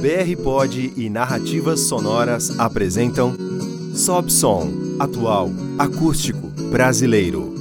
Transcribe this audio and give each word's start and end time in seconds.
BR 0.00 0.42
Pod 0.42 0.94
e 0.96 1.10
Narrativas 1.10 1.80
Sonoras 1.80 2.58
apresentam 2.58 3.36
Sob 3.94 4.32
Som, 4.32 4.70
atual, 4.98 5.50
acústico, 5.78 6.46
brasileiro. 6.70 7.52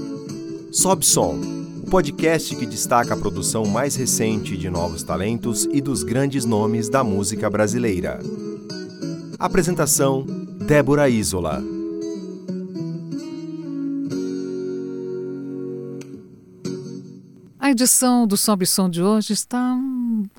Sob 0.72 1.06
Som, 1.06 1.38
o 1.86 1.90
podcast 1.90 2.56
que 2.56 2.66
destaca 2.66 3.14
a 3.14 3.18
produção 3.18 3.66
mais 3.66 3.98
recente 3.98 4.56
de 4.56 4.70
novos 4.70 5.04
talentos 5.04 5.68
e 5.70 5.82
dos 5.82 6.02
grandes 6.02 6.46
nomes 6.46 6.88
da 6.88 7.04
música 7.04 7.50
brasileira. 7.50 8.22
Apresentação: 9.38 10.26
Débora 10.66 11.10
Isola. 11.10 11.62
A 17.60 17.70
edição 17.70 18.26
do 18.26 18.38
Sob 18.38 18.66
Som 18.66 18.90
de 18.90 19.04
hoje 19.04 19.34
está 19.34 19.78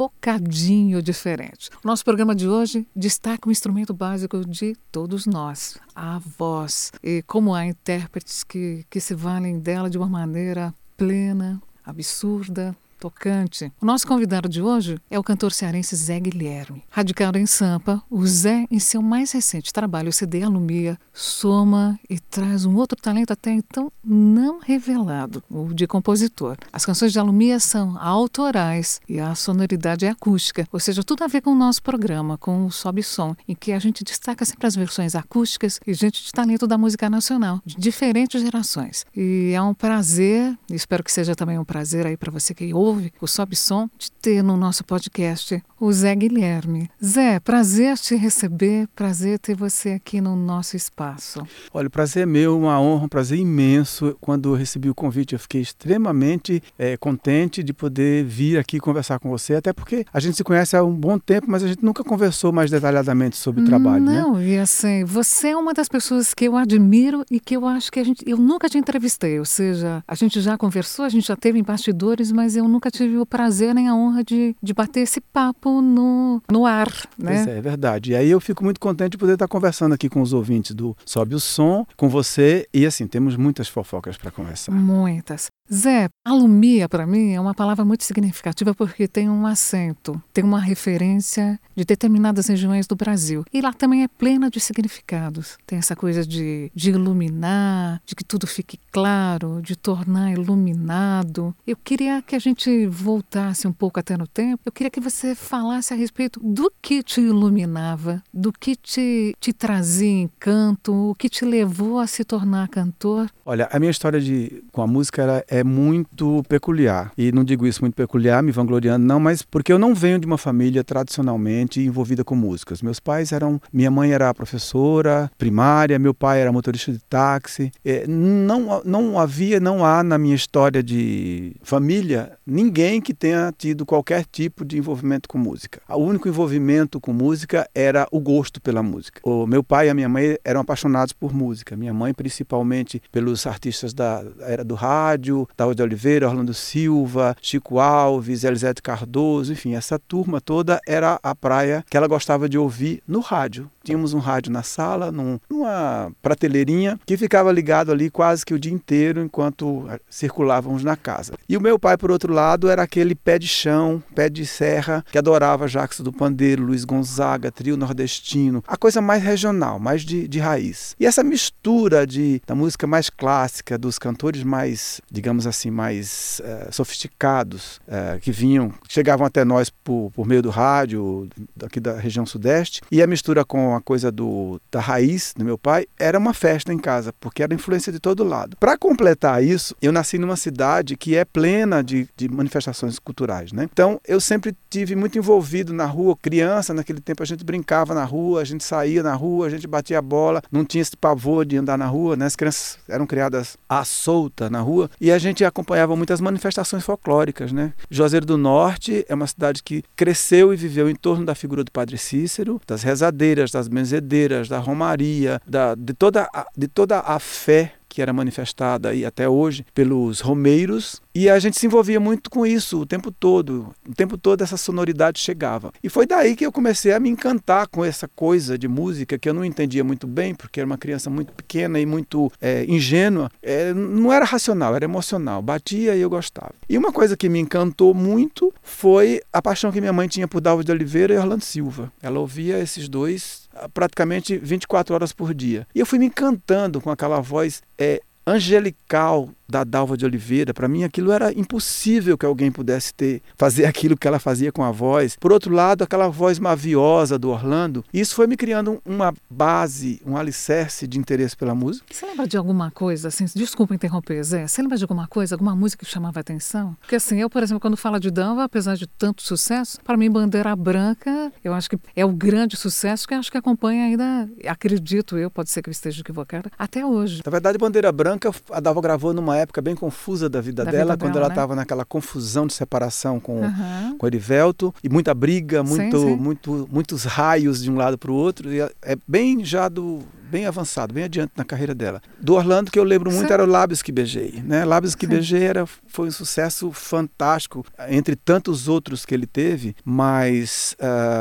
bocadinho 0.01 1.03
diferente. 1.03 1.69
O 1.85 1.87
nosso 1.87 2.03
programa 2.03 2.35
de 2.35 2.49
hoje 2.49 2.87
destaca 2.97 3.47
um 3.47 3.53
instrumento 3.53 3.93
básico 3.93 4.43
de 4.47 4.75
todos 4.91 5.27
nós, 5.27 5.77
a 5.95 6.19
voz. 6.19 6.91
E 7.03 7.23
como 7.27 7.55
há 7.55 7.67
intérpretes 7.67 8.43
que, 8.43 8.87
que 8.89 8.99
se 8.99 9.15
valem 9.15 9.59
dela 9.59 9.91
de 9.91 9.99
uma 9.99 10.09
maneira 10.09 10.73
plena, 10.97 11.61
absurda, 11.85 12.75
tocante. 13.01 13.73
O 13.81 13.87
nosso 13.87 14.07
convidado 14.07 14.49
de 14.49 14.61
hoje 14.61 14.99
é 15.11 15.19
o 15.19 15.25
cantor 15.25 15.53
cearense 15.53 15.97
Zé 15.97 16.21
Guilherme. 16.21 16.85
Radicado 16.91 17.39
em 17.39 17.47
Sampa, 17.47 18.03
o 18.11 18.25
Zé, 18.27 18.67
em 18.71 18.79
seu 18.79 19.01
mais 19.01 19.33
recente 19.33 19.73
trabalho, 19.73 20.11
o 20.11 20.13
CD 20.13 20.43
Alumia, 20.43 20.99
soma 21.13 21.99
e 22.09 22.19
traz 22.19 22.67
um 22.67 22.77
outro 22.77 23.01
talento 23.01 23.33
até 23.33 23.51
então 23.51 23.91
não 24.05 24.61
revelado, 24.61 25.43
o 25.51 25.73
de 25.73 25.87
compositor. 25.87 26.59
As 26.71 26.85
canções 26.85 27.13
de 27.13 27.19
Alumia 27.19 27.59
são 27.59 27.97
autorais 27.99 29.01
e 29.09 29.19
a 29.19 29.35
sonoridade 29.35 30.05
é 30.05 30.11
acústica, 30.11 30.69
ou 30.71 30.79
seja, 30.79 31.03
tudo 31.03 31.25
a 31.25 31.27
ver 31.27 31.41
com 31.41 31.53
o 31.53 31.55
nosso 31.55 31.83
programa, 31.83 32.37
com 32.37 32.67
o 32.67 32.71
Sobe 32.71 33.03
Som, 33.03 33.35
em 33.49 33.55
que 33.55 33.73
a 33.73 33.79
gente 33.79 34.05
destaca 34.05 34.45
sempre 34.45 34.67
as 34.67 34.77
versões 34.77 35.15
acústicas 35.15 35.81
e 35.87 35.95
gente 35.95 36.23
de 36.23 36.33
talento 36.33 36.67
da 36.67 36.77
música 36.77 37.09
nacional, 37.09 37.63
de 37.65 37.77
diferentes 37.77 38.43
gerações. 38.43 39.07
E 39.17 39.53
é 39.55 39.63
um 39.63 39.73
prazer, 39.73 40.57
espero 40.71 41.03
que 41.03 41.11
seja 41.11 41.35
também 41.35 41.59
um 41.59 41.65
prazer 41.65 42.07
aí 42.07 42.17
para 42.17 42.31
você 42.31 42.53
que 42.53 42.75
ouve 42.75 42.90
ouve 42.91 43.13
o 43.21 43.27
Sobe 43.27 43.55
Som, 43.55 43.89
de 43.97 44.11
ter 44.11 44.43
no 44.43 44.57
nosso 44.57 44.83
podcast 44.85 45.63
o 45.79 45.91
Zé 45.93 46.15
Guilherme. 46.15 46.91
Zé, 47.03 47.41
prazer 47.41 47.97
te 47.97 48.15
receber, 48.15 48.87
prazer 48.95 49.39
ter 49.39 49.57
você 49.57 49.93
aqui 49.93 50.21
no 50.21 50.37
nosso 50.37 50.77
espaço. 50.77 51.43
Olha, 51.73 51.87
o 51.87 51.91
prazer 51.91 52.25
é 52.25 52.27
meu, 52.27 52.59
uma 52.59 52.79
honra, 52.79 53.07
um 53.07 53.09
prazer 53.09 53.39
imenso. 53.39 54.15
Quando 54.21 54.51
eu 54.51 54.55
recebi 54.55 54.91
o 54.91 54.95
convite, 54.95 55.33
eu 55.33 55.39
fiquei 55.39 55.63
extremamente 55.63 56.63
é, 56.79 56.97
contente 56.97 57.63
de 57.63 57.73
poder 57.73 58.25
vir 58.25 58.59
aqui 58.59 58.79
conversar 58.79 59.19
com 59.19 59.31
você, 59.31 59.55
até 59.55 59.73
porque 59.73 60.05
a 60.13 60.21
gente 60.21 60.37
se 60.37 60.45
conhece 60.45 60.77
há 60.77 60.85
um 60.85 60.95
bom 60.95 61.19
tempo, 61.19 61.47
mas 61.49 61.63
a 61.63 61.69
gente 61.69 61.83
nunca 61.83 62.05
conversou 62.05 62.53
mais 62.53 62.71
detalhadamente 62.71 63.37
sobre 63.37 63.63
o 63.63 63.65
trabalho, 63.65 64.05
Não, 64.05 64.35
né? 64.35 64.49
e 64.49 64.59
assim, 64.59 65.05
você 65.05 65.49
é 65.49 65.57
uma 65.57 65.73
das 65.73 65.89
pessoas 65.89 66.35
que 66.35 66.45
eu 66.45 66.57
admiro 66.57 67.25
e 67.31 67.39
que 67.41 67.57
eu 67.57 67.67
acho 67.67 67.91
que 67.91 68.01
a 68.01 68.05
gente, 68.05 68.23
eu 68.29 68.37
nunca 68.37 68.69
te 68.69 68.77
entrevistei, 68.77 69.39
ou 69.39 69.45
seja, 69.45 70.03
a 70.07 70.15
gente 70.15 70.41
já 70.41 70.59
conversou, 70.59 71.05
a 71.05 71.09
gente 71.09 71.29
já 71.29 71.37
teve 71.37 71.59
em 71.59 71.63
bastidores, 71.63 72.33
mas 72.33 72.57
eu 72.57 72.69
nunca 72.69 72.80
nunca 72.81 72.91
tive 72.91 73.19
o 73.19 73.27
prazer 73.27 73.75
nem 73.75 73.89
a 73.89 73.95
honra 73.95 74.25
de, 74.25 74.57
de 74.63 74.73
bater 74.73 75.01
esse 75.01 75.21
papo 75.21 75.83
no, 75.83 76.43
no 76.51 76.65
ar. 76.65 76.89
Né? 77.19 77.35
Pois 77.35 77.47
é, 77.47 77.59
é 77.59 77.61
verdade. 77.61 78.13
E 78.13 78.17
aí 78.17 78.31
eu 78.31 78.41
fico 78.41 78.65
muito 78.65 78.81
contente 78.81 79.13
de 79.13 79.19
poder 79.19 79.35
estar 79.35 79.47
conversando 79.47 79.95
aqui 79.95 80.09
com 80.09 80.23
os 80.23 80.33
ouvintes 80.33 80.75
do 80.75 80.97
Sobe 81.05 81.35
o 81.35 81.41
Som, 81.41 81.87
com 81.95 82.09
você. 82.09 82.67
E 82.73 82.87
assim, 82.87 83.07
temos 83.07 83.37
muitas 83.37 83.69
fofocas 83.69 84.17
para 84.17 84.31
conversar. 84.31 84.73
Muitas. 84.73 85.51
Zé, 85.73 86.09
alumia 86.25 86.89
para 86.89 87.07
mim 87.07 87.33
é 87.33 87.41
uma 87.41 87.55
palavra 87.55 87.85
muito 87.85 88.03
significativa 88.03 88.75
porque 88.75 89.07
tem 89.07 89.31
um 89.31 89.47
acento, 89.47 90.21
tem 90.33 90.43
uma 90.43 90.59
referência 90.59 91.61
de 91.77 91.85
determinadas 91.85 92.49
regiões 92.49 92.89
do 92.89 92.97
Brasil. 92.97 93.45
E 93.53 93.61
lá 93.61 93.73
também 93.73 94.03
é 94.03 94.09
plena 94.09 94.51
de 94.51 94.59
significados. 94.59 95.59
Tem 95.65 95.79
essa 95.79 95.95
coisa 95.95 96.27
de, 96.27 96.73
de 96.75 96.91
iluminar, 96.91 98.03
de 98.05 98.17
que 98.17 98.25
tudo 98.25 98.49
fique 98.49 98.81
claro, 98.91 99.63
de 99.63 99.77
tornar 99.77 100.33
iluminado. 100.33 101.55
Eu 101.65 101.77
queria 101.77 102.21
que 102.21 102.35
a 102.35 102.41
gente 102.41 102.87
voltasse 102.87 103.69
um 103.69 103.73
pouco 103.73 104.01
até 104.01 104.17
no 104.17 104.27
tempo. 104.27 104.63
Eu 104.67 104.73
queria 104.73 104.91
que 104.91 105.01
você 105.01 105.37
falasse 105.37 105.95
a 105.95 105.97
respeito 105.97 106.41
do 106.43 106.73
que 106.83 107.01
te 107.01 107.21
iluminava, 107.21 108.23
do 108.35 108.53
que 108.53 108.75
te, 108.75 109.37
te 109.39 109.53
trazia 109.53 110.23
encanto, 110.23 111.11
o 111.11 111.15
que 111.15 111.29
te 111.29 111.45
levou 111.45 112.01
a 112.01 112.09
se 112.09 112.25
tornar 112.25 112.69
cantor. 112.69 113.31
Olha, 113.47 113.69
a 113.71 113.79
minha 113.79 113.91
história 113.91 114.21
de, 114.21 114.65
com 114.73 114.83
a 114.83 114.87
música 114.87 115.23
era, 115.23 115.45
é 115.47 115.60
muito 115.65 116.43
peculiar. 116.49 117.13
E 117.17 117.33
não 117.33 117.45
digo 117.45 117.67
isso 117.67 117.83
muito 117.83 117.95
peculiar, 117.95 118.43
me 118.43 118.53
vangloriando, 118.53 119.05
não, 119.05 119.21
mas 119.21 119.43
porque 119.43 119.73
eu 119.73 119.79
não 119.79 119.95
venho 119.95 120.19
de 120.19 120.27
uma 120.27 120.39
família 120.39 120.85
tradicionalmente 120.85 121.81
envolvida 121.81 122.25
com 122.25 122.35
músicas. 122.35 122.83
Meus 122.83 123.01
pais 123.01 123.33
eram. 123.33 123.61
Minha 123.73 123.91
mãe 123.91 124.13
era 124.13 124.33
professora 124.35 125.31
primária, 125.39 125.99
meu 125.99 126.15
pai 126.15 126.41
era 126.41 126.53
motorista 126.53 126.93
de 126.93 126.99
táxi. 126.99 127.73
É, 127.85 128.07
não, 128.07 128.83
não 128.85 129.19
havia, 129.19 129.61
não 129.61 129.85
há 129.85 130.03
na 130.03 130.19
minha 130.19 130.35
história 130.35 130.83
de 130.83 131.55
família 131.63 132.33
ninguém 132.47 133.01
que 133.01 133.15
tenha 133.15 133.53
tido 133.57 133.87
qualquer 133.87 134.25
tipo 134.25 134.65
de 134.65 134.79
envolvimento 134.79 135.29
com 135.29 135.39
música. 135.39 135.81
O 135.89 135.99
único 135.99 136.29
envolvimento 136.29 137.01
com 137.01 137.13
música 137.13 137.69
era 137.75 138.07
o 138.11 138.21
gosto 138.21 138.61
pela 138.61 138.83
música. 138.83 139.21
O 139.25 139.47
meu 139.47 139.63
pai 139.63 139.87
e 139.87 139.91
a 139.91 139.95
minha 139.95 140.09
mãe 140.09 140.37
eram 140.45 140.61
apaixonados 140.61 141.13
por 141.13 141.33
música. 141.33 141.77
Minha 141.77 141.95
mãe, 141.95 142.13
principalmente, 142.13 143.01
pelos 143.13 143.47
artistas 143.47 143.93
da 143.93 144.25
era 144.41 144.65
do 144.65 144.75
rádio, 144.75 145.49
David 145.57 145.77
de 145.77 145.83
Oliveira, 145.83 146.29
Orlando 146.29 146.55
Silva, 146.55 147.37
Chico 147.41 147.79
Alves, 147.79 148.45
Elisete 148.45 148.83
Cardoso, 148.83 149.53
enfim, 149.53 149.75
essa 149.75 149.99
turma 149.99 150.41
toda 150.41 150.81
era 150.87 151.19
a 151.23 151.35
praia 151.35 151.85
que 151.89 151.97
ela 151.97 152.07
gostava 152.07 152.49
de 152.49 152.59
ouvir 152.59 153.03
no 153.07 153.21
rádio. 153.21 153.71
Tínhamos 153.83 154.13
um 154.13 154.19
rádio 154.19 154.53
na 154.53 154.63
sala, 154.63 155.11
num, 155.11 155.39
numa 155.49 156.13
prateleirinha, 156.23 156.99
que 157.07 157.17
ficava 157.17 157.51
ligado 157.51 157.91
ali 157.91 158.11
quase 158.11 158.45
que 158.45 158.55
o 158.55 158.59
dia 158.59 158.73
inteiro 158.73 159.23
enquanto 159.23 159.89
circulávamos 160.09 160.85
na 160.85 160.97
casa. 160.97 161.35
E 161.49 161.57
o 161.57 161.61
meu 161.61 161.79
pai, 161.79 161.97
por 161.97 162.11
outro 162.11 162.33
lado, 162.33 162.69
era 162.69 162.83
aquele 162.83 163.15
pé 163.15 163.39
de 163.39 163.49
chão, 163.49 164.03
pé 164.15 164.29
de 164.29 164.45
serra, 164.47 165.05
que 165.11 165.19
adorava 165.19 165.67
Jacques 165.67 166.01
do 166.01 166.13
Pandeiro, 166.13 166.65
Luiz 166.65 166.85
Gonzaga, 166.85 167.51
trio 167.51 167.77
nordestino, 167.77 168.63
a 168.67 168.77
coisa 168.77 169.01
mais 169.01 169.23
regional, 169.23 169.79
mais 169.79 170.03
de, 170.03 170.29
de 170.29 170.39
raiz. 170.39 170.95
E 171.01 171.07
essa 171.07 171.23
mistura 171.23 172.07
de, 172.07 172.43
da 172.47 172.55
música 172.55 172.87
mais 172.87 173.09
clássica, 173.09 173.79
dos 173.79 173.99
cantores 173.99 174.43
mais, 174.43 175.01
digamos 175.11 175.47
assim, 175.47 175.71
mais 175.71 176.41
uh, 176.45 176.73
sofisticados, 176.73 177.81
uh, 177.89 178.21
que 178.21 178.31
vinham, 178.31 178.73
chegavam 178.89 179.27
até 179.27 179.45
nós 179.45 179.71
por, 179.71 180.11
por 180.15 180.27
meio 180.27 180.43
do 180.43 180.51
rádio, 180.51 181.29
daqui 181.57 181.81
da 181.81 181.99
região 181.99 182.27
sudeste, 182.27 182.83
e 182.91 183.03
a 183.03 183.07
mistura 183.07 183.45
com 183.45 183.70
a 183.75 183.81
coisa 183.81 184.11
do, 184.11 184.61
da 184.71 184.81
raiz 184.81 185.35
do 185.37 185.45
meu 185.45 185.59
pai, 185.59 185.87
era 185.99 186.19
uma 186.19 186.35
festa 186.35 186.73
em 186.73 186.79
casa, 186.79 187.13
porque 187.21 187.43
era 187.43 187.55
influência 187.55 187.93
de 187.93 187.99
todo 187.99 188.25
lado. 188.25 188.57
Para 188.59 188.77
completar 188.77 189.43
isso, 189.43 189.75
eu 189.81 189.93
nasci 189.93 190.19
numa 190.19 190.37
cidade 190.37 190.97
que 190.97 191.17
é 191.17 191.25
plena 191.25 191.83
de, 191.83 192.09
de 192.17 192.29
manifestações 192.29 192.99
culturais, 192.99 193.53
né? 193.53 193.69
Então, 193.71 194.01
eu 194.07 194.21
sempre 194.21 194.57
tive 194.69 194.95
muito 194.95 195.19
envolvido 195.19 195.73
na 195.73 195.87
rua, 195.87 196.17
criança, 196.21 196.75
naquele 196.75 197.01
tempo 197.01 197.23
a 197.23 197.27
gente 197.27 197.45
brincava 197.45 197.95
na 197.95 198.05
rua, 198.05 198.41
a 198.41 198.45
gente 198.45 198.65
saía 198.65 199.03
na 199.03 199.15
rua, 199.15 199.47
a 199.47 199.51
gente 199.51 199.67
batia 199.67 200.01
bola, 200.01 200.43
não 200.51 200.65
tinha 200.65 200.83
esse 200.83 200.97
pavor 200.97 201.45
de 201.45 201.57
andar 201.57 201.77
na 201.79 201.87
rua, 201.87 202.17
né? 202.17 202.27
As 202.27 202.37
crianças 202.37 202.79
eram 202.89 203.07
criadas 203.07 203.57
à 203.69 203.85
solta 203.85 204.49
na 204.49 204.61
rua 204.61 204.91
e 205.01 205.11
a 205.11 205.19
gente 205.19 205.45
acompanhava 205.45 205.97
muitas 205.97 206.21
manifestações 206.21 206.85
folclóricas, 206.85 207.53
né? 207.53 207.73
Juazeiro 207.91 208.27
do 208.27 208.37
Norte 208.37 209.05
é 209.09 209.15
uma 209.15 209.27
cidade 209.27 209.63
que 209.63 209.83
cresceu 209.97 210.53
e 210.53 210.57
viveu 210.57 210.89
em 210.89 210.95
torno 210.95 211.25
da 211.25 211.35
figura 211.35 211.65
do 211.65 211.71
Padre 211.71 211.99
Cícero, 211.99 212.61
das 212.67 212.83
rezadeiras, 212.83 213.51
das 213.51 213.60
benzedeiras, 213.69 214.49
da 214.49 214.59
romaria, 214.59 215.41
da, 215.47 215.75
de, 215.75 215.95
toda 215.95 216.29
a, 216.33 216.47
de 216.57 216.69
toda 216.69 217.01
a 217.01 217.19
fé 217.19 217.75
que 217.91 218.01
era 218.01 218.13
manifestada 218.13 218.91
aí 218.91 219.05
até 219.05 219.29
hoje 219.29 219.67
pelos 219.75 220.21
romeiros 220.21 221.03
e 221.13 221.29
a 221.29 221.39
gente 221.41 221.59
se 221.59 221.67
envolvia 221.67 221.99
muito 221.99 222.31
com 222.31 222.47
isso 222.47 222.81
o 222.81 222.87
tempo 222.87 223.11
todo. 223.11 223.75
O 223.87 223.93
tempo 223.93 224.17
todo 224.17 224.43
essa 224.43 224.57
sonoridade 224.57 225.19
chegava. 225.19 225.73
E 225.83 225.89
foi 225.89 226.07
daí 226.07 226.37
que 226.37 226.47
eu 226.47 226.53
comecei 226.53 226.93
a 226.93 227.01
me 227.01 227.09
encantar 227.09 227.67
com 227.67 227.85
essa 227.85 228.07
coisa 228.07 228.57
de 228.57 228.69
música 228.69 229.19
que 229.19 229.29
eu 229.29 229.35
não 229.35 229.45
entendia 229.45 229.83
muito 229.83 230.07
bem, 230.07 230.37
porque 230.37 230.61
era 230.61 230.67
uma 230.67 230.79
criança 230.79 231.11
muito 231.11 231.33
pequena 231.33 231.81
e 231.81 231.85
muito 231.85 232.31
é, 232.41 232.65
ingênua. 232.69 233.29
É, 233.43 233.75
não 233.75 234.13
era 234.13 234.25
racional, 234.25 234.77
era 234.77 234.85
emocional. 234.85 235.43
Batia 235.43 235.97
e 235.97 236.01
eu 236.01 236.09
gostava. 236.09 236.55
E 236.69 236.79
uma 236.79 236.93
coisa 236.93 237.17
que 237.17 237.29
me 237.29 237.41
encantou 237.41 237.93
muito 237.93 238.55
foi 238.63 239.21
a 239.33 239.43
paixão 239.43 239.73
que 239.73 239.81
minha 239.81 239.93
mãe 239.93 240.07
tinha 240.07 240.29
por 240.29 240.41
Dalva 240.41 240.63
de 240.63 240.71
Oliveira 240.71 241.13
e 241.13 241.19
Orlando 241.19 241.45
Silva. 241.45 241.93
Ela 242.01 242.21
ouvia 242.21 242.61
esses 242.61 242.89
dois 242.89 243.50
praticamente 243.69 244.37
24 244.39 244.95
horas 244.95 245.13
por 245.13 245.35
dia. 245.35 245.67
E 245.75 245.81
eu 245.81 245.87
fui 245.87 245.99
me 245.99 246.07
encantando 246.07 246.81
com 246.81 246.91
aquela 246.91 247.21
voz 247.21 247.63
é, 247.79 248.01
angelical 248.27 249.29
da 249.51 249.65
Dalva 249.65 249.97
de 249.97 250.05
Oliveira. 250.05 250.55
Para 250.55 250.69
mim, 250.69 250.85
aquilo 250.85 251.13
era 251.13 251.33
impossível 251.33 252.17
que 252.17 252.25
alguém 252.25 252.51
pudesse 252.51 252.95
ter 252.95 253.23
fazer 253.37 253.65
aquilo 253.67 253.97
que 253.97 254.07
ela 254.07 254.19
fazia 254.19 254.53
com 254.53 254.63
a 254.63 254.71
voz. 254.71 255.17
Por 255.19 255.33
outro 255.33 255.55
lado, 255.55 255.85
aquela 255.85 256.09
voz 256.09 256.39
maviosa 256.39 257.19
do 257.19 257.31
Orlando. 257.31 257.85
Isso 257.93 258.15
foi 258.15 258.27
me 258.27 258.37
criando 258.37 258.81
uma 258.85 259.13
base, 259.29 260.01
um 260.07 260.17
alicerce 260.17 260.87
de 260.87 260.99
interesse 260.99 261.37
pela 261.37 261.55
música. 261.55 261.87
Você 261.91 262.07
lembra 262.07 262.27
de 262.27 262.37
alguma 262.37 262.71
coisa, 262.71 263.09
assim, 263.09 263.27
desculpa 263.35 263.75
interromper, 263.75 264.23
Zé, 264.23 264.47
você 264.47 264.63
lembra 264.63 264.77
de 264.77 264.85
alguma 264.85 265.07
coisa, 265.07 265.35
alguma 265.35 265.55
música 265.57 265.85
que 265.85 265.91
chamava 265.91 266.21
atenção? 266.21 266.77
Porque 266.81 266.97
assim, 266.97 267.21
eu, 267.21 267.29
por 267.29 267.43
exemplo, 267.43 267.61
quando 267.61 267.77
falo 267.77 267.99
de 267.99 268.11
Dalva, 268.11 268.45
apesar 268.45 268.77
de 268.77 268.87
tanto 268.87 269.23
sucesso, 269.23 269.79
para 269.83 269.97
mim, 269.97 270.11
Bandeira 270.11 270.55
Branca, 270.55 271.33
eu 271.43 271.53
acho 271.53 271.69
que 271.71 271.79
é 271.97 272.05
o 272.05 272.13
grande 272.13 272.57
sucesso 272.57 273.09
que 273.09 273.15
acho 273.15 273.31
que 273.31 273.39
acompanha 273.39 273.85
ainda, 273.85 274.29
acredito 274.47 275.19
eu, 275.19 275.31
pode 275.31 275.51
ser 275.51 275.63
que 275.63 275.69
eu 275.69 275.73
esteja 275.73 276.01
equivocada, 276.01 276.51
até 276.59 276.85
hoje. 276.85 277.23
Na 277.25 277.31
verdade, 277.31 277.59
Bandeira 277.59 277.91
Branca, 277.91 278.31
a 278.51 278.61
Dalva 278.61 278.81
gravou 278.81 279.13
numa 279.13 279.37
época 279.41 279.61
bem 279.61 279.75
confusa 279.75 280.29
da 280.29 280.41
vida 280.41 280.65
Da 280.65 280.71
dela, 280.71 280.93
vida 280.95 281.05
quando 281.05 281.13
dela, 281.15 281.25
ela 281.27 281.29
né? 281.29 281.35
estava 281.35 281.55
naquela 281.55 281.85
confusão 281.85 282.47
de 282.47 282.53
separação 282.53 283.19
com, 283.21 283.45
Aham. 283.45 283.97
com 283.99 284.07
Erivelto, 284.07 284.75
e 284.83 284.89
muita 284.89 285.13
briga, 285.15 285.63
Sim, 285.65 285.69
muito, 285.69 285.99
sim. 285.99 286.17
muito, 286.17 286.69
muitos 286.71 287.05
raios 287.05 287.63
de 287.63 287.71
um 287.71 287.77
lado 287.77 287.99
para 287.99 288.11
o 288.11 288.15
outro, 288.15 288.53
e 288.53 288.61
é 288.61 288.71
é 288.83 288.97
bem 289.07 289.45
já 289.45 289.69
do 289.69 290.01
bem 290.31 290.47
avançado, 290.47 290.95
bem 290.95 291.05
adiante 291.05 291.33
na 291.37 291.45
carreira 291.45 291.75
dela. 291.75 292.01
Do 292.21 292.35
Orlando 292.35 292.71
que 292.71 292.79
eu 292.79 292.85
lembro 292.85 293.11
muito 293.11 293.27
Sim. 293.27 293.35
era 293.35 293.43
o 293.43 293.47
Lábios 293.47 293.83
que 293.83 293.91
beijei, 293.91 294.41
né? 294.45 294.65
Lábios 294.65 294.95
que 294.95 295.05
Sim. 295.07 295.11
beijei 295.11 295.43
era, 295.43 295.67
foi 295.89 296.07
um 296.07 296.13
sucesso 296.13 296.71
fantástico 296.71 297.65
entre 297.89 298.15
tantos 298.15 298.69
outros 298.69 299.05
que 299.05 299.13
ele 299.13 299.27
teve, 299.27 299.75
mas 299.85 300.77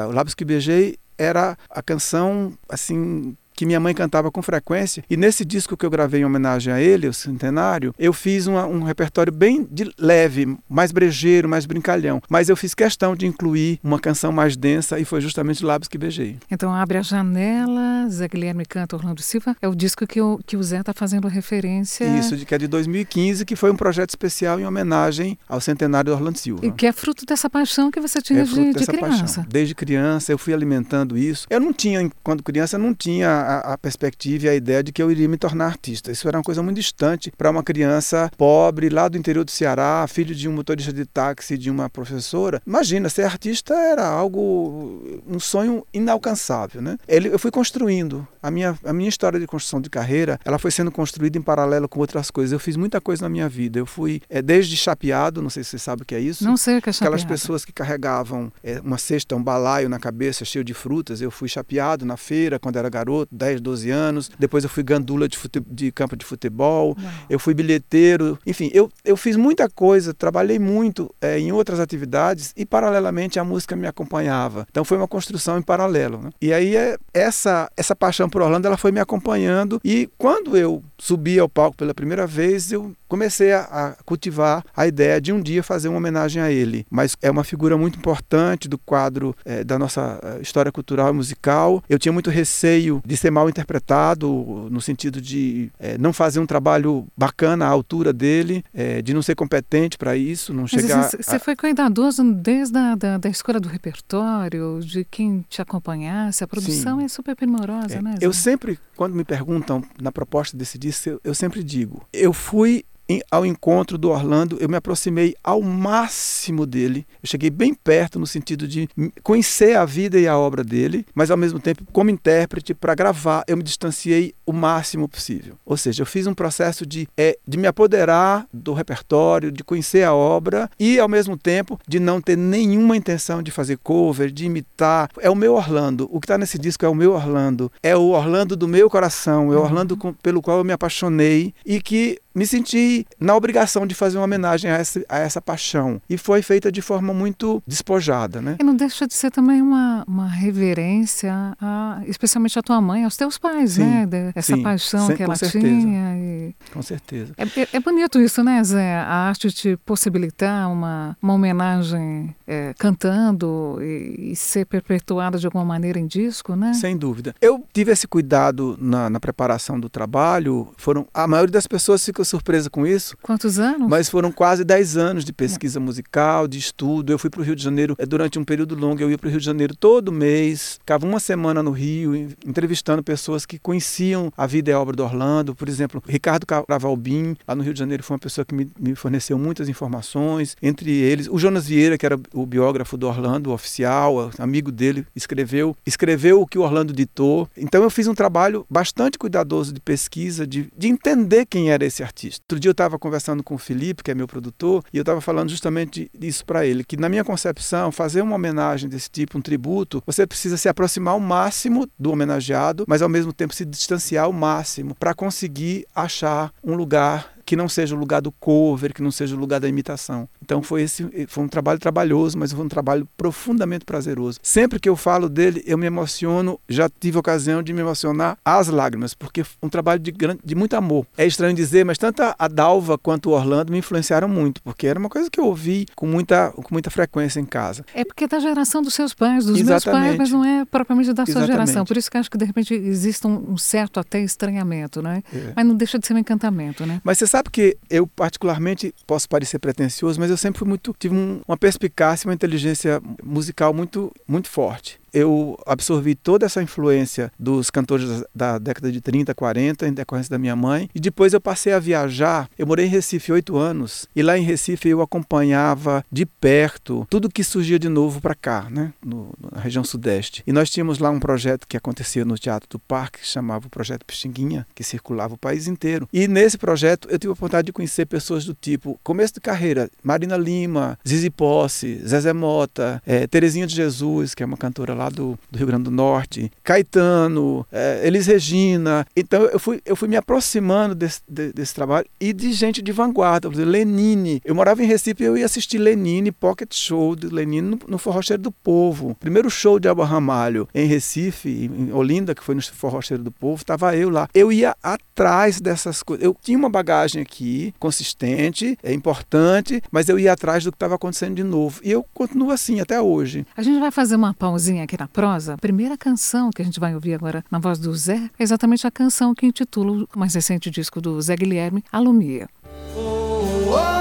o 0.07 0.12
Lábios 0.12 0.36
que 0.36 0.45
beijei 0.45 0.98
era 1.18 1.57
a 1.69 1.81
canção 1.81 2.54
assim 2.69 3.36
que 3.59 3.65
minha 3.65 3.79
mãe 3.79 3.94
cantava 3.94 4.31
com 4.31 4.41
frequência. 4.41 5.03
E 5.09 5.17
nesse 5.17 5.44
disco 5.44 5.75
que 5.75 5.85
eu 5.85 5.89
gravei 5.89 6.21
em 6.21 6.23
homenagem 6.23 6.71
a 6.71 6.79
ele, 6.79 7.09
o 7.09 7.13
centenário, 7.13 7.94
eu 8.00 8.13
fiz 8.13 8.47
uma- 8.47 8.65
um 8.65 8.83
repertório 8.83 9.33
bem 9.33 9.67
de 9.69 9.91
leve, 10.00 10.57
mais 10.69 10.94
brejeiro, 10.94 11.50
mais 11.50 11.65
brincalhão. 11.65 12.21
Mas 12.29 12.47
eu 12.47 12.56
fiz 12.56 12.73
questão 12.73 13.17
de 13.17 13.27
incluir 13.27 13.77
uma 13.83 14.00
canção 14.00 14.31
mais 14.31 14.56
densa 14.56 14.97
e 14.97 15.03
foi 15.03 15.19
justamente 15.19 15.65
Lábios 15.65 15.89
que 15.89 15.97
Beijei. 15.97 16.38
Então, 16.50 16.73
Abre 16.73 17.00
a 17.00 17.01
Janela, 17.01 18.07
Zé 18.09 18.29
Guilherme 18.29 18.65
canta 18.65 18.95
Orlando 18.95 19.21
Silva, 19.21 19.56
é 19.61 19.67
o 19.67 19.75
disco 19.75 20.07
que 20.07 20.21
o, 20.21 20.39
que 20.45 20.56
o 20.56 20.63
Zé 20.63 20.79
está 20.79 20.94
fazendo 20.94 21.27
referência. 21.27 22.06
Isso, 22.17 22.38
de- 22.38 22.45
que 22.45 22.56
é 22.56 22.57
de 22.57 22.67
2015, 22.67 23.44
que 23.44 23.57
foi 23.57 23.71
um 23.71 23.75
projeto 23.75 24.09
especial 24.11 24.57
em 24.59 24.65
homenagem 24.65 25.38
ao 25.50 25.59
centenário 25.59 26.11
do 26.11 26.15
Orlando 26.15 26.38
Silva. 26.38 26.65
E 26.65 26.71
que 26.71 26.85
é 26.85 26.94
fruto 26.94 27.25
dessa 27.25 27.50
paixão 27.50 27.91
que 27.91 28.00
você 28.00 28.21
tinha 28.21 28.39
É 28.39 28.44
de, 28.44 28.73
de 28.73 28.85
criança. 28.85 29.17
paixão. 29.17 29.45
Desde 29.50 29.75
criança 29.75 30.31
eu 30.31 30.38
fui 30.38 30.53
alimentando 30.53 31.17
isso. 31.17 31.45
Eu 31.50 31.59
não 31.59 31.73
tinha, 31.73 32.09
quando 32.23 32.41
criança, 32.41 32.77
não 32.77 32.94
tinha 32.94 33.29
a, 33.49 33.73
a 33.73 33.77
perspectiva 33.77 34.45
e 34.45 34.49
a 34.49 34.55
ideia 34.55 34.83
de 34.83 34.91
que 34.91 35.01
eu 35.01 35.11
iria 35.11 35.27
me 35.27 35.37
tornar 35.37 35.65
artista. 35.65 36.11
Isso 36.11 36.27
era 36.27 36.37
uma 36.37 36.43
coisa 36.43 36.61
muito 36.61 36.77
distante 36.77 37.31
para 37.35 37.49
uma 37.49 37.63
criança 37.63 38.31
pobre 38.37 38.89
lá 38.89 39.07
do 39.07 39.17
interior 39.17 39.43
do 39.43 39.51
Ceará, 39.51 40.05
filho 40.07 40.35
de 40.35 40.47
um 40.47 40.53
motorista 40.53 40.93
de 40.93 41.05
táxi, 41.05 41.57
de 41.57 41.69
uma 41.71 41.89
professora. 41.89 42.61
Imagina, 42.65 43.09
ser 43.09 43.23
artista 43.23 43.73
era 43.73 44.05
algo, 44.05 45.21
um 45.27 45.39
sonho 45.39 45.83
inalcançável, 45.91 46.81
né? 46.81 46.97
Ele, 47.07 47.29
eu 47.29 47.39
fui 47.39 47.49
construindo 47.49 48.27
a 48.41 48.51
minha, 48.51 48.77
a 48.85 48.93
minha 48.93 49.09
história 49.09 49.39
de 49.39 49.47
construção 49.47 49.81
de 49.81 49.89
carreira. 49.89 50.39
Ela 50.45 50.59
foi 50.59 50.69
sendo 50.69 50.91
construída 50.91 51.37
em 51.37 51.41
paralelo 51.41 51.89
com 51.89 51.99
outras 51.99 52.29
coisas. 52.29 52.51
Eu 52.51 52.59
fiz 52.59 52.75
muita 52.75 53.01
coisa 53.01 53.23
na 53.23 53.29
minha 53.29 53.49
vida. 53.49 53.79
Eu 53.79 53.85
fui 53.85 54.21
é, 54.29 54.41
desde 54.41 54.77
chapeado, 54.77 55.41
não 55.41 55.49
sei 55.49 55.63
se 55.63 55.71
você 55.71 55.79
sabe 55.79 56.03
o 56.03 56.05
que 56.05 56.13
é 56.13 56.19
isso. 56.19 56.43
Não 56.43 56.57
sei 56.57 56.77
o 56.77 56.81
que 56.81 56.89
é 56.89 56.93
Aquelas 56.99 57.23
pessoas 57.23 57.63
que 57.63 57.71
carregavam 57.71 58.51
é, 58.63 58.79
uma 58.81 58.97
cesta, 58.97 59.35
um 59.35 59.43
balaio 59.43 59.89
na 59.89 59.99
cabeça 59.99 60.43
cheio 60.45 60.63
de 60.63 60.73
frutas. 60.73 61.21
Eu 61.21 61.31
fui 61.31 61.47
chapeado 61.47 62.05
na 62.05 62.17
feira 62.17 62.59
quando 62.59 62.77
era 62.77 62.89
garoto, 62.89 63.33
10, 63.39 63.62
12 63.62 63.89
anos. 63.89 64.30
Depois 64.38 64.63
eu 64.63 64.69
fui 64.69 64.83
gandula 64.83 65.27
de, 65.27 65.38
fute- 65.38 65.63
de 65.65 65.91
campo 65.91 66.15
de 66.15 66.25
futebol. 66.25 66.95
Uau. 67.01 67.12
Eu 67.30 67.39
fui 67.39 67.53
bilheteiro. 67.53 68.38
Enfim, 68.45 68.69
eu, 68.74 68.91
eu 69.03 69.15
fiz 69.18 69.36
muita 69.36 69.69
coisa, 69.69 70.13
trabalhei 70.13 70.59
muito 70.59 71.09
é, 71.21 71.39
em 71.39 71.51
outras 71.51 71.80
atividades 71.80 72.53
e, 72.56 72.65
paralelamente, 72.65 73.39
a 73.39 73.44
música 73.44 73.75
me 73.75 73.88
acompanhava. 73.88 74.68
Então, 74.69 74.83
foi 74.86 74.97
uma 74.97 75.07
construção 75.07 75.57
em 75.57 75.62
paralelo. 75.62 76.19
né? 76.21 76.30
E 76.41 76.51
aí, 76.53 76.75
é, 76.75 76.97
essa, 77.13 77.71
essa 77.77 77.95
paixão 77.95 78.30
por 78.30 78.41
Orlando 78.41 78.68
ela 78.68 78.77
foi 78.77 78.91
me 78.91 79.00
acompanhando. 79.00 79.80
E 79.83 80.09
quando 80.18 80.57
eu 80.57 80.83
subi 80.97 81.39
ao 81.39 81.47
palco 81.50 81.77
pela 81.77 81.94
primeira 81.94 82.27
vez, 82.27 82.71
eu 82.71 82.94
comecei 83.09 83.51
a, 83.51 83.61
a 83.61 84.03
cultivar 84.06 84.63
a 84.73 84.88
ideia 84.88 85.19
de 85.19 85.33
um 85.33 85.41
dia 85.41 85.61
fazer 85.61 85.89
uma 85.89 85.97
homenagem 85.97 86.41
a 86.41 86.50
ele. 86.50 86.85
Mas 86.89 87.17
é 87.21 87.29
uma 87.29 87.44
figura 87.44 87.77
muito 87.77 87.97
importante 88.00 88.69
do 88.69 88.77
quadro 88.77 89.35
eh, 89.44 89.63
da 89.65 89.77
nossa 89.77 90.19
eh, 90.23 90.39
história 90.41 90.71
cultural 90.71 91.09
e 91.09 91.13
musical. 91.13 91.83
Eu 91.89 92.00
tinha 92.00 92.13
muito 92.13 92.29
receio 92.29 93.01
de 93.06 93.17
ser 93.17 93.31
mal 93.31 93.50
interpretado, 93.50 94.29
no 94.71 94.79
sentido 94.79 95.19
de 95.19 95.69
eh, 95.79 95.97
não 95.97 96.13
fazer 96.13 96.39
um 96.39 96.45
trabalho 96.45 97.07
bacana 97.17 97.65
à 97.65 97.69
altura 97.69 98.13
dele, 98.13 98.63
eh, 98.73 99.01
de 99.01 99.13
não 99.13 99.21
ser 99.21 99.35
competente 99.35 99.97
para 99.97 100.15
isso, 100.15 100.53
não 100.53 100.61
Mas 100.63 100.71
chegar. 100.71 101.00
assim, 101.00 101.17
você 101.21 101.39
foi 101.39 101.56
cuidadoso 101.56 102.23
desde 102.33 102.77
a 102.77 102.95
da, 102.95 103.17
da 103.17 103.29
escolha 103.29 103.59
do 103.59 103.67
repertório, 103.67 104.79
de 104.81 105.03
quem 105.06 105.44
te 105.50 105.61
acompanhasse. 105.61 106.44
A 106.44 106.47
produção 106.47 107.00
Sim. 107.00 107.06
é 107.06 107.07
super 107.07 107.35
primorosa, 107.35 107.95
É, 107.95 108.01
né? 108.01 108.15
eu 108.21 108.31
sempre, 108.31 108.79
quando 108.95 109.15
me 109.15 109.23
perguntam 109.23 109.83
na 110.01 110.11
proposta 110.11 110.56
desse 110.56 110.77
disco, 110.77 111.09
eu, 111.09 111.21
eu 111.23 111.33
sempre 111.33 111.63
digo: 111.63 112.06
eu 112.13 112.31
fui 112.33 112.83
ao 113.31 113.45
encontro 113.45 113.97
do 113.97 114.09
Orlando, 114.09 114.57
eu 114.59 114.69
me 114.69 114.75
aproximei 114.75 115.35
ao 115.44 115.61
máximo 115.61 116.65
dele. 116.65 117.06
Eu 117.23 117.27
cheguei 117.27 117.50
bem 117.50 117.73
perto 117.73 118.19
no 118.19 118.27
sentido 118.27 118.67
de 118.67 118.88
conhecer 119.23 119.75
a 119.75 119.85
vida 119.85 120.19
e 120.19 120.27
a 120.27 120.38
obra 120.38 120.63
dele, 120.63 121.06
mas 121.15 121.31
ao 121.31 121.38
mesmo 121.38 121.59
tempo, 121.59 121.83
como 121.91 122.09
intérprete, 122.09 122.73
para 122.73 122.94
gravar, 122.94 123.44
eu 123.47 123.57
me 123.57 123.63
distanciei 123.63 124.33
o 124.49 124.53
máximo 124.53 125.07
possível. 125.07 125.55
Ou 125.65 125.77
seja, 125.77 126.01
eu 126.01 126.05
fiz 126.07 126.25
um 126.25 126.33
processo 126.33 126.85
de, 126.85 127.07
é, 127.17 127.37
de 127.47 127.57
me 127.57 127.67
apoderar 127.67 128.47
do 128.53 128.73
repertório, 128.73 129.51
de 129.51 129.63
conhecer 129.63 130.03
a 130.03 130.13
obra 130.13 130.69
e, 130.79 130.99
ao 130.99 131.07
mesmo 131.07 131.37
tempo, 131.37 131.79
de 131.87 131.99
não 131.99 132.19
ter 132.19 132.37
nenhuma 132.37 132.97
intenção 132.97 133.43
de 133.43 133.51
fazer 133.51 133.77
cover, 133.77 134.31
de 134.31 134.45
imitar. 134.45 135.09
É 135.19 135.29
o 135.29 135.35
meu 135.35 135.53
Orlando. 135.53 136.07
O 136.11 136.19
que 136.19 136.25
está 136.25 136.37
nesse 136.37 136.57
disco 136.57 136.85
é 136.85 136.89
o 136.89 136.95
meu 136.95 137.13
Orlando. 137.13 137.71
É 137.83 137.95
o 137.95 138.09
Orlando 138.09 138.55
do 138.55 138.67
meu 138.67 138.89
coração. 138.89 139.53
É 139.53 139.55
o 139.55 139.61
Orlando 139.61 139.95
com- 139.95 140.13
pelo 140.13 140.41
qual 140.41 140.57
eu 140.59 140.63
me 140.63 140.73
apaixonei 140.73 141.53
e 141.65 141.79
que 141.81 142.19
me 142.33 142.45
senti 142.47 143.05
na 143.19 143.35
obrigação 143.35 143.85
de 143.85 143.93
fazer 143.93 144.17
uma 144.17 144.23
homenagem 144.23 144.71
a 144.71 144.77
essa, 144.77 145.03
a 145.09 145.19
essa 145.19 145.41
paixão. 145.41 146.01
E 146.09 146.17
foi 146.17 146.41
feita 146.41 146.71
de 146.71 146.81
forma 146.81 147.13
muito 147.13 147.61
despojada, 147.67 148.41
né? 148.41 148.55
E 148.59 148.63
não 148.63 148.75
deixa 148.75 149.05
de 149.05 149.13
ser 149.13 149.29
também 149.29 149.61
uma, 149.61 150.05
uma 150.07 150.27
reverência, 150.27 151.33
a, 151.59 152.01
especialmente 152.07 152.57
à 152.57 152.61
tua 152.61 152.79
mãe, 152.79 153.03
aos 153.03 153.17
teus 153.17 153.37
pais, 153.37 153.71
Sim, 153.73 153.83
né? 153.83 154.05
De- 154.05 154.31
essa 154.39 154.56
sim, 154.56 154.63
paixão 154.63 155.07
sem- 155.07 155.15
que 155.18 155.24
ela 155.24 155.36
certeza. 155.36 155.65
tinha. 155.65 156.18
e- 156.18 156.56
Com 156.74 156.81
certeza. 156.81 157.33
É, 157.38 157.44
é- 157.62 157.68
é 157.74 157.80
bonito 157.80 158.19
isso, 158.19 158.44
né, 158.44 158.63
Zé? 158.63 158.95
A 158.95 159.13
arte 159.30 159.51
te 159.51 159.77
possibilitar 159.86 160.71
uma, 160.71 161.15
uma 161.21 161.33
homenagem 161.33 162.36
é, 162.47 162.74
cantando 162.77 163.77
e, 163.81 164.31
e 164.31 164.36
ser 164.36 164.65
perpetuada 164.65 165.38
de 165.38 165.45
alguma 165.45 165.63
maneira 165.65 166.00
em 166.00 166.07
disco, 166.07 166.56
né? 166.56 166.74
Sem 166.74 166.97
dúvida. 166.97 167.33
Eu 167.41 167.63
tive 167.74 167.91
esse 167.91 168.07
cuidado 168.07 168.77
na, 168.81 169.09
na 169.09 169.19
preparação 169.19 169.80
do 169.80 169.89
trabalho. 169.89 170.69
Foram 170.77 171.06
A 171.13 171.27
maioria 171.27 171.51
das 171.51 171.68
pessoas 171.68 172.03
fica 172.03 172.24
surpresa 172.24 172.69
com 172.69 172.85
isso. 172.85 173.15
Quantos 173.21 173.59
anos? 173.59 173.88
Mas 173.89 174.09
foram 174.09 174.31
quase 174.31 174.63
10 174.63 174.97
anos 174.97 175.24
de 175.25 175.33
pesquisa 175.33 175.80
musical, 175.80 176.47
de 176.47 176.57
estudo. 176.57 177.12
Eu 177.12 177.19
fui 177.19 177.30
para 177.30 177.42
o 177.42 177.44
Rio 177.44 177.56
de 177.56 177.63
Janeiro 177.63 177.95
eh, 177.97 178.06
durante 178.06 178.40
um 178.40 178.44
período 178.44 178.75
longo. 178.75 179.02
Eu 179.02 179.09
ia 179.09 179.18
para 179.18 179.28
o 179.28 179.30
Rio 179.30 179.40
de 179.40 179.45
Janeiro 179.45 179.75
todo 179.75 180.11
mês, 180.11 180.75
ficava 180.80 181.06
uma 181.06 181.19
semana 181.19 181.61
no 181.63 181.71
Rio, 181.71 182.16
en- 182.16 182.30
entrevistando 182.45 183.04
pessoas 183.04 183.45
que 183.45 183.59
conheciam 183.59 184.29
a 184.38 184.45
vida 184.45 184.74
a 184.74 184.80
obra 184.80 184.95
do 184.95 185.04
Orlando. 185.04 185.56
Por 185.56 185.68
exemplo, 185.68 186.02
Ricardo 186.07 186.45
Cravalbim, 186.45 187.36
lá 187.48 187.56
no 187.56 187.64
Rio 187.64 187.74
de 187.74 187.80
Janeiro, 187.80 188.04
foi 188.04 188.16
uma 188.16 188.19
pessoa 188.19 188.45
que 188.45 188.54
me, 188.54 188.69
me 188.80 188.95
forneceu 188.95 189.38
muitas 189.38 189.69
informações. 189.69 190.56
Entre 190.62 190.92
eles, 190.92 191.28
o 191.28 191.38
Jonas 191.38 191.68
Vieira, 191.68 191.98
que 191.98 192.06
era 192.06 192.19
o 192.33 192.45
biógrafo 192.45 192.98
do 192.98 193.07
Orlando, 193.07 193.52
oficial, 193.52 194.31
amigo 194.38 194.71
dele, 194.71 195.06
escreveu, 195.16 195.76
escreveu 195.86 196.42
o 196.42 196.48
que 196.48 196.57
o 196.57 196.62
Orlando 196.62 196.94
ditou. 196.94 197.50
Então 197.57 197.83
eu 197.83 197.90
fiz 197.90 198.07
um 198.07 198.16
trabalho 198.16 198.66
bastante 198.69 199.18
cuidadoso 199.18 199.74
de 199.74 199.80
pesquisa, 199.80 200.45
de, 200.45 200.71
de 200.76 200.88
entender 200.88 201.45
quem 201.45 201.71
era 201.71 201.86
esse 201.86 202.04
artista. 202.04 202.44
Outro 202.44 202.59
dia 202.59 202.69
eu 202.69 202.74
estava 202.74 202.98
conversando 202.98 203.44
com 203.44 203.56
o 203.56 203.57
Felipe, 203.57 204.04
que 204.04 204.12
é 204.12 204.16
meu 204.16 204.28
produtor, 204.28 204.83
e 204.94 204.98
eu 204.98 205.02
estava 205.02 205.21
falando 205.21 205.50
justamente 205.50 206.09
isso 206.19 206.45
para 206.45 206.66
ele, 206.66 206.83
que 206.83 206.98
na 206.98 207.09
minha 207.09 207.24
concepção, 207.24 207.92
fazer 207.92 208.21
uma 208.21 208.36
homenagem 208.36 208.90
desse 208.90 209.09
tipo, 209.09 209.38
um 209.38 209.42
tributo, 209.42 210.02
você 210.06 210.26
precisa 210.26 210.57
se 210.57 210.68
aproximar 210.68 211.14
ao 211.14 211.19
máximo 211.19 211.88
do 211.98 212.12
homenageado, 212.12 212.86
mas 212.88 213.02
ao 213.02 213.09
mesmo 213.09 213.33
tempo 213.33 213.54
se 213.54 213.66
distanciar 213.66 214.19
ao 214.19 214.31
máximo 214.31 214.94
para 214.95 215.14
conseguir 215.14 215.85
achar 215.95 216.52
um 216.64 216.76
lugar 216.76 217.33
que 217.49 217.56
não 217.56 217.68
seja 217.68 217.95
o 217.95 217.97
lugar 217.97 218.21
do 218.21 218.31
cover, 218.31 218.94
que 218.94 219.01
não 219.01 219.09
seja 219.09 219.35
o 219.35 219.39
lugar 219.39 219.59
da 219.59 219.68
imitação. 219.68 220.29
Então 220.39 220.61
foi 220.61 220.83
esse 220.83 221.25
foi 221.27 221.44
um 221.44 221.47
trabalho 221.47 221.79
trabalhoso, 221.79 222.37
mas 222.37 222.51
foi 222.51 222.63
um 222.63 222.69
trabalho 222.69 223.07
profundamente 223.18 223.85
prazeroso. 223.85 224.37
Sempre 224.44 224.79
que 224.79 224.87
eu 224.87 224.95
falo 224.95 225.27
dele, 225.27 225.63
eu 225.65 225.75
me 225.75 225.87
emociono. 225.87 226.59
Já 226.69 226.87
tive 226.87 227.18
ocasião 227.18 227.63
de 227.63 227.73
me 227.73 227.81
emocionar 227.81 228.37
às 228.45 228.68
lágrimas, 228.68 229.15
porque 229.15 229.44
foi 229.44 229.57
um 229.63 229.68
trabalho 229.69 229.99
de, 229.99 230.11
grande, 230.11 230.41
de 230.45 230.53
muito 230.53 230.75
amor. 230.75 231.07
É 231.18 231.25
estranho 231.25 231.56
dizer, 231.56 231.83
mas 231.83 231.97
tanto 231.97 232.21
a 232.21 232.47
Dalva 232.47 232.99
quanto 232.99 233.31
o 233.31 233.33
Orlando 233.33 233.71
me 233.71 233.79
influenciaram 233.79 234.29
muito, 234.29 234.61
porque 234.61 234.85
era 234.85 234.99
uma 234.99 235.09
coisa 235.09 235.27
que 235.27 235.39
eu 235.39 235.45
ouvi 235.45 235.87
com 235.95 236.06
muita, 236.06 236.51
com 236.51 236.68
muita 236.71 236.91
frequência 236.91 237.39
em 237.39 237.45
casa. 237.45 237.83
É 237.95 238.06
porque 238.06 238.25
é 238.25 238.27
da 238.27 238.39
geração 238.39 238.83
dos 238.83 238.94
seus 238.94 239.15
pais, 239.15 239.45
dos 239.45 239.59
Exatamente. 239.59 240.03
meus 240.03 240.18
pais, 240.18 240.18
mas 240.19 240.31
não 240.31 240.45
é 240.45 240.65
propriamente 240.65 241.11
da 241.13 241.25
sua 241.25 241.31
Exatamente. 241.31 241.51
geração. 241.51 241.83
Por 241.83 241.97
isso 241.97 242.11
que 242.11 242.18
acho 242.19 242.29
que 242.29 242.37
de 242.37 242.45
repente 242.45 242.75
existe 242.75 243.25
um, 243.25 243.57
certo 243.57 243.99
até 243.99 244.21
estranhamento, 244.21 245.01
né? 245.01 245.23
É. 245.33 245.53
Mas 245.56 245.65
não 245.65 245.73
deixa 245.73 245.97
de 245.97 246.06
ser 246.06 246.13
um 246.13 246.19
encantamento, 246.19 246.85
né? 246.85 247.01
Mas 247.03 247.18
você 247.18 247.25
sabe 247.25 247.38
que 247.43 247.77
eu 247.89 248.05
particularmente 248.07 248.93
posso 249.07 249.29
parecer 249.29 249.59
pretensioso, 249.59 250.19
mas 250.19 250.29
eu 250.29 250.37
sempre 250.37 250.59
fui 250.59 250.67
muito 250.67 250.95
tive 250.97 251.15
um, 251.15 251.41
uma 251.47 251.57
perspicácia, 251.57 252.27
uma 252.27 252.33
inteligência 252.33 253.01
musical 253.23 253.73
muito 253.73 254.11
muito 254.27 254.49
forte 254.49 254.98
eu 255.13 255.57
absorvi 255.66 256.16
toda 256.16 256.45
essa 256.45 256.61
influência 256.61 257.31
dos 257.39 257.69
cantores 257.69 258.23
da 258.33 258.57
década 258.57 258.92
de 258.92 259.01
30, 259.01 259.33
40, 259.33 259.87
em 259.87 259.94
decorrência 259.94 260.30
da 260.30 260.37
minha 260.37 260.56
mãe. 260.56 260.89
E 260.94 260.99
depois 260.99 261.33
eu 261.33 261.42
passei 261.42 261.73
a 261.73 261.80
viajar. 261.80 262.49
Eu 262.57 262.68
morei 262.68 262.85
em 262.85 262.89
Recife 262.89 263.31
oito 263.31 263.57
anos. 263.57 264.07
E 264.16 264.21
lá 264.21 264.37
em 264.37 264.44
Recife 264.44 264.89
eu 264.89 265.01
acompanhava 265.01 266.04
de 266.11 266.25
perto 266.25 267.07
tudo 267.09 267.30
que 267.30 267.44
surgia 267.44 267.80
de 267.80 267.89
novo 267.89 268.21
para 268.21 268.35
cá, 268.35 268.68
né? 268.69 268.94
No, 269.04 269.33
na 269.51 269.61
região 269.61 269.83
sudeste. 269.83 270.44
E 270.45 270.51
nós 270.51 270.69
tínhamos 270.69 270.99
lá 270.99 271.09
um 271.09 271.19
projeto 271.19 271.68
que 271.68 271.78
acontecia 271.78 272.25
no 272.25 272.37
Teatro 272.37 272.69
do 272.69 272.80
Parque, 272.80 273.19
que 273.19 273.28
chamava 273.28 273.68
o 273.68 273.69
Projeto 273.69 274.06
Pixinguinha, 274.06 274.66
que 274.73 274.83
circulava 274.83 275.33
o 275.33 275.37
país 275.37 275.68
inteiro. 275.68 276.07
E 276.13 276.28
nesse 276.28 276.57
projeto 276.57 277.07
eu 277.09 277.19
tive 277.19 277.31
a 277.31 277.33
oportunidade 277.33 277.68
de 277.68 277.73
conhecer 277.73 278.06
pessoas 278.06 278.45
do 278.45 278.54
tipo, 278.54 278.99
começo 279.04 279.33
de 279.33 279.39
carreira, 279.39 279.89
Marina 280.04 280.37
Lima, 280.37 280.97
Zizi 281.07 281.30
Posse, 281.30 282.01
Zezé 282.06 282.33
Mota, 282.33 283.01
é, 283.06 283.28
Terezinha 283.28 283.68
de 283.68 283.75
Jesus, 283.75 284.33
que 284.33 284.44
é 284.44 284.45
uma 284.45 284.57
cantora 284.57 284.94
lá 284.99 285.09
do, 285.09 285.39
do 285.49 285.57
Rio 285.57 285.68
Grande 285.68 285.83
do 285.83 285.91
Norte, 285.91 286.51
Caetano, 286.63 287.65
é, 287.71 288.01
Elis 288.06 288.27
Regina. 288.27 289.07
Então 289.15 289.44
eu 289.45 289.59
fui, 289.59 289.81
eu 289.85 289.95
fui 289.95 290.09
me 290.09 290.18
aproximando 290.18 290.94
desse, 290.94 291.21
de, 291.27 291.53
desse 291.53 291.73
trabalho 291.73 292.06
e 292.19 292.33
de 292.33 292.51
gente 292.51 292.81
de 292.81 292.91
vanguarda, 292.91 293.47
por 293.47 293.56
exemplo, 293.56 293.71
Lenine. 293.71 294.41
Eu 294.44 294.53
morava 294.53 294.83
em 294.83 294.87
Recife 294.87 295.23
e 295.23 295.25
eu 295.25 295.37
ia 295.37 295.45
assistir 295.45 295.77
Lenine, 295.77 296.31
Pocket 296.31 296.73
Show 296.73 297.15
de 297.15 297.27
Lenine 297.27 297.69
no, 297.69 297.79
no 297.87 297.97
Forrocheiro 297.97 298.41
do 298.41 298.51
Povo. 298.51 299.15
Primeiro 299.19 299.49
show 299.49 299.79
de 299.79 299.87
Alba 299.87 300.06
Ramalho 300.06 300.68
em 300.75 300.85
Recife, 300.85 301.49
em 301.49 301.94
Olinda, 301.94 302.35
que 302.35 302.44
foi 302.44 302.56
no 302.56 302.61
Forrocheiro 302.61 303.23
do 303.23 303.31
Povo, 303.31 303.61
estava 303.61 303.95
eu 303.95 304.09
lá. 304.09 304.27
Eu 304.33 304.51
ia 304.51 304.75
atrás 304.83 305.61
dessas 305.61 306.03
coisas. 306.03 306.25
Eu 306.25 306.35
tinha 306.41 306.57
uma 306.57 306.69
bagagem 306.69 307.21
aqui, 307.21 307.73
consistente, 307.79 308.77
é 308.83 308.94
importante, 308.94 309.81
mas 309.91 310.09
eu 310.09 310.19
ia 310.19 310.33
atrás 310.33 310.63
do 310.63 310.71
que 310.71 310.75
estava 310.75 310.95
acontecendo 310.95 311.35
de 311.35 311.44
novo. 311.44 311.79
E 311.83 311.91
eu 311.91 312.06
continuo 312.13 312.51
assim 312.51 312.79
até 312.81 312.99
hoje. 312.99 313.45
A 313.56 313.61
gente 313.61 313.79
vai 313.79 313.91
fazer 313.91 314.15
uma 314.15 314.33
pausinha 314.33 314.83
aqui 314.89 314.97
na 314.97 315.07
prosa. 315.07 315.53
A 315.53 315.57
primeira 315.57 315.95
canção 315.95 316.49
que 316.49 316.61
a 316.63 316.65
gente 316.65 316.79
vai 316.79 316.95
ouvir 316.95 317.13
agora 317.13 317.45
na 317.51 317.59
voz 317.59 317.77
do 317.77 317.93
Zé 317.93 318.29
é 318.39 318.43
exatamente 318.43 318.87
a 318.87 318.91
canção 318.91 319.35
que 319.35 319.45
intitula 319.45 320.07
o 320.15 320.19
mais 320.19 320.33
recente 320.33 320.71
disco 320.71 320.99
do 320.99 321.21
Zé 321.21 321.35
Guilherme, 321.35 321.83
Alumia. 321.91 322.49
Oh, 322.95 323.69
oh. 323.69 323.99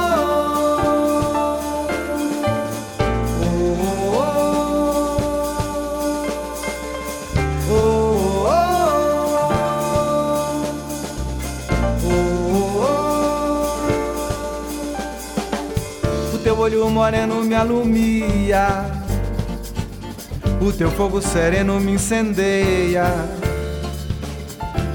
olho 16.60 16.90
moreno 16.90 17.42
me 17.44 17.54
alumia 17.54 18.97
o 20.60 20.72
teu 20.72 20.90
fogo 20.90 21.20
sereno 21.20 21.80
me 21.80 21.92
incendeia, 21.92 23.06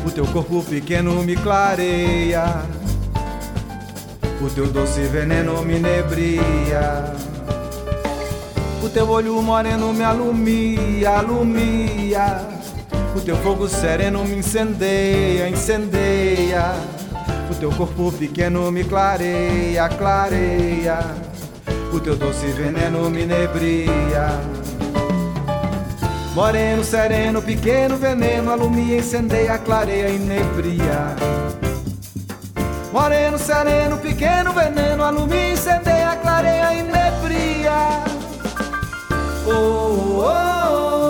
o 0.05 0.11
teu 0.11 0.25
corpo 0.27 0.61
pequeno 0.63 1.23
me 1.23 1.35
clareia, 1.35 2.63
o 4.41 4.49
teu 4.49 4.67
doce 4.67 5.01
veneno 5.01 5.61
me 5.61 5.79
nebria. 5.79 7.13
O 8.83 8.89
teu 8.89 9.09
olho 9.09 9.41
moreno 9.41 9.93
me 9.93 10.03
alumia, 10.03 11.11
alumia. 11.19 12.41
O 13.15 13.21
teu 13.21 13.37
fogo 13.37 13.69
sereno 13.69 14.25
me 14.25 14.35
incendeia, 14.35 15.47
incendeia. 15.47 16.73
O 17.49 17.55
teu 17.55 17.71
corpo 17.71 18.11
pequeno 18.11 18.69
me 18.69 18.83
clareia, 18.83 19.87
clareia. 19.87 20.99
O 21.93 21.99
teu 22.01 22.17
doce 22.17 22.47
veneno 22.47 23.09
me 23.09 23.25
nebria. 23.25 24.62
Moreno, 26.35 26.83
sereno, 26.83 27.43
pequeno 27.43 27.95
veneno, 27.95 28.51
alumia, 28.51 28.97
incendeia, 28.97 29.59
clareia, 29.59 30.09
inebria. 30.09 31.15
Moreno, 32.91 33.37
sereno, 33.37 33.97
pequeno 33.97 34.51
veneno, 34.51 35.03
alumia, 35.03 35.51
incendeia, 35.51 36.15
clareia, 36.15 36.73
inebria. 36.73 38.03
Oh, 39.45 39.51
oh, 39.51 40.25
oh. 40.25 41.03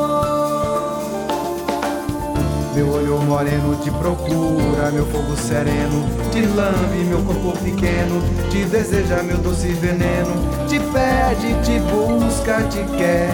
Meu 2.76 2.92
olho 2.92 3.18
moreno 3.20 3.78
te 3.78 3.92
procura, 3.92 4.92
meu 4.92 5.06
fogo 5.06 5.38
sereno 5.38 6.06
te 6.34 6.42
lambe, 6.48 7.06
meu 7.06 7.24
corpo 7.24 7.54
pequeno 7.60 8.22
te 8.52 8.66
deseja, 8.66 9.24
meu 9.24 9.38
doce 9.38 9.70
veneno 9.70 10.34
te 10.68 10.80
pede, 10.80 11.54
te 11.64 11.80
busca, 11.80 12.62
te 12.64 12.84
quer. 12.98 13.30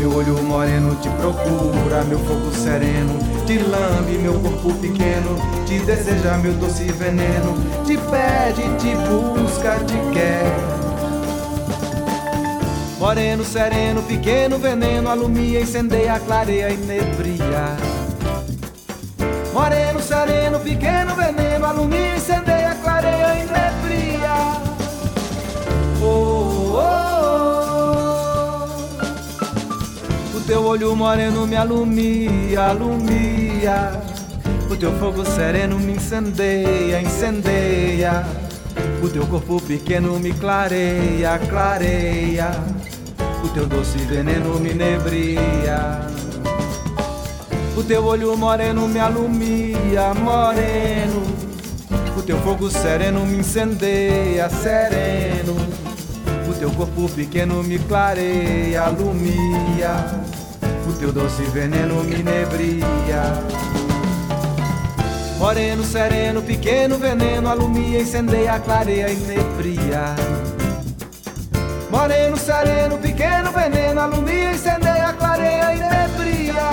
Meu 0.00 0.16
olho 0.16 0.42
moreno 0.42 0.96
te 0.96 1.10
procura, 1.10 2.02
meu 2.04 2.18
fogo 2.20 2.50
sereno 2.54 3.18
te 3.46 3.58
lambe, 3.58 4.16
meu 4.16 4.32
corpo 4.40 4.72
pequeno 4.80 5.36
te 5.66 5.78
deseja, 5.80 6.38
meu 6.38 6.54
doce 6.54 6.84
veneno 6.84 7.54
te 7.84 7.98
pede, 7.98 8.66
te 8.78 8.94
busca, 8.96 9.76
te 9.80 9.98
quer. 10.14 10.80
Moreno, 12.98 13.44
sereno, 13.44 14.00
pequeno 14.02 14.58
veneno, 14.58 15.10
alumia, 15.10 15.60
incendeia, 15.60 16.18
clareia, 16.18 16.70
inebria. 16.70 17.76
Moreno, 19.52 20.00
sereno, 20.00 20.60
pequeno 20.60 21.14
veneno, 21.14 21.66
alumia, 21.66 22.16
incendeia, 22.16 22.69
teu 30.50 30.64
olho 30.64 30.96
moreno 30.96 31.46
me 31.46 31.54
alumia, 31.54 32.70
alumia. 32.70 33.92
O 34.68 34.74
teu 34.74 34.90
fogo 34.98 35.24
sereno 35.24 35.78
me 35.78 35.92
incendeia, 35.92 37.00
incendeia. 37.00 38.26
O 39.00 39.08
teu 39.08 39.24
corpo 39.28 39.60
pequeno 39.62 40.18
me 40.18 40.32
clareia, 40.32 41.38
clareia. 41.48 42.50
O 43.44 43.48
teu 43.50 43.64
doce 43.64 43.98
veneno 43.98 44.58
me 44.58 44.74
nebria. 44.74 46.00
O 47.76 47.84
teu 47.84 48.04
olho 48.04 48.36
moreno 48.36 48.88
me 48.88 48.98
alumia, 48.98 50.12
moreno. 50.14 51.22
O 52.18 52.22
teu 52.22 52.38
fogo 52.38 52.68
sereno 52.68 53.24
me 53.24 53.36
incendeia, 53.36 54.50
sereno. 54.50 55.54
O 56.50 56.52
teu 56.54 56.72
corpo 56.72 57.08
pequeno 57.08 57.62
me 57.62 57.78
clareia, 57.78 58.82
alumia 58.82 60.39
o 60.88 60.92
teu 60.98 61.12
doce 61.12 61.42
veneno 61.44 62.02
me 62.04 62.22
nebria. 62.22 63.22
Moreno, 65.38 65.82
sereno, 65.84 66.42
pequeno 66.42 66.98
veneno, 66.98 67.48
alumia, 67.48 68.00
incendeia, 68.00 68.60
clareia 68.60 69.08
e 69.08 69.14
nebria. 69.14 70.14
Moreno, 71.90 72.36
sereno, 72.36 72.98
pequeno 72.98 73.50
veneno, 73.50 74.00
alumia, 74.00 74.52
incendeia, 74.52 75.12
clareia 75.14 75.72
e 75.72 75.78
nebria. 75.78 76.68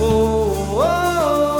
Oh, 0.00 0.04
oh, 0.04 0.82
oh. 0.82 1.57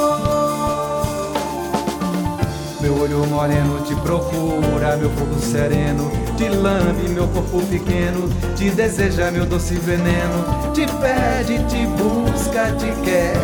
Olho 3.08 3.26
moreno 3.26 3.80
te 3.80 3.94
procura, 3.96 4.96
meu 4.96 5.10
fogo 5.10 5.38
sereno 5.40 6.28
te 6.38 6.48
lambe, 6.48 7.08
meu 7.08 7.26
corpo 7.26 7.60
pequeno, 7.62 8.28
te 8.56 8.70
deseja, 8.70 9.28
meu 9.32 9.44
doce 9.44 9.74
veneno, 9.74 10.72
te 10.72 10.86
pede, 10.86 11.58
te 11.64 11.84
busca, 11.86 12.70
te 12.78 12.92
quer. 13.02 13.36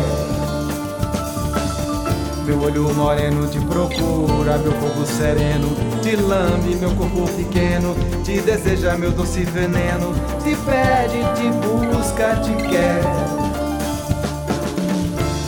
Meu 2.45 2.61
olho 2.61 2.93
moreno 2.93 3.47
te 3.47 3.59
procura, 3.59 4.57
meu 4.59 4.71
fogo 4.71 5.05
sereno, 5.05 5.67
te 6.01 6.15
lambe, 6.15 6.75
meu 6.75 6.91
corpo 6.95 7.27
pequeno, 7.35 7.93
te 8.23 8.39
deseja, 8.39 8.95
meu 8.97 9.11
doce 9.11 9.43
veneno, 9.43 10.13
te 10.41 10.55
pede, 10.55 11.21
te 11.35 11.49
busca, 11.67 12.37
te 12.37 12.55
quer. 12.69 13.64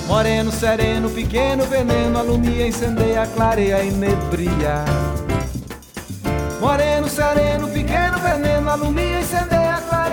Moreno, 0.07 0.51
sereno, 0.51 1.09
pequeno, 1.09 1.65
veneno, 1.65 2.19
alumia, 2.19 2.65
incendeia, 2.65 3.27
clareia, 3.27 3.83
inebria. 3.83 4.85
Moreno, 6.61 7.09
sereno, 7.09 7.67
pequeno, 7.67 8.17
veneno, 8.19 8.71
alumia, 8.71 9.19
incendeia, 9.19 9.81
clareia. 9.89 10.06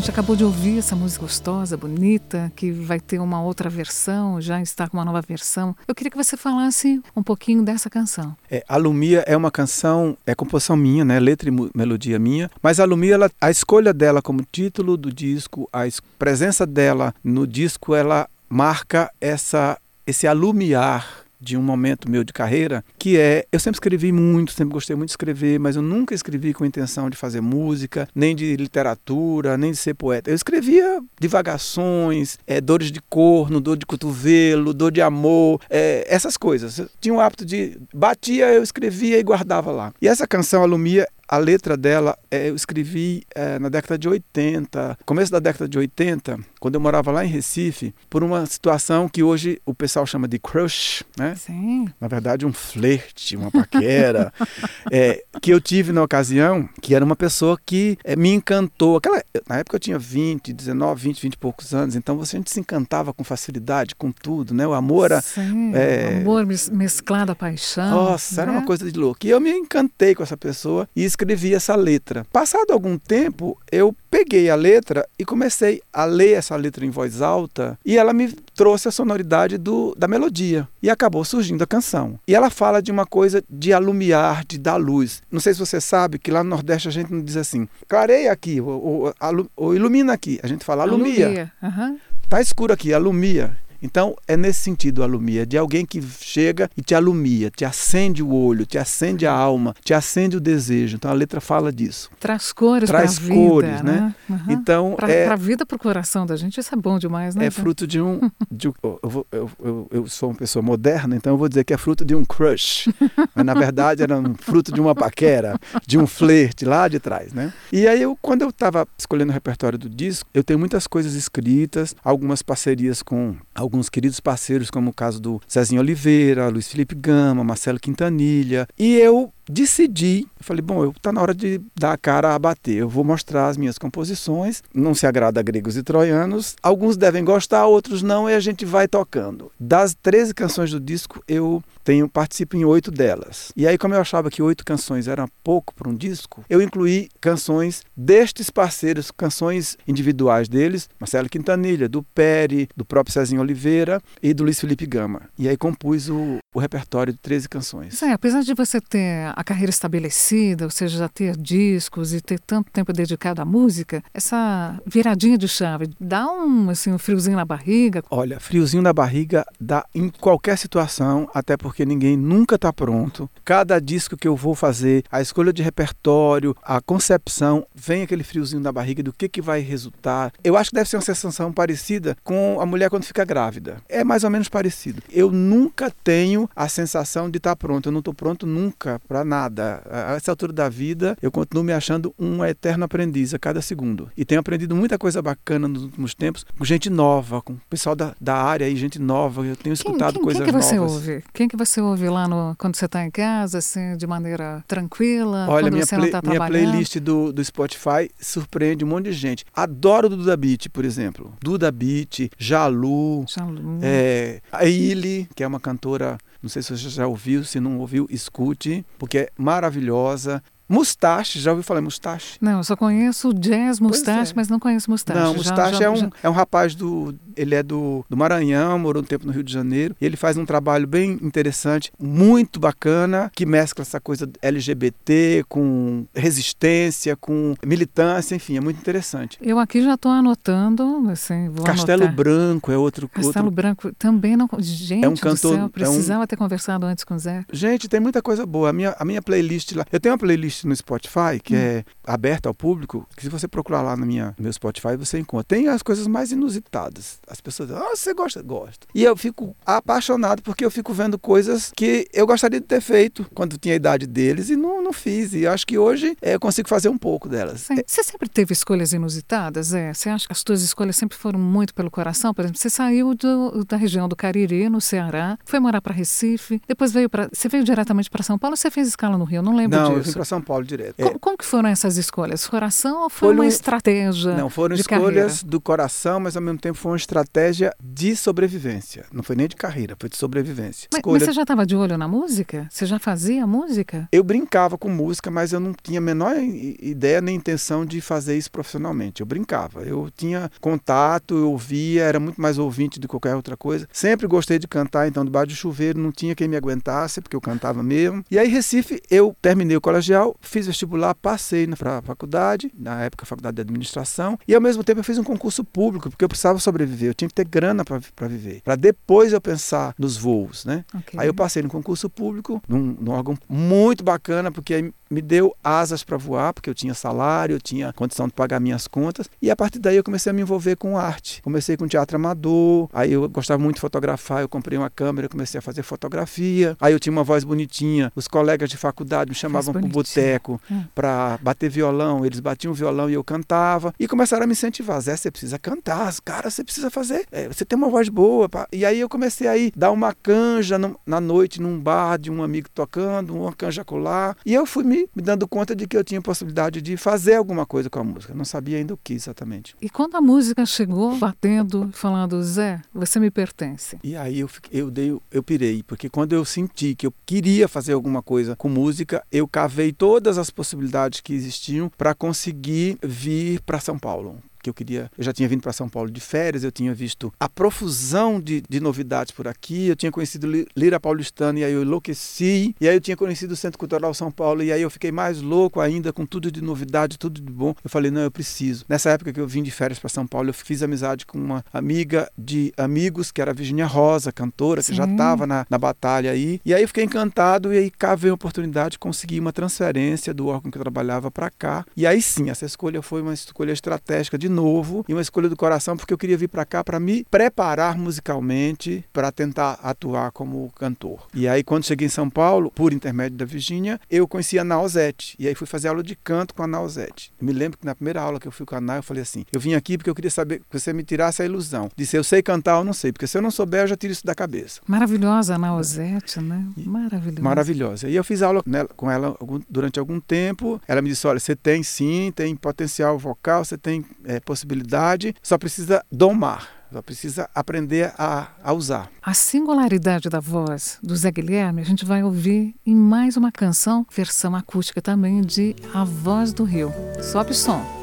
Gente 0.00 0.10
acabou 0.10 0.34
de 0.34 0.42
ouvir 0.44 0.78
essa 0.78 0.96
música 0.96 1.20
gostosa, 1.26 1.76
bonita, 1.76 2.50
que 2.56 2.72
vai 2.72 2.98
ter 2.98 3.18
uma 3.18 3.42
outra 3.42 3.68
versão, 3.68 4.40
já 4.40 4.60
está 4.62 4.88
com 4.88 4.96
uma 4.96 5.04
nova 5.04 5.20
versão. 5.20 5.76
Eu 5.86 5.94
queria 5.94 6.10
que 6.10 6.16
você 6.16 6.38
falasse 6.38 7.02
um 7.14 7.22
pouquinho 7.22 7.62
dessa 7.62 7.90
canção. 7.90 8.34
É, 8.50 8.64
a 8.66 8.78
Lumia 8.78 9.22
é 9.26 9.36
uma 9.36 9.50
canção, 9.50 10.16
é 10.26 10.34
composição 10.34 10.74
minha, 10.74 11.04
né? 11.04 11.20
Letra 11.20 11.50
e 11.50 11.70
melodia 11.74 12.18
minha. 12.18 12.50
Mas 12.62 12.80
a 12.80 12.86
Lumia, 12.86 13.14
ela, 13.14 13.30
a 13.38 13.50
escolha 13.50 13.92
dela 13.92 14.22
como 14.22 14.42
título 14.50 14.96
do 14.96 15.12
disco, 15.12 15.68
a 15.70 15.86
es- 15.86 16.00
presença 16.18 16.64
dela 16.66 17.14
no 17.22 17.46
disco, 17.46 17.94
ela 17.94 18.26
marca 18.48 19.10
essa, 19.20 19.76
esse 20.06 20.26
alumiar 20.26 21.19
de 21.40 21.56
um 21.56 21.62
momento 21.62 22.10
meu 22.10 22.22
de 22.22 22.32
carreira, 22.32 22.84
que 22.98 23.16
é, 23.16 23.46
eu 23.50 23.58
sempre 23.58 23.76
escrevi 23.76 24.12
muito, 24.12 24.52
sempre 24.52 24.74
gostei 24.74 24.94
muito 24.94 25.08
de 25.08 25.12
escrever, 25.12 25.58
mas 25.58 25.76
eu 25.76 25.82
nunca 25.82 26.14
escrevi 26.14 26.52
com 26.52 26.64
a 26.64 26.66
intenção 26.66 27.08
de 27.08 27.16
fazer 27.16 27.40
música, 27.40 28.08
nem 28.14 28.36
de 28.36 28.56
literatura, 28.56 29.56
nem 29.56 29.70
de 29.70 29.76
ser 29.76 29.94
poeta. 29.94 30.30
Eu 30.30 30.34
escrevia 30.34 31.00
divagações, 31.18 32.38
é, 32.46 32.60
dores 32.60 32.92
de 32.92 33.00
corno, 33.08 33.60
dor 33.60 33.76
de 33.76 33.86
cotovelo, 33.86 34.74
dor 34.74 34.92
de 34.92 35.00
amor, 35.00 35.60
é, 35.70 36.06
essas 36.08 36.36
coisas. 36.36 36.78
Eu 36.78 36.90
tinha 37.00 37.14
o 37.14 37.20
hábito 37.20 37.44
de 37.44 37.78
batia, 37.94 38.52
eu 38.52 38.62
escrevia 38.62 39.18
e 39.18 39.22
guardava 39.22 39.70
lá. 39.70 39.92
E 40.00 40.08
essa 40.08 40.26
canção 40.26 40.62
Alumia 40.62 41.06
a 41.32 41.38
letra 41.38 41.76
dela 41.76 42.18
é, 42.28 42.48
eu 42.50 42.56
escrevi 42.56 43.22
é, 43.36 43.56
na 43.60 43.68
década 43.68 43.96
de 43.96 44.08
80, 44.08 44.98
começo 45.06 45.30
da 45.30 45.38
década 45.38 45.68
de 45.68 45.78
80, 45.78 46.40
quando 46.58 46.74
eu 46.74 46.80
morava 46.80 47.12
lá 47.12 47.24
em 47.24 47.28
Recife, 47.28 47.94
por 48.10 48.24
uma 48.24 48.44
situação 48.46 49.08
que 49.08 49.22
hoje 49.22 49.62
o 49.64 49.72
pessoal 49.72 50.04
chama 50.04 50.26
de 50.26 50.40
crush, 50.40 51.04
né? 51.16 51.36
Sim. 51.36 51.86
Na 52.00 52.08
verdade, 52.08 52.44
um 52.44 52.52
flerte, 52.52 53.36
uma 53.36 53.48
paquera, 53.50 54.32
é, 54.90 55.22
que 55.40 55.52
eu 55.52 55.60
tive 55.60 55.92
na 55.92 56.02
ocasião, 56.02 56.68
que 56.82 56.96
era 56.96 57.04
uma 57.04 57.14
pessoa 57.14 57.56
que 57.64 57.96
é, 58.02 58.16
me 58.16 58.30
encantou. 58.30 58.96
Aquela, 58.96 59.22
na 59.48 59.58
época 59.58 59.76
eu 59.76 59.80
tinha 59.80 59.98
20, 59.98 60.52
19, 60.52 61.00
20, 61.00 61.22
20 61.22 61.34
e 61.34 61.38
poucos 61.38 61.72
anos, 61.72 61.94
então 61.94 62.16
você, 62.18 62.36
a 62.36 62.40
gente 62.40 62.50
se 62.50 62.58
encantava 62.58 63.12
com 63.14 63.22
facilidade, 63.22 63.94
com 63.94 64.10
tudo, 64.10 64.52
né? 64.52 64.66
O 64.66 64.72
amor 64.72 65.12
era 65.12 65.20
Sim. 65.20 65.72
é, 65.76 66.18
Amor 66.22 66.44
mes- 66.44 66.68
mesclado 66.68 67.30
à 67.30 67.36
paixão. 67.36 67.88
nossa, 67.90 68.42
era 68.42 68.50
né? 68.50 68.58
uma 68.58 68.66
coisa 68.66 68.90
de 68.90 68.98
louco. 68.98 69.24
E 69.24 69.30
eu 69.30 69.40
me 69.40 69.50
encantei 69.50 70.12
com 70.14 70.24
essa 70.24 70.36
pessoa 70.36 70.88
e 70.96 71.04
escrevi 71.20 71.54
essa 71.54 71.76
letra. 71.76 72.24
Passado 72.32 72.72
algum 72.72 72.96
tempo, 72.96 73.58
eu 73.70 73.94
peguei 74.10 74.48
a 74.48 74.54
letra 74.54 75.06
e 75.18 75.24
comecei 75.24 75.82
a 75.92 76.04
ler 76.04 76.32
essa 76.32 76.56
letra 76.56 76.84
em 76.84 76.90
voz 76.90 77.20
alta 77.20 77.78
e 77.84 77.98
ela 77.98 78.12
me 78.12 78.32
trouxe 78.54 78.88
a 78.88 78.90
sonoridade 78.90 79.58
do, 79.58 79.94
da 79.96 80.08
melodia. 80.08 80.66
E 80.82 80.88
acabou 80.88 81.24
surgindo 81.24 81.62
a 81.62 81.66
canção. 81.66 82.18
E 82.26 82.34
ela 82.34 82.48
fala 82.48 82.80
de 82.80 82.90
uma 82.90 83.04
coisa 83.04 83.44
de 83.48 83.72
alumiar, 83.72 84.44
de 84.46 84.58
dar 84.58 84.76
luz. 84.76 85.22
Não 85.30 85.40
sei 85.40 85.52
se 85.52 85.60
você 85.60 85.80
sabe 85.80 86.18
que 86.18 86.30
lá 86.30 86.42
no 86.42 86.50
Nordeste 86.50 86.88
a 86.88 86.92
gente 86.92 87.12
não 87.12 87.22
diz 87.22 87.36
assim, 87.36 87.68
clareia 87.86 88.32
aqui, 88.32 88.60
ou, 88.60 89.12
ou, 89.12 89.50
ou 89.56 89.74
ilumina 89.74 90.12
aqui. 90.12 90.40
A 90.42 90.46
gente 90.46 90.64
fala 90.64 90.82
alumia. 90.82 91.26
Alumia. 91.26 91.52
Aham. 91.62 91.98
Tá 92.30 92.40
escuro 92.40 92.72
aqui, 92.72 92.94
alumia. 92.94 93.56
Então 93.82 94.14
é 94.28 94.36
nesse 94.36 94.60
sentido 94.60 95.02
alumia, 95.02 95.46
de 95.46 95.56
alguém 95.56 95.84
que 95.84 96.00
chega 96.02 96.70
e 96.76 96.82
te 96.82 96.94
alumia, 96.94 97.50
te 97.50 97.64
acende 97.64 98.22
o 98.22 98.32
olho, 98.32 98.66
te 98.66 98.78
acende 98.78 99.26
a 99.26 99.32
alma, 99.32 99.74
te 99.82 99.94
acende 99.94 100.36
o 100.36 100.40
desejo. 100.40 100.96
Então 100.96 101.10
a 101.10 101.14
letra 101.14 101.40
fala 101.40 101.72
disso. 101.72 102.10
Traz 102.18 102.52
cores 102.52 102.88
Traz 102.88 103.18
vida, 103.18 103.34
cores, 103.34 103.82
né? 103.82 104.14
Aham. 104.30 104.44
Então 104.48 104.94
Pra, 104.96 105.10
é, 105.10 105.26
pra 105.26 105.36
vida, 105.36 105.64
pro 105.64 105.78
coração 105.78 106.26
da 106.26 106.36
gente, 106.36 106.58
isso 106.60 106.74
é 106.74 106.76
bom 106.76 106.98
demais, 106.98 107.34
né? 107.34 107.46
é 107.46 107.50
fruto 107.50 107.86
de 107.86 108.00
um. 108.00 108.30
de 108.50 108.68
um- 108.68 108.72
eu, 108.82 108.98
vou- 109.10 109.26
eu- 109.32 109.50
eu- 109.62 109.88
eu 109.90 110.06
sou 110.08 110.30
uma 110.30 110.36
pessoa 110.36 110.62
moderna, 110.62 111.16
então 111.16 111.32
eu 111.32 111.36
vou 111.38 111.48
dizer 111.48 111.64
que 111.64 111.72
é 111.72 111.78
fruto 111.78 112.04
de 112.04 112.14
um 112.14 112.24
crush. 112.24 112.88
Mas 113.34 113.44
na 113.44 113.54
verdade 113.54 114.02
era 114.02 114.18
um 114.18 114.34
fruto 114.34 114.72
de 114.72 114.80
uma 114.80 114.94
paquera, 114.94 115.58
de 115.86 115.98
um 115.98 116.06
flerte 116.06 116.64
lá 116.64 116.88
de 116.88 116.98
trás, 116.98 117.32
né? 117.32 117.52
E 117.72 117.86
aí 117.86 118.02
eu, 118.02 118.16
quando 118.20 118.42
eu 118.42 118.50
estava 118.50 118.86
escolhendo 118.98 119.30
o 119.30 119.34
repertório 119.34 119.78
do 119.78 119.88
disco, 119.88 120.28
eu 120.34 120.42
tenho 120.44 120.58
muitas 120.58 120.86
coisas 120.86 121.14
escritas, 121.14 121.94
algumas 122.04 122.42
parcerias 122.42 123.02
com 123.02 123.34
alguns 123.70 123.88
queridos 123.88 124.18
parceiros, 124.18 124.68
como 124.68 124.90
o 124.90 124.92
caso 124.92 125.20
do 125.20 125.40
Zezinho 125.50 125.80
Oliveira, 125.80 126.48
Luiz 126.48 126.66
Felipe 126.66 126.96
Gama, 126.96 127.44
Marcelo 127.44 127.78
Quintanilha. 127.78 128.66
E 128.76 128.96
eu 128.96 129.32
decidi, 129.50 130.26
falei, 130.40 130.62
bom, 130.62 130.82
eu 130.84 130.94
tá 131.00 131.12
na 131.12 131.20
hora 131.20 131.34
de 131.34 131.60
dar 131.78 131.92
a 131.92 131.98
cara 131.98 132.34
a 132.34 132.38
bater. 132.38 132.76
Eu 132.76 132.88
vou 132.88 133.04
mostrar 133.04 133.48
as 133.48 133.56
minhas 133.56 133.78
composições. 133.78 134.62
Não 134.74 134.94
se 134.94 135.06
agrada 135.06 135.40
a 135.40 135.42
gregos 135.42 135.76
e 135.76 135.82
troianos. 135.82 136.56
Alguns 136.62 136.96
devem 136.96 137.24
gostar, 137.24 137.66
outros 137.66 138.02
não, 138.02 138.28
e 138.28 138.34
a 138.34 138.40
gente 138.40 138.64
vai 138.64 138.88
tocando. 138.88 139.50
Das 139.58 139.94
13 139.94 140.34
canções 140.34 140.70
do 140.70 140.80
disco, 140.80 141.22
eu 141.28 141.62
tenho 141.84 142.08
participo 142.08 142.56
em 142.56 142.64
oito 142.64 142.90
delas. 142.90 143.52
E 143.56 143.66
aí, 143.66 143.76
como 143.76 143.94
eu 143.94 144.00
achava 144.00 144.30
que 144.30 144.42
oito 144.42 144.64
canções 144.64 145.08
era 145.08 145.26
pouco 145.42 145.74
para 145.74 145.88
um 145.88 145.94
disco, 145.94 146.44
eu 146.48 146.62
incluí 146.62 147.08
canções 147.20 147.82
destes 147.96 148.50
parceiros, 148.50 149.10
canções 149.10 149.76
individuais 149.86 150.48
deles, 150.48 150.88
Marcelo 150.98 151.28
Quintanilha, 151.28 151.88
do 151.88 152.02
Peri, 152.02 152.68
do 152.76 152.84
próprio 152.84 153.12
Cezinho 153.12 153.40
Oliveira 153.40 154.00
e 154.22 154.32
do 154.32 154.44
Luiz 154.44 154.60
Felipe 154.60 154.86
Gama. 154.86 155.22
E 155.38 155.48
aí 155.48 155.56
compus 155.56 156.08
o, 156.08 156.38
o 156.54 156.58
repertório 156.58 157.12
de 157.12 157.18
13 157.18 157.48
canções. 157.48 157.98
Zé, 157.98 158.12
apesar 158.12 158.42
de 158.42 158.54
você 158.54 158.80
ter 158.80 159.32
a 159.40 159.44
carreira 159.44 159.70
estabelecida, 159.70 160.64
ou 160.66 160.70
seja, 160.70 160.98
já 160.98 161.08
ter 161.08 161.34
discos 161.34 162.12
e 162.12 162.20
ter 162.20 162.38
tanto 162.38 162.70
tempo 162.70 162.92
dedicado 162.92 163.40
à 163.40 163.44
música, 163.44 164.02
essa 164.12 164.78
viradinha 164.84 165.38
de 165.38 165.48
chave 165.48 165.88
dá 165.98 166.30
um, 166.30 166.68
assim, 166.68 166.92
um 166.92 166.98
friozinho 166.98 167.36
na 167.36 167.44
barriga? 167.44 168.04
Olha, 168.10 168.38
friozinho 168.38 168.82
na 168.82 168.92
barriga 168.92 169.46
dá 169.58 169.82
em 169.94 170.10
qualquer 170.10 170.58
situação, 170.58 171.26
até 171.32 171.56
porque 171.56 171.86
ninguém 171.86 172.18
nunca 172.18 172.56
está 172.56 172.70
pronto. 172.70 173.30
Cada 173.42 173.80
disco 173.80 174.14
que 174.14 174.28
eu 174.28 174.36
vou 174.36 174.54
fazer, 174.54 175.04
a 175.10 175.22
escolha 175.22 175.54
de 175.54 175.62
repertório, 175.62 176.54
a 176.62 176.78
concepção, 176.82 177.66
vem 177.74 178.02
aquele 178.02 178.22
friozinho 178.22 178.60
na 178.60 178.70
barriga 178.70 179.02
do 179.02 179.12
que, 179.12 179.26
que 179.26 179.40
vai 179.40 179.60
resultar. 179.60 180.32
Eu 180.44 180.54
acho 180.54 180.68
que 180.68 180.76
deve 180.76 180.90
ser 180.90 180.96
uma 180.96 181.02
sensação 181.02 181.50
parecida 181.50 182.14
com 182.22 182.60
a 182.60 182.66
mulher 182.66 182.90
quando 182.90 183.04
fica 183.04 183.24
grávida. 183.24 183.78
É 183.88 184.04
mais 184.04 184.22
ou 184.22 184.28
menos 184.28 184.50
parecido. 184.50 185.02
Eu 185.10 185.30
nunca 185.30 185.90
tenho 186.04 186.48
a 186.54 186.68
sensação 186.68 187.30
de 187.30 187.38
estar 187.38 187.56
pronto. 187.56 187.88
Eu 187.88 187.92
não 187.92 188.00
estou 188.00 188.12
pronto 188.12 188.46
nunca 188.46 189.00
para 189.08 189.19
nada. 189.24 189.82
A 189.90 190.14
essa 190.14 190.30
altura 190.32 190.52
da 190.52 190.68
vida, 190.68 191.16
eu 191.22 191.30
continuo 191.30 191.62
me 191.64 191.72
achando 191.72 192.14
um 192.18 192.44
eterno 192.44 192.84
aprendiz 192.84 193.32
a 193.34 193.38
cada 193.38 193.60
segundo. 193.62 194.10
E 194.16 194.24
tenho 194.24 194.40
aprendido 194.40 194.74
muita 194.74 194.98
coisa 194.98 195.20
bacana 195.22 195.66
nos 195.68 195.82
últimos 195.84 196.14
tempos, 196.14 196.44
com 196.58 196.64
gente 196.64 196.88
nova, 196.90 197.40
com 197.42 197.54
o 197.54 197.60
pessoal 197.68 197.94
da, 197.96 198.14
da 198.20 198.36
área 198.36 198.66
aí, 198.66 198.76
gente 198.76 198.98
nova. 198.98 199.40
Eu 199.44 199.56
tenho 199.56 199.62
Quem, 199.64 199.72
escutado 199.72 200.14
quem, 200.14 200.22
coisas 200.22 200.42
quem 200.44 200.52
que 200.54 200.62
você 200.62 200.76
novas. 200.76 200.92
ouve? 200.94 201.24
Quem 201.32 201.48
que 201.48 201.56
você 201.56 201.80
ouve 201.80 202.08
lá 202.08 202.26
no, 202.28 202.54
quando 202.58 202.76
você 202.76 202.86
está 202.86 203.04
em 203.04 203.10
casa, 203.10 203.58
assim, 203.58 203.96
de 203.96 204.06
maneira 204.06 204.64
tranquila? 204.68 205.46
Olha, 205.48 205.70
minha, 205.70 205.84
você 205.84 205.94
não 205.96 206.02
play- 206.02 206.12
está 206.14 206.22
minha 206.28 206.46
playlist 206.46 206.96
do, 206.98 207.32
do 207.32 207.44
Spotify 207.44 208.10
surpreende 208.18 208.84
um 208.84 208.88
monte 208.88 209.04
de 209.06 209.12
gente. 209.12 209.44
Adoro 209.54 210.06
o 210.06 210.10
Duda 210.16 210.36
Beat, 210.36 210.68
por 210.70 210.84
exemplo. 210.84 211.32
Duda 211.40 211.70
Beat, 211.70 212.30
Jalu, 212.38 213.24
Jalu. 213.28 213.78
é, 213.82 214.40
a 214.52 214.64
Illy, 214.64 215.28
que 215.34 215.42
é 215.42 215.46
uma 215.46 215.60
cantora, 215.60 216.18
não 216.42 216.48
sei 216.48 216.62
se 216.62 216.76
você 216.76 216.88
já 216.88 217.06
ouviu, 217.06 217.44
se 217.44 217.60
não 217.60 217.78
ouviu, 217.78 218.06
escute, 218.10 218.84
porque 218.98 219.18
é 219.18 219.28
maravilhosa. 219.36 220.42
Mustache, 220.70 221.40
já 221.40 221.50
ouviu 221.50 221.64
falar 221.64 221.80
em 221.80 221.84
Mustache? 221.84 222.38
Não, 222.40 222.58
eu 222.58 222.64
só 222.64 222.76
conheço 222.76 223.34
jazz 223.34 223.80
Mustache, 223.80 224.30
é. 224.30 224.34
mas 224.36 224.48
não 224.48 224.60
conheço 224.60 224.88
Mustache. 224.90 225.18
Não, 225.18 225.32
Já- 225.32 225.36
Mustache 225.38 225.76
já- 225.78 225.84
é, 225.84 225.90
um, 225.90 225.96
já- 225.96 226.10
é 226.22 226.28
um 226.30 226.32
rapaz 226.32 226.74
do. 226.74 227.14
Ele 227.36 227.54
é 227.54 227.62
do, 227.62 228.04
do 228.08 228.16
Maranhão, 228.16 228.78
morou 228.78 229.02
um 229.02 229.06
tempo 229.06 229.26
no 229.26 229.32
Rio 229.32 229.42
de 229.42 229.52
Janeiro. 229.52 229.96
E 230.00 230.04
ele 230.06 230.16
faz 230.16 230.36
um 230.36 230.44
trabalho 230.44 230.86
bem 230.86 231.12
interessante, 231.22 231.90
muito 231.98 232.60
bacana, 232.60 233.30
que 233.34 233.44
mescla 233.46 233.82
essa 233.82 233.98
coisa 234.00 234.28
LGBT 234.42 235.44
com 235.48 236.04
resistência, 236.14 237.16
com 237.16 237.54
militância, 237.64 238.34
enfim, 238.34 238.56
é 238.56 238.60
muito 238.60 238.78
interessante. 238.78 239.38
Eu 239.40 239.58
aqui 239.58 239.82
já 239.82 239.94
estou 239.94 240.12
anotando, 240.12 241.08
assim, 241.10 241.48
vou 241.48 241.64
Castelo 241.64 242.02
anotar. 242.04 242.16
Branco 242.16 242.70
é 242.72 242.76
outro. 242.76 243.08
Castelo 243.08 243.46
outro... 243.46 243.50
Branco 243.50 243.92
também 243.98 244.36
não. 244.36 244.48
Gente 244.58 245.04
É 245.04 245.08
um 245.08 245.14
cantor- 245.16 245.54
é 245.54 245.56
céu, 245.56 245.64
um- 245.64 245.68
precisava 245.68 246.26
ter 246.26 246.36
conversado 246.36 246.86
antes 246.86 247.04
com 247.04 247.14
o 247.14 247.18
Zé. 247.18 247.44
Gente, 247.52 247.88
tem 247.88 248.00
muita 248.00 248.22
coisa 248.22 248.44
boa. 248.46 248.70
A 248.70 248.72
minha, 248.72 248.94
a 248.98 249.04
minha 249.04 249.22
playlist 249.22 249.72
lá. 249.72 249.84
Eu 249.90 249.98
tenho 250.00 250.12
uma 250.14 250.18
playlist 250.18 250.59
no 250.66 250.74
Spotify 250.74 251.40
que 251.42 251.54
Hum. 251.54 251.58
é 251.58 251.84
aberta 252.06 252.48
ao 252.48 252.54
público. 252.54 253.06
Que 253.16 253.22
se 253.22 253.28
você 253.28 253.46
procurar 253.48 253.82
lá 253.82 253.96
no, 253.96 254.06
minha, 254.06 254.34
meu 254.38 254.52
Spotify, 254.52 254.96
você 254.96 255.18
encontra. 255.18 255.44
Tem 255.44 255.68
as 255.68 255.82
coisas 255.82 256.06
mais 256.06 256.32
inusitadas. 256.32 257.18
As 257.26 257.40
pessoas 257.40 257.68
dizem, 257.68 257.82
ah, 257.82 257.96
você 257.96 258.14
gosta? 258.14 258.42
Gosto. 258.42 258.86
E 258.94 259.04
eu 259.04 259.16
fico 259.16 259.56
apaixonado 259.64 260.42
porque 260.42 260.64
eu 260.64 260.70
fico 260.70 260.92
vendo 260.92 261.18
coisas 261.18 261.72
que 261.74 262.08
eu 262.12 262.26
gostaria 262.26 262.60
de 262.60 262.66
ter 262.66 262.80
feito 262.80 263.26
quando 263.34 263.56
tinha 263.56 263.74
a 263.74 263.76
idade 263.76 264.06
deles 264.06 264.50
e 264.50 264.56
não, 264.56 264.82
não 264.82 264.92
fiz. 264.92 265.32
E 265.34 265.46
acho 265.46 265.66
que 265.66 265.78
hoje 265.78 266.16
é, 266.20 266.34
eu 266.34 266.40
consigo 266.40 266.68
fazer 266.68 266.88
um 266.88 266.98
pouco 266.98 267.28
delas. 267.28 267.62
Sim. 267.62 267.76
Você 267.86 268.02
sempre 268.02 268.28
teve 268.28 268.52
escolhas 268.52 268.92
inusitadas? 268.92 269.72
É? 269.74 269.92
Você 269.92 270.08
acha 270.08 270.26
que 270.26 270.32
as 270.32 270.42
suas 270.46 270.62
escolhas 270.62 270.96
sempre 270.96 271.16
foram 271.16 271.38
muito 271.38 271.74
pelo 271.74 271.90
coração? 271.90 272.34
Por 272.34 272.42
exemplo, 272.42 272.58
você 272.58 272.70
saiu 272.70 273.14
do, 273.14 273.64
da 273.64 273.76
região 273.76 274.08
do 274.08 274.16
Cariri, 274.16 274.68
no 274.68 274.80
Ceará, 274.80 275.38
foi 275.44 275.60
morar 275.60 275.80
para 275.80 275.94
Recife, 275.94 276.60
depois 276.66 276.92
veio 276.92 277.08
para. 277.08 277.28
Você 277.32 277.48
veio 277.48 277.64
diretamente 277.64 278.10
para 278.10 278.22
São 278.22 278.38
Paulo 278.38 278.52
ou 278.52 278.56
você 278.56 278.70
fez 278.70 278.88
escala 278.88 279.16
no 279.16 279.24
Rio? 279.24 279.42
Não 279.42 279.54
lembro 279.54 279.78
não, 279.78 279.84
disso. 279.84 279.92
Não, 279.92 279.98
eu 279.98 280.04
fui 280.04 280.12
para 280.12 280.24
São 280.24 280.40
Paulo 280.40 280.49
direto. 280.64 280.96
Como, 280.96 281.10
é. 281.10 281.18
como, 281.18 281.38
que 281.38 281.44
foram 281.44 281.68
essas 281.68 281.96
escolhas? 281.96 282.46
Coração 282.46 283.02
ou 283.02 283.10
foi, 283.10 283.28
foi 283.28 283.34
uma 283.34 283.44
um... 283.44 283.48
estratégia? 283.48 284.34
Não, 284.34 284.50
foram 284.50 284.74
escolhas 284.74 285.14
carreira? 285.14 285.50
do 285.50 285.60
coração, 285.60 286.20
mas 286.20 286.36
ao 286.36 286.42
mesmo 286.42 286.58
tempo 286.58 286.76
foi 286.76 286.92
uma 286.92 286.96
estratégia 286.96 287.74
de 287.82 288.16
sobrevivência. 288.16 289.04
Não 289.12 289.22
foi 289.22 289.36
nem 289.36 289.46
de 289.46 289.56
carreira, 289.56 289.96
foi 289.98 290.08
de 290.08 290.16
sobrevivência. 290.16 290.88
Mas, 290.92 290.98
Escolha... 290.98 291.18
mas 291.18 291.28
você 291.28 291.32
já 291.32 291.42
estava 291.42 291.64
de 291.64 291.76
olho 291.76 291.96
na 291.96 292.08
música? 292.08 292.66
Você 292.70 292.86
já 292.86 292.98
fazia 292.98 293.46
música? 293.46 294.08
Eu 294.12 294.24
brincava 294.24 294.76
com 294.76 294.88
música, 294.88 295.30
mas 295.30 295.52
eu 295.52 295.60
não 295.60 295.72
tinha 295.82 295.98
a 295.98 296.02
menor 296.02 296.36
ideia 296.38 297.20
nem 297.20 297.36
intenção 297.36 297.84
de 297.84 298.00
fazer 298.00 298.36
isso 298.36 298.50
profissionalmente. 298.50 299.20
Eu 299.20 299.26
brincava. 299.26 299.82
Eu 299.82 300.10
tinha 300.16 300.50
contato, 300.60 301.34
eu 301.36 301.50
ouvia, 301.50 302.04
era 302.04 302.20
muito 302.20 302.40
mais 302.40 302.58
ouvinte 302.58 302.98
do 302.98 303.06
que 303.06 303.10
qualquer 303.10 303.36
outra 303.36 303.56
coisa. 303.56 303.86
Sempre 303.92 304.26
gostei 304.26 304.58
de 304.58 304.66
cantar, 304.66 305.06
então 305.08 305.24
debaixo 305.24 305.48
de 305.48 305.56
chuveiro 305.56 305.98
não 305.98 306.10
tinha 306.10 306.34
quem 306.34 306.48
me 306.48 306.56
aguentasse, 306.56 307.20
porque 307.20 307.36
eu 307.36 307.40
cantava 307.40 307.82
mesmo. 307.82 308.24
E 308.30 308.38
aí, 308.38 308.48
Recife, 308.48 309.02
eu 309.10 309.36
terminei 309.42 309.76
o 309.76 309.80
colegial, 309.80 310.36
fiz 310.40 310.66
vestibular, 310.66 311.14
passei 311.14 311.66
para 311.68 311.98
a 311.98 312.02
faculdade, 312.02 312.72
na 312.76 313.02
época, 313.02 313.24
a 313.24 313.26
faculdade 313.26 313.56
de 313.56 313.62
administração, 313.62 314.38
e 314.46 314.54
ao 314.54 314.60
mesmo 314.60 314.82
tempo 314.82 315.00
eu 315.00 315.04
fiz 315.04 315.18
um 315.18 315.24
concurso 315.24 315.62
público, 315.62 316.10
porque 316.10 316.24
eu 316.24 316.28
precisava 316.28 316.58
sobreviver, 316.58 317.10
eu 317.10 317.14
tinha 317.14 317.28
que 317.28 317.34
ter 317.34 317.46
grana 317.46 317.84
para 317.84 318.28
viver, 318.28 318.60
para 318.62 318.76
depois 318.76 319.32
eu 319.32 319.40
pensar 319.40 319.94
nos 319.98 320.16
voos, 320.16 320.64
né? 320.64 320.84
Okay. 320.94 321.18
Aí 321.18 321.28
eu 321.28 321.34
passei 321.34 321.62
no 321.62 321.68
concurso 321.68 322.08
público, 322.08 322.62
num, 322.68 322.96
num 323.00 323.12
órgão 323.12 323.36
muito 323.48 324.02
bacana, 324.02 324.50
porque 324.50 324.74
aí 324.74 324.92
me 325.10 325.20
deu 325.20 325.54
asas 325.62 326.04
para 326.04 326.16
voar, 326.16 326.52
porque 326.52 326.70
eu 326.70 326.74
tinha 326.74 326.94
salário, 326.94 327.56
eu 327.56 327.60
tinha 327.60 327.92
condição 327.92 328.28
de 328.28 328.32
pagar 328.32 328.60
minhas 328.60 328.86
contas. 328.86 329.28
E 329.42 329.50
a 329.50 329.56
partir 329.56 329.80
daí 329.80 329.96
eu 329.96 330.04
comecei 330.04 330.30
a 330.30 330.32
me 330.32 330.42
envolver 330.42 330.76
com 330.76 330.96
arte. 330.96 331.42
Comecei 331.42 331.76
com 331.76 331.88
teatro 331.88 332.16
amador, 332.16 332.88
aí 332.92 333.12
eu 333.12 333.28
gostava 333.28 333.62
muito 333.62 333.76
de 333.76 333.80
fotografar, 333.80 334.42
eu 334.42 334.48
comprei 334.48 334.78
uma 334.78 334.88
câmera, 334.88 335.28
comecei 335.28 335.58
a 335.58 335.62
fazer 335.62 335.82
fotografia. 335.82 336.76
Aí 336.80 336.92
eu 336.92 337.00
tinha 337.00 337.12
uma 337.12 337.24
voz 337.24 337.42
bonitinha, 337.42 338.12
os 338.14 338.28
colegas 338.28 338.70
de 338.70 338.76
faculdade 338.76 339.30
me 339.30 339.34
chamavam 339.34 339.72
para 339.72 339.84
o 339.84 339.88
boteco 339.88 340.60
hum. 340.70 340.84
para 340.94 341.38
bater 341.42 341.68
violão, 341.68 342.24
eles 342.24 342.38
batiam 342.38 342.72
violão 342.72 343.10
e 343.10 343.14
eu 343.14 343.24
cantava. 343.24 343.92
E 343.98 344.06
começaram 344.06 344.44
a 344.44 344.46
me 344.46 344.52
incentivar, 344.52 345.00
Zé, 345.00 345.16
você 345.16 345.30
precisa 345.30 345.58
cantar, 345.58 346.14
cara, 346.24 346.50
você 346.50 346.62
precisa 346.62 346.90
fazer, 346.90 347.26
é, 347.32 347.48
você 347.48 347.64
tem 347.64 347.76
uma 347.76 347.88
voz 347.88 348.08
boa. 348.08 348.48
Pá. 348.48 348.68
E 348.72 348.84
aí 348.84 349.00
eu 349.00 349.08
comecei 349.08 349.48
a 349.48 349.56
ir 349.56 349.72
dar 349.74 349.90
uma 349.90 350.12
canja 350.12 350.78
no, 350.78 350.98
na 351.04 351.20
noite 351.20 351.60
num 351.60 351.78
bar 351.78 352.18
de 352.18 352.30
um 352.30 352.42
amigo 352.42 352.68
tocando, 352.72 353.36
uma 353.36 353.52
canja 353.52 353.84
colar. 353.84 354.36
E 354.44 354.54
eu 354.54 354.66
fui 354.66 354.84
me 354.84 354.99
me 355.14 355.22
dando 355.22 355.46
conta 355.46 355.74
de 355.74 355.86
que 355.86 355.96
eu 355.96 356.04
tinha 356.04 356.20
possibilidade 356.20 356.80
de 356.80 356.96
fazer 356.96 357.34
alguma 357.34 357.66
coisa 357.66 357.88
com 357.88 358.00
a 358.00 358.04
música. 358.04 358.34
não 358.34 358.44
sabia 358.44 358.78
ainda 358.78 358.94
o 358.94 358.96
que 359.02 359.14
exatamente. 359.14 359.74
E 359.80 359.88
quando 359.88 360.16
a 360.16 360.20
música 360.20 360.64
chegou, 360.66 361.16
batendo, 361.16 361.90
falando, 361.92 362.42
Zé, 362.42 362.80
você 362.92 363.20
me 363.20 363.30
pertence. 363.30 363.98
E 364.02 364.16
aí 364.16 364.40
eu, 364.40 364.50
eu, 364.70 364.90
dei, 364.90 365.16
eu 365.30 365.42
pirei, 365.42 365.82
porque 365.82 366.08
quando 366.08 366.32
eu 366.32 366.44
senti 366.44 366.94
que 366.94 367.06
eu 367.06 367.14
queria 367.24 367.68
fazer 367.68 367.92
alguma 367.92 368.22
coisa 368.22 368.56
com 368.56 368.68
música, 368.68 369.24
eu 369.30 369.46
cavei 369.46 369.92
todas 369.92 370.38
as 370.38 370.50
possibilidades 370.50 371.20
que 371.20 371.32
existiam 371.32 371.90
para 371.96 372.14
conseguir 372.14 372.98
vir 373.02 373.60
para 373.62 373.80
São 373.80 373.98
Paulo 373.98 374.38
que 374.62 374.70
eu 374.70 374.74
queria. 374.74 375.10
Eu 375.16 375.24
já 375.24 375.32
tinha 375.32 375.48
vindo 375.48 375.62
para 375.62 375.72
São 375.72 375.88
Paulo 375.88 376.10
de 376.10 376.20
férias, 376.20 376.64
eu 376.64 376.72
tinha 376.72 376.94
visto 376.94 377.32
a 377.38 377.48
profusão 377.48 378.40
de, 378.40 378.62
de 378.68 378.80
novidades 378.80 379.32
por 379.32 379.48
aqui, 379.48 379.88
eu 379.88 379.96
tinha 379.96 380.12
conhecido 380.12 380.46
Lira 380.76 381.00
Paulistana 381.00 381.60
e 381.60 381.64
aí 381.64 381.72
eu 381.72 381.82
enlouqueci, 381.82 382.74
e 382.80 382.88
aí 382.88 382.94
eu 382.94 383.00
tinha 383.00 383.16
conhecido 383.16 383.52
o 383.52 383.56
Centro 383.56 383.78
Cultural 383.78 384.12
São 384.14 384.30
Paulo 384.30 384.62
e 384.62 384.72
aí 384.72 384.82
eu 384.82 384.90
fiquei 384.90 385.10
mais 385.12 385.40
louco 385.40 385.80
ainda 385.80 386.12
com 386.12 386.26
tudo 386.26 386.50
de 386.50 386.60
novidade, 386.60 387.18
tudo 387.18 387.40
de 387.40 387.52
bom. 387.52 387.74
Eu 387.82 387.90
falei, 387.90 388.10
não, 388.10 388.22
eu 388.22 388.30
preciso. 388.30 388.84
Nessa 388.88 389.10
época 389.10 389.32
que 389.32 389.40
eu 389.40 389.46
vim 389.46 389.62
de 389.62 389.70
férias 389.70 389.98
para 389.98 390.08
São 390.08 390.26
Paulo, 390.26 390.50
eu 390.50 390.54
fiz 390.54 390.82
amizade 390.82 391.24
com 391.24 391.38
uma 391.38 391.64
amiga 391.72 392.30
de 392.36 392.72
amigos, 392.76 393.30
que 393.30 393.40
era 393.40 393.50
a 393.50 393.54
Virginia 393.54 393.86
Rosa, 393.86 394.32
cantora, 394.32 394.82
Sim. 394.82 394.92
que 394.92 394.98
já 394.98 395.04
estava 395.04 395.46
na, 395.46 395.66
na 395.68 395.78
batalha 395.78 396.30
aí. 396.30 396.60
E 396.64 396.74
aí 396.74 396.82
eu 396.82 396.88
fiquei 396.88 397.04
encantado 397.04 397.72
e 397.72 397.78
aí 397.78 397.90
cavei 397.90 398.30
a 398.30 398.34
oportunidade 398.34 398.92
de 398.92 398.98
conseguir 398.98 399.40
uma 399.40 399.52
transferência 399.52 400.34
do 400.34 400.48
órgão 400.48 400.70
que 400.70 400.78
eu 400.78 400.82
trabalhava 400.82 401.30
para 401.30 401.50
cá. 401.50 401.84
E 401.96 402.06
aí 402.06 402.20
sim, 402.20 402.50
essa 402.50 402.66
escolha 402.66 403.00
foi 403.02 403.22
uma 403.22 403.32
escolha 403.32 403.72
estratégica 403.72 404.36
de 404.36 404.48
novo 404.50 405.04
e 405.08 405.14
uma 405.14 405.22
escolha 405.22 405.48
do 405.48 405.56
coração 405.56 405.96
porque 405.96 406.12
eu 406.12 406.18
queria 406.18 406.36
vir 406.36 406.48
para 406.48 406.64
cá 406.64 406.84
para 406.84 407.00
me 407.00 407.24
preparar 407.30 407.96
musicalmente 407.96 409.04
para 409.12 409.32
tentar 409.32 409.78
atuar 409.82 410.30
como 410.32 410.70
cantor. 410.76 411.26
E 411.34 411.48
aí 411.48 411.62
quando 411.62 411.84
cheguei 411.84 412.06
em 412.06 412.10
São 412.10 412.28
Paulo, 412.28 412.70
por 412.74 412.92
intermédio 412.92 413.38
da 413.38 413.44
Virginia, 413.44 414.00
eu 414.10 414.26
conheci 414.26 414.58
a 414.58 414.64
Nausete 414.64 415.36
e 415.38 415.48
aí 415.48 415.54
fui 415.54 415.66
fazer 415.66 415.88
aula 415.88 416.02
de 416.02 416.14
canto 416.16 416.54
com 416.54 416.62
a 416.62 416.66
Nausete. 416.66 417.32
Eu 417.40 417.46
me 417.46 417.52
lembro 417.52 417.78
que 417.78 417.86
na 417.86 417.94
primeira 417.94 418.20
aula 418.20 418.38
que 418.40 418.48
eu 418.48 418.52
fui 418.52 418.66
com 418.66 418.74
a 418.74 418.80
Nau, 418.80 418.96
eu 418.96 419.02
falei 419.02 419.22
assim: 419.22 419.44
"Eu 419.52 419.60
vim 419.60 419.74
aqui 419.74 419.96
porque 419.96 420.10
eu 420.10 420.14
queria 420.14 420.30
saber 420.30 420.60
que 420.60 420.78
você 420.78 420.92
me 420.92 421.02
tirasse 421.02 421.42
a 421.42 421.44
ilusão. 421.44 421.90
Disse 421.96 422.16
eu 422.16 422.24
sei 422.24 422.42
cantar 422.42 422.78
ou 422.78 422.84
não 422.84 422.92
sei, 422.92 423.12
porque 423.12 423.26
se 423.26 423.38
eu 423.38 423.42
não 423.42 423.50
souber 423.50 423.82
eu 423.82 423.86
já 423.88 423.96
tiro 423.96 424.12
isso 424.12 424.26
da 424.26 424.34
cabeça". 424.34 424.80
Maravilhosa 424.86 425.54
a 425.54 425.58
Nausete, 425.58 426.40
né? 426.40 426.66
Maravilhosa. 426.76 427.42
Maravilhosa. 427.42 428.08
E 428.08 428.16
eu 428.16 428.24
fiz 428.24 428.42
aula 428.42 428.62
com 428.96 429.10
ela 429.10 429.36
durante 429.68 429.98
algum 429.98 430.20
tempo. 430.20 430.80
Ela 430.88 431.02
me 431.02 431.08
disse: 431.10 431.26
"Olha, 431.26 431.38
você 431.38 431.54
tem 431.54 431.82
sim, 431.82 432.32
tem 432.34 432.54
potencial 432.56 433.18
vocal, 433.18 433.64
você 433.64 433.76
tem 433.76 434.04
é, 434.24 434.39
possibilidade, 434.40 435.34
só 435.42 435.58
precisa 435.58 436.04
domar. 436.10 436.80
Só 436.92 437.00
precisa 437.00 437.48
aprender 437.54 438.12
a, 438.18 438.48
a, 438.64 438.72
usar. 438.72 439.08
A 439.22 439.32
singularidade 439.32 440.28
da 440.28 440.40
voz 440.40 440.98
do 441.00 441.14
Zé 441.14 441.30
Guilherme 441.30 441.82
a 441.82 441.84
gente 441.84 442.04
vai 442.04 442.24
ouvir 442.24 442.74
em 442.84 442.96
mais 442.96 443.36
uma 443.36 443.52
canção, 443.52 444.04
versão 444.12 444.56
acústica 444.56 445.00
também 445.00 445.40
de 445.40 445.76
A 445.94 446.02
Voz 446.02 446.52
do 446.52 446.64
Rio. 446.64 446.92
Sobe 447.22 447.52
o 447.52 447.54
som. 447.54 448.00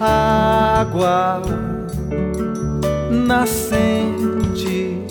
Água 0.00 1.40
nascente. 3.34 5.02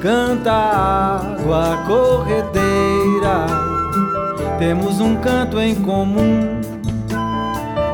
Canta 0.00 0.52
água 0.52 1.84
corredeira, 1.86 3.46
temos 4.58 5.00
um 5.00 5.16
canto 5.16 5.60
em 5.60 5.74
comum. 5.74 6.60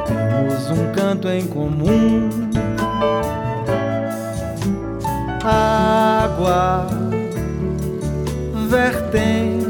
Temos 0.06 0.70
um 0.70 0.92
canto 0.92 1.28
em 1.28 1.46
comum. 1.46 2.30
Água 5.42 6.86
vertente 8.68 9.63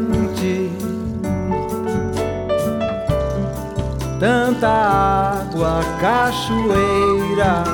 tanta 4.18 4.68
água, 4.68 5.81
cachoeira. 6.00 7.64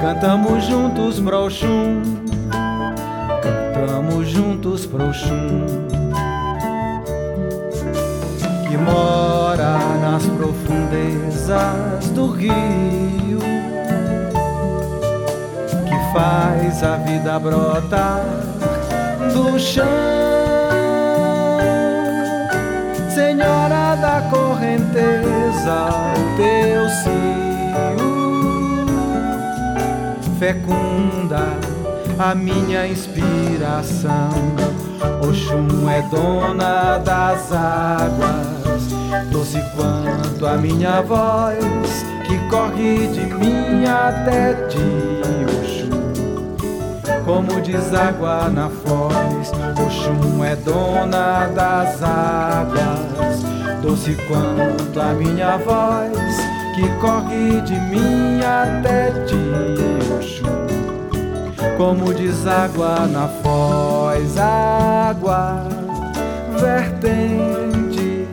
Cantamos 0.00 0.64
juntos 0.64 1.18
pro 1.20 1.46
Oxum, 1.46 2.02
cantamos 3.74 4.28
juntos 4.28 4.86
pro 4.86 5.08
Oxum. 5.08 5.66
Que 8.68 8.76
mora 8.76 9.78
nas 10.00 10.24
profundezas 10.26 12.08
do 12.14 12.30
rio, 12.30 13.40
que 15.84 16.12
faz 16.12 16.82
a 16.82 16.96
vida 16.98 17.38
brotar 17.38 18.24
do 19.32 19.58
chão 19.58 20.37
correnteza, 24.98 25.88
teu 26.36 26.88
cio 26.88 27.18
fecunda 30.38 31.46
a 32.18 32.34
minha 32.34 32.86
inspiração. 32.86 34.30
Oxum 35.22 35.88
é 35.88 36.02
dona 36.02 36.98
das 36.98 37.52
águas, 37.52 38.88
doce 39.30 39.62
quanto 39.76 40.46
a 40.46 40.56
minha 40.56 41.02
voz, 41.02 42.04
que 42.26 42.38
corre 42.48 43.06
de 43.08 43.26
mim 43.34 43.84
até 43.84 44.54
ti, 44.68 44.78
Oxum 45.62 45.98
como 47.24 47.60
deságua 47.60 48.48
na 48.48 48.70
foz. 48.70 49.52
Oxum 49.84 50.42
é 50.42 50.56
dona 50.56 51.46
das 51.48 52.02
águas, 52.02 53.44
doce 53.82 54.16
quanto 54.26 55.00
a 55.00 55.12
minha 55.14 55.56
voz 55.58 56.18
que 56.74 56.88
corre 57.00 57.60
de 57.62 57.74
mim 57.90 58.40
até 58.40 59.10
ti, 59.26 59.36
Oxum. 60.16 61.76
Como 61.76 62.12
deságua 62.12 63.06
na 63.06 63.28
foz, 63.28 64.36
água 64.36 65.66
vertente, 66.60 68.28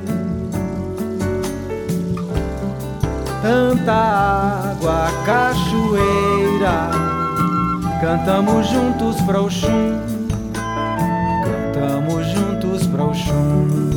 tanta 3.42 3.94
água, 3.94 5.08
cachoeira. 5.26 6.90
Cantamos 8.02 8.68
juntos 8.68 9.22
para 9.22 9.42
o 9.42 9.50
chum, 9.50 10.00
cantamos 11.74 12.28
juntos 12.28 12.88
para 12.88 13.04
o 13.04 13.14
chum. 13.14 13.95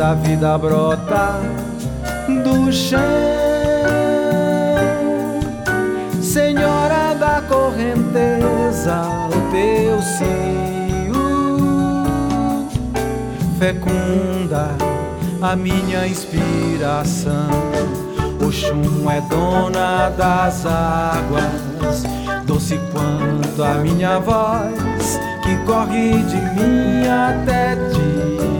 A 0.00 0.14
vida 0.14 0.56
brotar 0.58 1.40
do 2.44 2.72
chão. 2.72 3.00
Senhora 6.20 7.14
da 7.14 7.42
correnteza, 7.48 9.02
o 9.28 9.50
teu 9.50 10.02
cio 10.02 11.16
fecunda 13.58 14.70
a 15.42 15.56
minha 15.56 16.06
inspiração. 16.06 17.50
O 18.46 18.52
chum 18.52 19.10
é 19.10 19.20
dona 19.22 20.10
das 20.10 20.66
águas 20.66 22.06
doce 22.46 22.78
quanto 22.92 23.62
a 23.62 23.74
minha 23.74 24.18
voz 24.18 25.18
que 25.42 25.56
corre 25.66 26.22
de 26.22 26.36
mim 26.36 27.06
até 27.06 27.76
ti. 27.92 28.55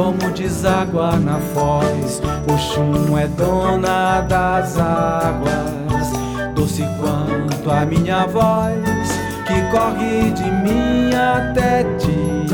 Como 0.00 0.32
deságua 0.32 1.18
na 1.18 1.38
foz, 1.52 2.22
Oxum 2.50 3.18
é 3.18 3.26
dona 3.26 4.22
das 4.22 4.78
águas, 4.78 6.10
doce 6.54 6.88
quanto 6.98 7.70
a 7.70 7.84
minha 7.84 8.26
voz 8.26 9.10
que 9.46 9.60
corre 9.70 10.30
de 10.30 10.50
mim 10.62 11.10
até 11.14 11.84
ti. 11.98 12.46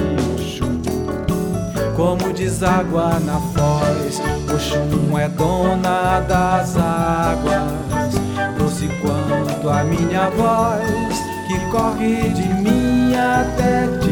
Como 1.94 2.32
deságua 2.32 3.20
na 3.20 3.38
foz, 3.54 4.20
Oxum 4.52 5.16
é 5.16 5.28
dona 5.28 6.18
das 6.22 6.76
águas 6.76 8.12
doce 8.58 8.88
quanto 9.00 9.70
a 9.70 9.84
minha 9.84 10.30
voz 10.30 11.16
que 11.46 11.60
corre 11.70 12.28
de 12.30 12.48
mim 12.54 13.14
até 13.14 13.86
ti. 14.00 14.05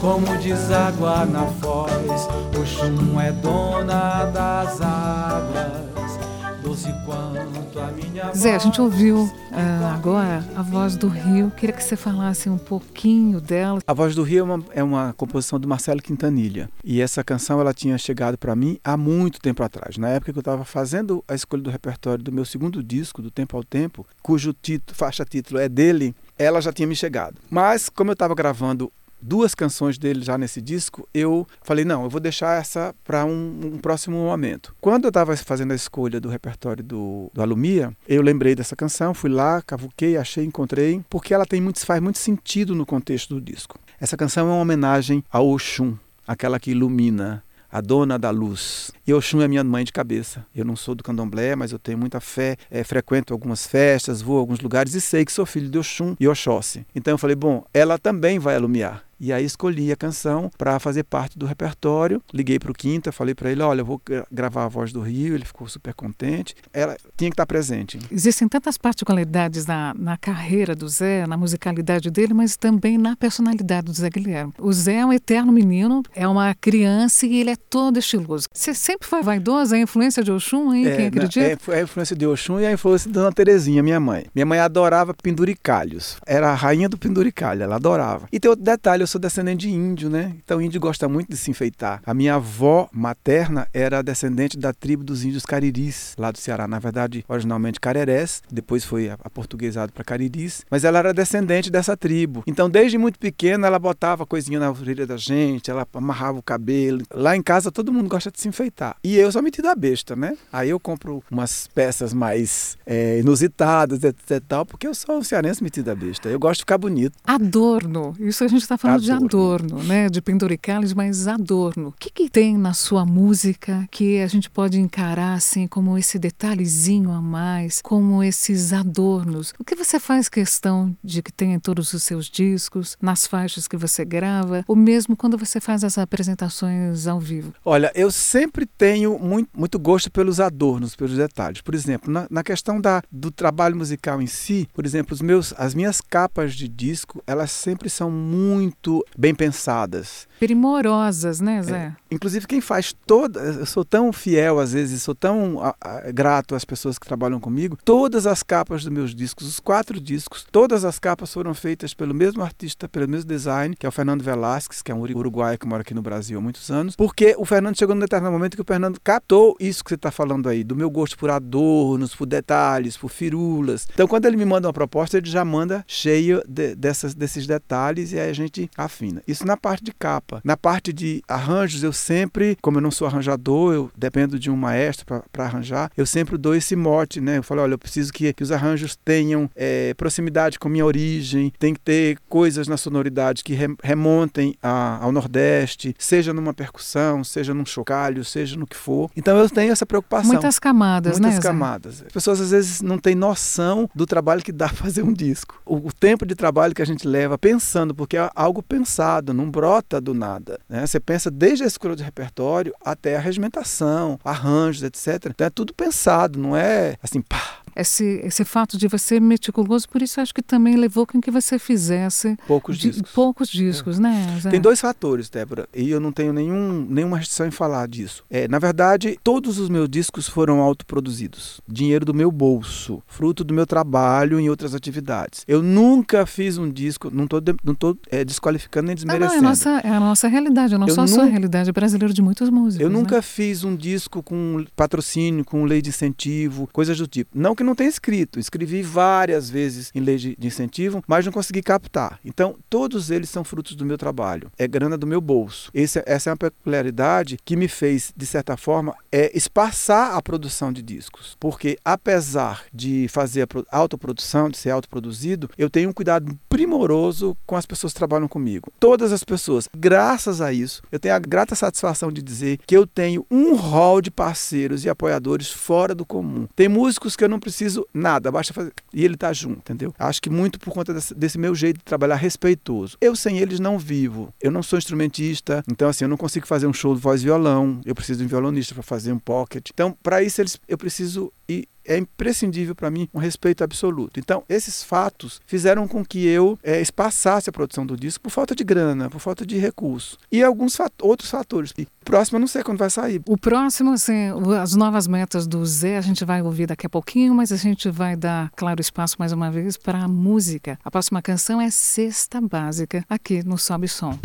Como 0.00 0.26
deságua 0.38 1.26
na 1.26 1.46
foz, 1.46 2.28
Oxum 2.56 3.20
é 3.20 3.32
dona 3.32 4.26
das 4.26 4.80
águas, 4.80 6.18
doce 6.62 6.86
quanto 7.04 7.80
a 7.80 7.90
minha 7.90 8.26
voz. 8.26 8.38
Zé, 8.38 8.54
a 8.54 8.58
gente 8.58 8.80
ouviu 8.80 9.24
uh, 9.24 9.86
agora 9.92 10.44
a 10.54 10.62
voz 10.62 10.96
do 10.96 11.08
Rio. 11.08 11.50
Queria 11.50 11.74
que 11.74 11.82
você 11.82 11.96
falasse 11.96 12.48
um 12.48 12.56
pouquinho 12.56 13.40
dela. 13.40 13.80
A 13.84 13.92
voz 13.92 14.14
do 14.14 14.22
Rio 14.22 14.38
é 14.38 14.42
uma, 14.44 14.64
é 14.76 14.82
uma 14.84 15.12
composição 15.14 15.58
do 15.58 15.66
Marcelo 15.66 16.00
Quintanilha. 16.00 16.70
E 16.84 17.00
essa 17.00 17.24
canção 17.24 17.60
ela 17.60 17.74
tinha 17.74 17.98
chegado 17.98 18.38
para 18.38 18.54
mim 18.54 18.78
há 18.84 18.96
muito 18.96 19.40
tempo 19.40 19.64
atrás. 19.64 19.98
Na 19.98 20.10
época 20.10 20.32
que 20.32 20.38
eu 20.38 20.42
estava 20.42 20.64
fazendo 20.64 21.24
a 21.26 21.34
escolha 21.34 21.64
do 21.64 21.70
repertório 21.70 22.22
do 22.22 22.30
meu 22.30 22.44
segundo 22.44 22.84
disco, 22.84 23.20
do 23.20 23.32
Tempo 23.32 23.56
ao 23.56 23.64
Tempo, 23.64 24.06
cujo 24.22 24.52
título, 24.52 24.96
faixa 24.96 25.24
título 25.24 25.58
é 25.58 25.68
dele, 25.68 26.14
ela 26.38 26.60
já 26.60 26.72
tinha 26.72 26.86
me 26.86 26.94
chegado. 26.94 27.36
Mas 27.50 27.88
como 27.88 28.10
eu 28.10 28.12
estava 28.12 28.32
gravando 28.32 28.92
duas 29.20 29.54
canções 29.54 29.98
dele 29.98 30.22
já 30.22 30.38
nesse 30.38 30.60
disco, 30.60 31.08
eu 31.12 31.46
falei, 31.62 31.84
não, 31.84 32.04
eu 32.04 32.10
vou 32.10 32.20
deixar 32.20 32.60
essa 32.60 32.94
para 33.04 33.24
um, 33.24 33.60
um, 33.74 33.78
próximo 33.78 34.16
momento. 34.16 34.74
Quando 34.80 35.04
eu 35.04 35.08
estava 35.08 35.36
fazendo 35.36 35.72
a 35.72 35.76
escolha 35.76 36.20
do 36.20 36.28
repertório 36.28 36.82
do, 36.82 37.30
do 37.32 37.42
Alumia, 37.42 37.92
eu 38.08 38.22
lembrei 38.22 38.54
dessa 38.54 38.76
canção, 38.76 39.14
fui 39.14 39.30
lá, 39.30 39.62
cavuquei, 39.62 40.16
achei, 40.16 40.44
encontrei, 40.44 41.02
porque 41.08 41.34
ela 41.34 41.46
tem 41.46 41.60
muito, 41.60 41.84
faz 41.84 42.00
muito 42.00 42.18
sentido 42.18 42.74
no 42.74 42.86
contexto 42.86 43.34
do 43.34 43.40
disco. 43.40 43.78
Essa 44.00 44.16
canção 44.16 44.48
é 44.48 44.52
uma 44.52 44.62
homenagem 44.62 45.24
ao 45.30 45.48
Oxum, 45.48 45.96
aquela 46.26 46.60
que 46.60 46.70
ilumina, 46.70 47.42
a 47.70 47.80
dona 47.80 48.18
da 48.18 48.30
luz. 48.30 48.90
E 49.06 49.12
Oxum 49.12 49.42
é 49.42 49.48
minha 49.48 49.62
mãe 49.62 49.84
de 49.84 49.92
cabeça. 49.92 50.46
Eu 50.54 50.64
não 50.64 50.74
sou 50.74 50.94
do 50.94 51.04
candomblé, 51.04 51.54
mas 51.54 51.70
eu 51.72 51.78
tenho 51.78 51.98
muita 51.98 52.20
fé, 52.20 52.56
é, 52.70 52.82
frequento 52.82 53.32
algumas 53.32 53.66
festas, 53.66 54.22
vou 54.22 54.36
a 54.36 54.40
alguns 54.40 54.60
lugares 54.60 54.94
e 54.94 55.00
sei 55.00 55.24
que 55.24 55.32
sou 55.32 55.44
filho 55.44 55.68
de 55.68 55.78
Oxum 55.78 56.16
e 56.18 56.26
Oxóssi. 56.26 56.86
Então 56.94 57.12
eu 57.12 57.18
falei, 57.18 57.36
bom, 57.36 57.64
ela 57.72 57.98
também 57.98 58.38
vai 58.38 58.56
alumiar. 58.56 59.07
E 59.20 59.32
aí 59.32 59.44
escolhi 59.44 59.90
a 59.90 59.96
canção 59.96 60.50
para 60.56 60.78
fazer 60.78 61.02
parte 61.02 61.38
do 61.38 61.46
repertório. 61.46 62.22
Liguei 62.32 62.58
para 62.58 62.70
o 62.70 62.74
Quinta, 62.74 63.10
falei 63.10 63.34
para 63.34 63.50
ele: 63.50 63.62
olha, 63.62 63.80
eu 63.80 63.84
vou 63.84 64.00
gravar 64.30 64.64
a 64.64 64.68
voz 64.68 64.92
do 64.92 65.00
Rio. 65.00 65.34
Ele 65.34 65.44
ficou 65.44 65.68
super 65.68 65.92
contente. 65.94 66.54
Ela 66.72 66.96
tinha 67.16 67.30
que 67.30 67.34
estar 67.34 67.46
presente. 67.46 67.98
Existem 68.10 68.48
tantas 68.48 68.78
particularidades 68.78 69.66
na, 69.66 69.92
na 69.94 70.16
carreira 70.16 70.74
do 70.74 70.88
Zé, 70.88 71.26
na 71.26 71.36
musicalidade 71.36 72.10
dele, 72.10 72.32
mas 72.32 72.56
também 72.56 72.96
na 72.96 73.16
personalidade 73.16 73.86
do 73.86 73.92
Zé 73.92 74.08
Guilherme. 74.08 74.52
O 74.58 74.72
Zé 74.72 74.96
é 74.96 75.06
um 75.06 75.12
eterno 75.12 75.52
menino, 75.52 76.02
é 76.14 76.26
uma 76.28 76.54
criança 76.54 77.26
e 77.26 77.40
ele 77.40 77.50
é 77.50 77.56
todo 77.56 77.98
estiloso. 77.98 78.48
Você 78.52 78.72
sempre 78.72 79.08
foi 79.08 79.22
vaidoso? 79.22 79.74
A 79.74 79.78
influência 79.78 80.22
de 80.22 80.30
Oxum, 80.30 80.72
hein? 80.72 80.86
É, 80.86 80.96
Quem 80.96 81.06
acredita? 81.06 81.72
É, 81.72 81.76
é 81.76 81.80
a 81.80 81.82
influência 81.82 82.14
de 82.14 82.26
Oxum 82.26 82.60
e 82.60 82.66
a 82.66 82.72
influência 82.72 83.08
de 83.08 83.14
Dona 83.14 83.32
Terezinha, 83.32 83.82
minha 83.82 83.98
mãe. 83.98 84.26
Minha 84.34 84.46
mãe 84.46 84.58
adorava 84.58 85.12
penduricalhos. 85.12 86.16
Era 86.26 86.50
a 86.50 86.54
rainha 86.54 86.88
do 86.88 86.96
penduricalho, 86.96 87.62
ela 87.62 87.76
adorava. 87.76 88.28
E 88.32 88.38
tem 88.38 88.48
outro 88.48 88.64
detalhe: 88.64 89.07
sou 89.08 89.20
descendente 89.20 89.66
de 89.66 89.70
índio, 89.70 90.08
né? 90.08 90.34
Então, 90.44 90.60
índio 90.60 90.80
gosta 90.80 91.08
muito 91.08 91.30
de 91.30 91.36
se 91.36 91.50
enfeitar. 91.50 92.00
A 92.04 92.14
minha 92.14 92.34
avó 92.34 92.88
materna 92.92 93.66
era 93.72 94.02
descendente 94.02 94.56
da 94.56 94.72
tribo 94.72 95.02
dos 95.02 95.24
índios 95.24 95.44
cariris, 95.44 96.14
lá 96.18 96.30
do 96.30 96.38
Ceará. 96.38 96.68
Na 96.68 96.78
verdade, 96.78 97.24
originalmente 97.28 97.80
carerés, 97.80 98.42
depois 98.50 98.84
foi 98.84 99.10
aportuguesado 99.10 99.92
para 99.92 100.04
cariris, 100.04 100.64
mas 100.70 100.84
ela 100.84 100.98
era 100.98 101.14
descendente 101.14 101.70
dessa 101.70 101.96
tribo. 101.96 102.42
Então, 102.46 102.68
desde 102.70 102.98
muito 102.98 103.18
pequena, 103.18 103.66
ela 103.66 103.78
botava 103.78 104.26
coisinha 104.26 104.60
na 104.60 104.70
orelha 104.70 105.06
da 105.06 105.16
gente, 105.16 105.70
ela 105.70 105.86
amarrava 105.94 106.38
o 106.38 106.42
cabelo. 106.42 107.02
Lá 107.12 107.36
em 107.36 107.42
casa, 107.42 107.72
todo 107.72 107.92
mundo 107.92 108.08
gosta 108.08 108.30
de 108.30 108.40
se 108.40 108.48
enfeitar. 108.48 108.96
E 109.02 109.16
eu 109.16 109.32
sou 109.32 109.42
metido 109.42 109.68
a 109.68 109.74
besta, 109.74 110.14
né? 110.14 110.36
Aí 110.52 110.70
eu 110.70 110.78
compro 110.78 111.22
umas 111.30 111.66
peças 111.68 112.12
mais 112.12 112.76
é, 112.86 113.18
inusitadas, 113.20 114.04
etc, 114.04 114.42
tal, 114.46 114.66
porque 114.66 114.86
eu 114.86 114.94
sou 114.94 115.18
um 115.18 115.22
cearense 115.22 115.62
metido 115.62 115.90
a 115.90 115.94
besta. 115.94 116.28
Eu 116.28 116.38
gosto 116.38 116.58
de 116.58 116.62
ficar 116.62 116.78
bonito. 116.78 117.14
Adorno. 117.24 118.14
Isso 118.18 118.44
a 118.44 118.48
gente 118.48 118.62
está 118.62 118.76
falando 118.76 118.97
Adorno. 118.98 119.18
de 119.18 119.24
adorno 119.24 119.58
adorno, 119.58 119.82
né? 119.84 120.08
De 120.08 120.20
penduricalhos, 120.20 120.94
mas 120.94 121.26
adorno. 121.26 121.88
O 121.88 121.92
que, 121.92 122.10
que 122.10 122.28
tem 122.28 122.56
na 122.56 122.74
sua 122.74 123.04
música 123.04 123.86
que 123.90 124.20
a 124.20 124.26
gente 124.26 124.50
pode 124.50 124.80
encarar 124.80 125.34
assim 125.34 125.66
como 125.66 125.96
esse 125.96 126.18
detalhezinho 126.18 127.10
a 127.10 127.20
mais, 127.20 127.80
como 127.82 128.22
esses 128.22 128.72
adornos? 128.72 129.52
O 129.58 129.64
que 129.64 129.74
você 129.74 129.98
faz 129.98 130.28
questão 130.28 130.96
de 131.02 131.22
que 131.22 131.32
tenha 131.32 131.56
em 131.56 131.60
todos 131.60 131.92
os 131.92 132.02
seus 132.02 132.26
discos, 132.26 132.96
nas 133.00 133.26
faixas 133.26 133.66
que 133.66 133.76
você 133.76 134.04
grava, 134.04 134.64
ou 134.66 134.76
mesmo 134.76 135.16
quando 135.16 135.38
você 135.38 135.60
faz 135.60 135.84
as 135.84 135.98
apresentações 135.98 137.06
ao 137.06 137.20
vivo? 137.20 137.52
Olha, 137.64 137.90
eu 137.94 138.10
sempre 138.10 138.66
tenho 138.66 139.18
muito, 139.18 139.50
muito 139.56 139.78
gosto 139.78 140.10
pelos 140.10 140.40
adornos, 140.40 140.94
pelos 140.94 141.16
detalhes. 141.16 141.60
Por 141.60 141.74
exemplo, 141.74 142.12
na, 142.12 142.26
na 142.30 142.42
questão 142.42 142.80
da, 142.80 143.02
do 143.10 143.30
trabalho 143.30 143.76
musical 143.76 144.20
em 144.20 144.26
si, 144.26 144.68
por 144.72 144.84
exemplo, 144.84 145.14
os 145.14 145.20
meus, 145.20 145.54
as 145.56 145.74
minhas 145.74 146.00
capas 146.00 146.54
de 146.54 146.68
disco, 146.68 147.22
elas 147.26 147.50
sempre 147.50 147.88
são 147.88 148.10
muito 148.10 148.87
bem 149.16 149.34
pensadas. 149.34 150.26
Primorosas, 150.38 151.40
né, 151.40 151.62
Zé? 151.62 151.76
É, 151.76 151.92
inclusive 152.14 152.46
quem 152.46 152.60
faz 152.60 152.94
toda, 153.06 153.40
eu 153.40 153.66
sou 153.66 153.84
tão 153.84 154.12
fiel 154.12 154.60
às 154.60 154.72
vezes, 154.72 155.02
sou 155.02 155.14
tão 155.14 155.60
a, 155.60 155.74
a, 155.80 156.12
grato 156.12 156.54
às 156.54 156.64
pessoas 156.64 156.98
que 156.98 157.06
trabalham 157.06 157.40
comigo. 157.40 157.76
Todas 157.84 158.26
as 158.26 158.42
capas 158.42 158.84
dos 158.84 158.92
meus 158.92 159.14
discos, 159.14 159.48
os 159.48 159.60
quatro 159.60 160.00
discos, 160.00 160.46
todas 160.50 160.84
as 160.84 160.98
capas 160.98 161.32
foram 161.32 161.54
feitas 161.54 161.92
pelo 161.92 162.14
mesmo 162.14 162.42
artista, 162.42 162.88
pelo 162.88 163.08
mesmo 163.08 163.28
design, 163.28 163.74
que 163.76 163.84
é 163.84 163.88
o 163.88 163.92
Fernando 163.92 164.22
Velasquez, 164.22 164.80
que 164.80 164.92
é 164.92 164.94
um 164.94 165.00
uruguaio 165.00 165.58
que 165.58 165.66
mora 165.66 165.82
aqui 165.82 165.94
no 165.94 166.02
Brasil 166.02 166.38
há 166.38 166.40
muitos 166.40 166.70
anos, 166.70 166.94
porque 166.94 167.34
o 167.36 167.44
Fernando 167.44 167.76
chegou 167.76 167.94
num 167.94 168.00
determinado 168.00 168.32
momento 168.32 168.54
que 168.54 168.62
o 168.62 168.66
Fernando 168.66 169.00
captou 169.02 169.56
isso 169.58 169.82
que 169.82 169.90
você 169.90 169.96
está 169.96 170.10
falando 170.10 170.48
aí, 170.48 170.62
do 170.62 170.76
meu 170.76 170.90
gosto 170.90 171.18
por 171.18 171.30
adornos, 171.30 172.14
por 172.14 172.26
detalhes, 172.26 172.96
por 172.96 173.10
firulas. 173.10 173.86
Então, 173.92 174.06
quando 174.06 174.26
ele 174.26 174.36
me 174.36 174.44
manda 174.44 174.68
uma 174.68 174.72
proposta, 174.72 175.16
ele 175.16 175.28
já 175.28 175.44
manda 175.44 175.84
cheio 175.86 176.42
de, 176.46 176.74
dessas, 176.74 177.14
desses 177.14 177.46
detalhes 177.46 178.12
e 178.12 178.18
aí 178.18 178.30
a 178.30 178.32
gente 178.32 178.70
afina. 178.84 179.22
Isso 179.26 179.46
na 179.46 179.56
parte 179.56 179.84
de 179.84 179.92
capa. 179.92 180.40
Na 180.44 180.56
parte 180.56 180.92
de 180.92 181.22
arranjos, 181.26 181.82
eu 181.82 181.92
sempre, 181.92 182.56
como 182.62 182.78
eu 182.78 182.82
não 182.82 182.90
sou 182.90 183.06
arranjador, 183.06 183.74
eu 183.74 183.90
dependo 183.96 184.38
de 184.38 184.50
um 184.50 184.56
maestro 184.56 185.04
para 185.32 185.44
arranjar, 185.44 185.90
eu 185.96 186.06
sempre 186.06 186.38
dou 186.38 186.54
esse 186.54 186.76
mote, 186.76 187.20
né? 187.20 187.38
Eu 187.38 187.42
falo, 187.42 187.62
olha, 187.62 187.74
eu 187.74 187.78
preciso 187.78 188.12
que, 188.12 188.32
que 188.32 188.42
os 188.42 188.52
arranjos 188.52 188.96
tenham 189.04 189.50
é, 189.56 189.92
proximidade 189.94 190.58
com 190.58 190.68
minha 190.68 190.84
origem, 190.84 191.52
tem 191.58 191.74
que 191.74 191.80
ter 191.80 192.18
coisas 192.28 192.68
na 192.68 192.76
sonoridade 192.76 193.42
que 193.42 193.56
remontem 193.82 194.54
a, 194.62 195.02
ao 195.02 195.10
Nordeste, 195.10 195.94
seja 195.98 196.32
numa 196.32 196.54
percussão, 196.54 197.24
seja 197.24 197.52
num 197.52 197.66
chocalho, 197.66 198.24
seja 198.24 198.56
no 198.56 198.66
que 198.66 198.76
for. 198.76 199.10
Então 199.16 199.36
eu 199.36 199.50
tenho 199.50 199.72
essa 199.72 199.84
preocupação. 199.84 200.32
Muitas 200.32 200.58
camadas, 200.58 201.12
Muitas 201.12 201.20
né? 201.20 201.28
Muitas 201.28 201.44
camadas. 201.44 202.02
As 202.06 202.12
pessoas 202.12 202.40
às 202.40 202.50
vezes 202.50 202.80
não 202.80 202.98
têm 202.98 203.14
noção 203.14 203.90
do 203.94 204.06
trabalho 204.06 204.42
que 204.42 204.52
dá 204.52 204.68
fazer 204.70 205.02
um 205.02 205.12
disco. 205.12 205.60
O, 205.64 205.88
o 205.88 205.92
tempo 205.92 206.24
de 206.24 206.34
trabalho 206.34 206.74
que 206.74 206.82
a 206.82 206.86
gente 206.86 207.06
leva 207.06 207.36
pensando, 207.36 207.94
porque 207.94 208.16
é 208.16 208.30
algo 208.34 208.62
pensado, 208.68 209.34
não 209.34 209.50
brota 209.50 210.00
do 210.00 210.14
nada. 210.14 210.60
Né? 210.68 210.86
Você 210.86 211.00
pensa 211.00 211.30
desde 211.30 211.64
a 211.64 211.66
escolha 211.66 211.96
de 211.96 212.02
repertório 212.02 212.74
até 212.84 213.16
a 213.16 213.20
regimentação, 213.20 214.18
arranjos, 214.24 214.82
etc. 214.82 215.26
Então 215.30 215.46
é 215.46 215.50
tudo 215.50 215.74
pensado, 215.74 216.38
não 216.38 216.56
é 216.56 216.96
assim, 217.02 217.22
pá, 217.22 217.58
esse, 217.74 218.20
esse 218.24 218.44
fato 218.44 218.76
de 218.76 218.86
você 218.86 219.08
ser 219.08 219.20
meticuloso, 219.20 219.88
por 219.88 220.02
isso 220.02 220.20
acho 220.20 220.34
que 220.34 220.42
também 220.42 220.76
levou 220.76 221.06
com 221.06 221.20
que 221.20 221.30
você 221.30 221.58
fizesse 221.58 222.36
poucos 222.46 222.76
discos. 222.76 223.12
Poucos 223.12 223.48
discos, 223.48 223.98
é. 223.98 224.02
né? 224.02 224.38
Zé? 224.40 224.50
Tem 224.50 224.60
dois 224.60 224.80
fatores, 224.80 225.30
Débora, 225.30 225.68
e 225.74 225.88
eu 225.88 226.00
não 226.00 226.12
tenho 226.12 226.32
nenhum, 226.32 226.86
nenhuma 226.88 227.16
restrição 227.16 227.46
em 227.46 227.50
falar 227.50 227.88
disso. 227.88 228.24
É, 228.28 228.46
na 228.48 228.58
verdade, 228.58 229.18
todos 229.22 229.58
os 229.58 229.68
meus 229.68 229.88
discos 229.88 230.28
foram 230.28 230.60
autoproduzidos. 230.60 231.60
Dinheiro 231.66 232.04
do 232.04 232.12
meu 232.12 232.30
bolso, 232.30 233.02
fruto 233.06 233.44
do 233.44 233.54
meu 233.54 233.66
trabalho 233.66 234.38
em 234.38 234.50
outras 234.50 234.74
atividades. 234.74 235.44
Eu 235.46 235.62
nunca 235.62 236.26
fiz 236.26 236.58
um 236.58 236.68
disco, 236.68 237.10
não 237.10 237.24
estou 237.24 237.40
não 237.64 237.74
tô, 237.74 237.96
é, 238.10 238.24
desqualificando 238.58 238.86
nem 238.86 238.94
desmerecendo. 238.94 239.26
Não, 239.26 239.28
não, 239.28 239.34
é, 239.34 239.46
a 239.46 239.50
nossa, 239.50 239.70
é 239.80 239.90
a 239.90 240.00
nossa 240.00 240.28
realidade, 240.28 240.76
não 240.76 240.88
eu 240.88 240.94
só 240.94 241.02
a 241.02 241.06
sua 241.06 241.24
realidade, 241.24 241.70
é 241.70 241.72
brasileira 241.72 242.12
de 242.12 242.20
muitos 242.20 242.50
músicos. 242.50 242.80
Eu 242.80 242.90
né? 242.90 242.98
nunca 242.98 243.22
fiz 243.22 243.64
um 243.64 243.74
disco 243.74 244.22
com 244.22 244.64
patrocínio, 244.74 245.44
com 245.44 245.64
lei 245.64 245.80
de 245.80 245.90
incentivo, 245.90 246.68
coisas 246.72 246.98
do 246.98 247.06
tipo. 247.06 247.30
Não 247.34 247.54
que 247.54 247.62
não 247.62 247.74
tenha 247.74 247.88
escrito. 247.88 248.38
Escrevi 248.38 248.82
várias 248.82 249.48
vezes 249.48 249.90
em 249.94 250.00
lei 250.00 250.16
de, 250.16 250.36
de 250.36 250.46
incentivo, 250.46 251.02
mas 251.06 251.24
não 251.24 251.32
consegui 251.32 251.62
captar. 251.62 252.18
Então, 252.24 252.56
todos 252.68 253.10
eles 253.10 253.30
são 253.30 253.44
frutos 253.44 253.76
do 253.76 253.86
meu 253.86 253.96
trabalho. 253.96 254.50
É 254.58 254.66
grana 254.66 254.98
do 254.98 255.06
meu 255.06 255.20
bolso. 255.20 255.70
Esse, 255.72 256.02
essa 256.04 256.30
é 256.30 256.32
uma 256.32 256.36
peculiaridade 256.36 257.38
que 257.44 257.56
me 257.56 257.68
fez, 257.68 258.12
de 258.16 258.26
certa 258.26 258.56
forma, 258.56 258.94
é 259.12 259.36
espaçar 259.36 260.16
a 260.16 260.22
produção 260.22 260.72
de 260.72 260.82
discos. 260.82 261.36
Porque, 261.38 261.78
apesar 261.84 262.64
de 262.72 263.06
fazer 263.08 263.46
a 263.70 263.78
autoprodução, 263.78 264.48
de 264.48 264.58
ser 264.58 264.70
autoproduzido, 264.70 265.50
eu 265.56 265.70
tenho 265.70 265.90
um 265.90 265.92
cuidado 265.92 266.36
primoroso 266.48 267.36
com 267.46 267.56
as 267.56 267.66
pessoas 267.66 267.92
que 267.92 267.98
trabalham 267.98 268.28
comigo. 268.38 268.72
Todas 268.78 269.12
as 269.12 269.24
pessoas. 269.24 269.68
Graças 269.76 270.40
a 270.40 270.52
isso, 270.52 270.80
eu 270.92 271.00
tenho 271.00 271.14
a 271.14 271.18
grata 271.18 271.56
satisfação 271.56 272.12
de 272.12 272.22
dizer 272.22 272.58
que 272.64 272.76
eu 272.76 272.86
tenho 272.86 273.26
um 273.28 273.56
rol 273.56 274.00
de 274.00 274.10
parceiros 274.10 274.84
e 274.84 274.88
apoiadores 274.88 275.50
fora 275.50 275.94
do 275.94 276.06
comum. 276.06 276.46
Tem 276.54 276.68
músicos 276.68 277.16
que 277.16 277.24
eu 277.24 277.28
não 277.28 277.40
preciso 277.40 277.86
nada, 277.92 278.30
basta 278.30 278.54
fazer. 278.54 278.72
E 278.94 279.04
ele 279.04 279.16
tá 279.16 279.32
junto, 279.32 279.58
entendeu? 279.58 279.92
Acho 279.98 280.22
que 280.22 280.30
muito 280.30 280.60
por 280.60 280.72
conta 280.72 280.94
desse, 280.94 281.14
desse, 281.14 281.38
meu 281.38 281.54
jeito 281.54 281.78
de 281.78 281.84
trabalhar 281.84 282.16
respeitoso. 282.16 282.96
Eu 283.00 283.16
sem 283.16 283.38
eles 283.38 283.58
não 283.58 283.78
vivo. 283.78 284.32
Eu 284.40 284.50
não 284.50 284.62
sou 284.62 284.78
instrumentista, 284.78 285.64
então 285.68 285.88
assim, 285.88 286.04
eu 286.04 286.08
não 286.08 286.16
consigo 286.16 286.46
fazer 286.46 286.66
um 286.66 286.72
show 286.72 286.94
de 286.94 287.00
voz 287.00 287.20
e 287.20 287.24
violão. 287.24 287.80
Eu 287.84 287.94
preciso 287.94 288.20
de 288.20 288.24
um 288.24 288.28
violonista 288.28 288.74
para 288.74 288.82
fazer 288.82 289.12
um 289.12 289.18
pocket. 289.18 289.70
Então, 289.72 289.96
para 290.02 290.22
isso 290.22 290.40
eles, 290.40 290.58
eu 290.68 290.78
preciso 290.78 291.32
ir 291.48 291.66
é 291.88 291.96
imprescindível 291.96 292.74
para 292.74 292.90
mim 292.90 293.08
um 293.12 293.18
respeito 293.18 293.64
absoluto. 293.64 294.20
Então, 294.20 294.44
esses 294.48 294.84
fatos 294.84 295.40
fizeram 295.46 295.88
com 295.88 296.04
que 296.04 296.26
eu 296.26 296.58
é, 296.62 296.80
espaçasse 296.80 297.48
a 297.48 297.52
produção 297.52 297.84
do 297.84 297.96
disco 297.96 298.22
por 298.24 298.30
falta 298.30 298.54
de 298.54 298.62
grana, 298.62 299.08
por 299.08 299.18
falta 299.18 299.44
de 299.44 299.58
recurso. 299.58 300.18
E 300.30 300.42
alguns 300.42 300.76
fat 300.76 300.92
outros 301.00 301.30
fatores. 301.30 301.72
O 301.72 302.04
próximo 302.04 302.36
eu 302.36 302.40
não 302.40 302.46
sei 302.46 302.62
quando 302.62 302.78
vai 302.78 302.90
sair. 302.90 303.20
O 303.26 303.36
próximo, 303.36 303.92
assim, 303.92 304.28
as 304.60 304.74
novas 304.74 305.06
metas 305.06 305.46
do 305.46 305.64
Zé, 305.64 305.96
a 305.96 306.02
gente 306.02 306.24
vai 306.24 306.42
ouvir 306.42 306.66
daqui 306.66 306.86
a 306.86 306.90
pouquinho, 306.90 307.34
mas 307.34 307.52
a 307.52 307.56
gente 307.56 307.90
vai 307.90 308.16
dar, 308.16 308.50
claro, 308.56 308.80
espaço 308.80 309.16
mais 309.18 309.32
uma 309.32 309.50
vez 309.50 309.76
para 309.76 310.04
a 310.04 310.08
música. 310.08 310.78
A 310.84 310.90
próxima 310.90 311.22
canção 311.22 311.60
é 311.60 311.70
Sexta 311.70 312.40
Básica, 312.40 313.04
aqui 313.08 313.42
no 313.42 313.56
Sobe 313.58 313.88
Som. 313.88 314.18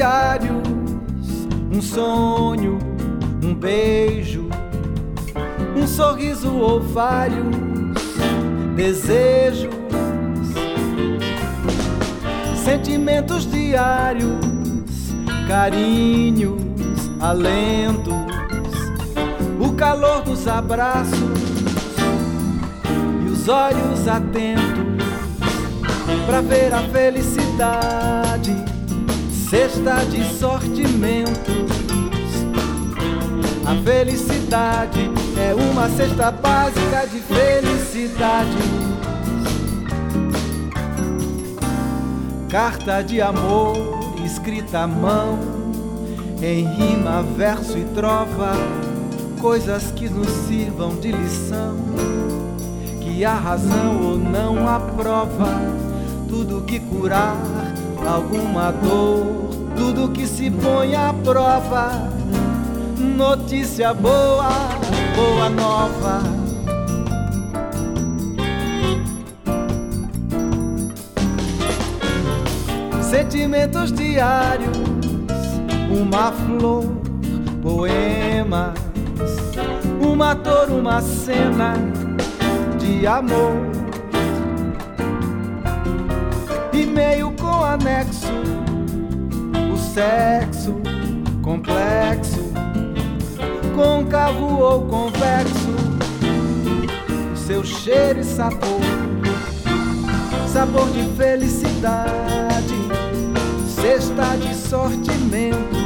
Diários, 0.00 0.66
um 1.70 1.82
sonho, 1.82 2.78
um 3.44 3.52
beijo, 3.52 4.48
um 5.76 5.86
sorriso 5.86 6.50
ou 6.54 6.80
vários 6.80 7.54
desejos. 8.74 9.74
Sentimentos 12.64 13.44
diários, 13.50 14.40
carinhos, 15.46 16.62
alentos, 17.20 18.14
o 19.60 19.70
calor 19.74 20.22
dos 20.22 20.48
abraços 20.48 21.18
e 23.22 23.28
os 23.28 23.48
olhos 23.50 24.08
atentos 24.08 24.64
para 26.26 26.40
ver 26.40 26.72
a 26.72 26.84
felicidade 26.84 28.79
cesta 29.50 30.04
de 30.04 30.22
sortimentos. 30.38 31.66
A 33.66 33.74
felicidade 33.82 35.10
é 35.36 35.52
uma 35.52 35.88
cesta 35.88 36.30
básica 36.30 37.08
de 37.08 37.18
felicidade. 37.18 38.56
Carta 42.48 43.02
de 43.02 43.20
amor 43.20 43.76
escrita 44.24 44.82
à 44.82 44.86
mão, 44.86 45.40
em 46.40 46.64
rima, 46.64 47.24
verso 47.36 47.76
e 47.76 47.84
trova, 47.86 48.52
coisas 49.40 49.90
que 49.90 50.08
nos 50.08 50.30
sirvam 50.46 50.94
de 50.94 51.10
lição, 51.10 51.76
que 53.00 53.24
a 53.24 53.34
razão 53.34 54.00
ou 54.00 54.16
não 54.16 54.68
aprova, 54.68 55.60
tudo 56.28 56.62
que 56.62 56.78
curar 56.78 57.69
alguma 58.06 58.72
dor 58.72 59.50
tudo 59.80 60.10
que 60.10 60.26
se 60.26 60.50
põe 60.50 60.94
à 60.94 61.12
prova. 61.12 61.90
Notícia 62.98 63.94
boa, 63.94 64.50
boa 65.16 65.48
nova. 65.48 66.20
Sentimentos 73.02 73.90
diários, 73.92 74.76
uma 75.90 76.30
flor, 76.30 76.84
poemas, 77.62 78.78
uma 80.00 80.34
dor, 80.34 80.70
uma 80.70 81.00
cena 81.00 81.74
de 82.78 83.06
amor. 83.06 83.70
E-mail 86.72 87.32
com 87.32 87.39
anexo 87.74 88.60
sexo 89.94 90.76
complexo, 91.42 92.52
côncavo 93.74 94.60
ou 94.60 94.82
convexo, 94.86 95.74
o 97.32 97.36
seu 97.36 97.64
cheiro 97.64 98.20
e 98.20 98.24
sabor, 98.24 98.80
sabor 100.46 100.88
de 100.90 101.02
felicidade, 101.16 102.74
cesta 103.66 104.36
de 104.36 104.54
sortimentos. 104.54 105.80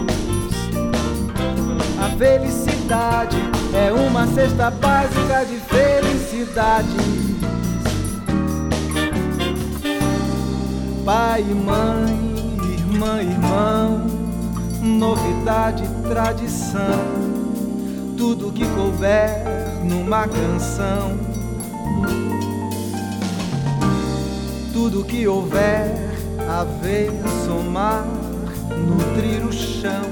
A 1.98 2.10
felicidade 2.18 3.38
é 3.72 3.90
uma 3.90 4.26
cesta 4.26 4.70
básica 4.70 5.44
de 5.46 5.56
felicidade. 5.56 7.33
Pai 11.04 11.42
e 11.42 11.54
mãe 11.54 12.34
irmã, 12.94 13.20
irmão, 13.20 14.06
novidade, 14.80 15.82
tradição, 16.08 16.80
tudo 18.16 18.52
que 18.52 18.64
couber 18.64 19.44
numa 19.82 20.28
canção, 20.28 21.18
tudo 24.72 25.04
que 25.04 25.26
houver 25.26 25.92
a 26.48 26.64
ver, 26.64 27.10
somar, 27.44 28.04
nutrir 28.70 29.44
o 29.44 29.52
chão, 29.52 30.02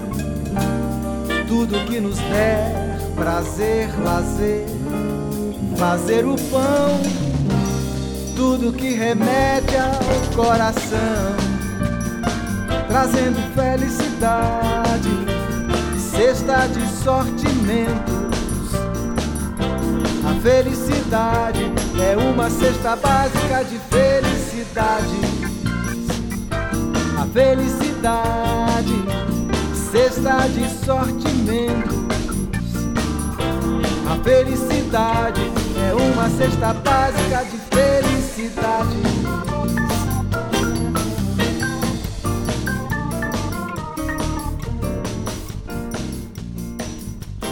tudo 1.47 1.87
que 1.87 2.01
nos 2.01 2.19
der 2.19 2.99
prazer, 3.15 3.89
lazer, 4.03 4.67
fazer 5.77 6.27
o 6.27 6.35
pão, 6.51 7.01
tudo 8.35 8.73
que 8.73 8.95
remete 8.95 9.77
ao 9.77 10.35
coração 10.35 11.53
trazendo 12.93 13.41
felicidade, 13.55 15.09
cesta 15.99 16.67
de 16.69 16.87
sortimentos. 17.03 18.23
A 20.29 20.41
felicidade 20.43 21.73
é 21.99 22.15
uma 22.15 22.51
cesta 22.51 22.95
básica 22.97 23.65
de 23.65 23.79
felicidade. 23.79 25.17
A 27.19 27.27
felicidade, 27.33 29.05
cesta 29.91 30.47
de 30.49 30.69
sortimentos. 30.85 32.03
A 34.11 34.23
felicidade 34.23 35.41
é 35.79 35.95
uma 35.95 36.29
cesta 36.29 36.75
básica 36.75 37.45
de 37.51 37.57
felicidade. 38.33 38.97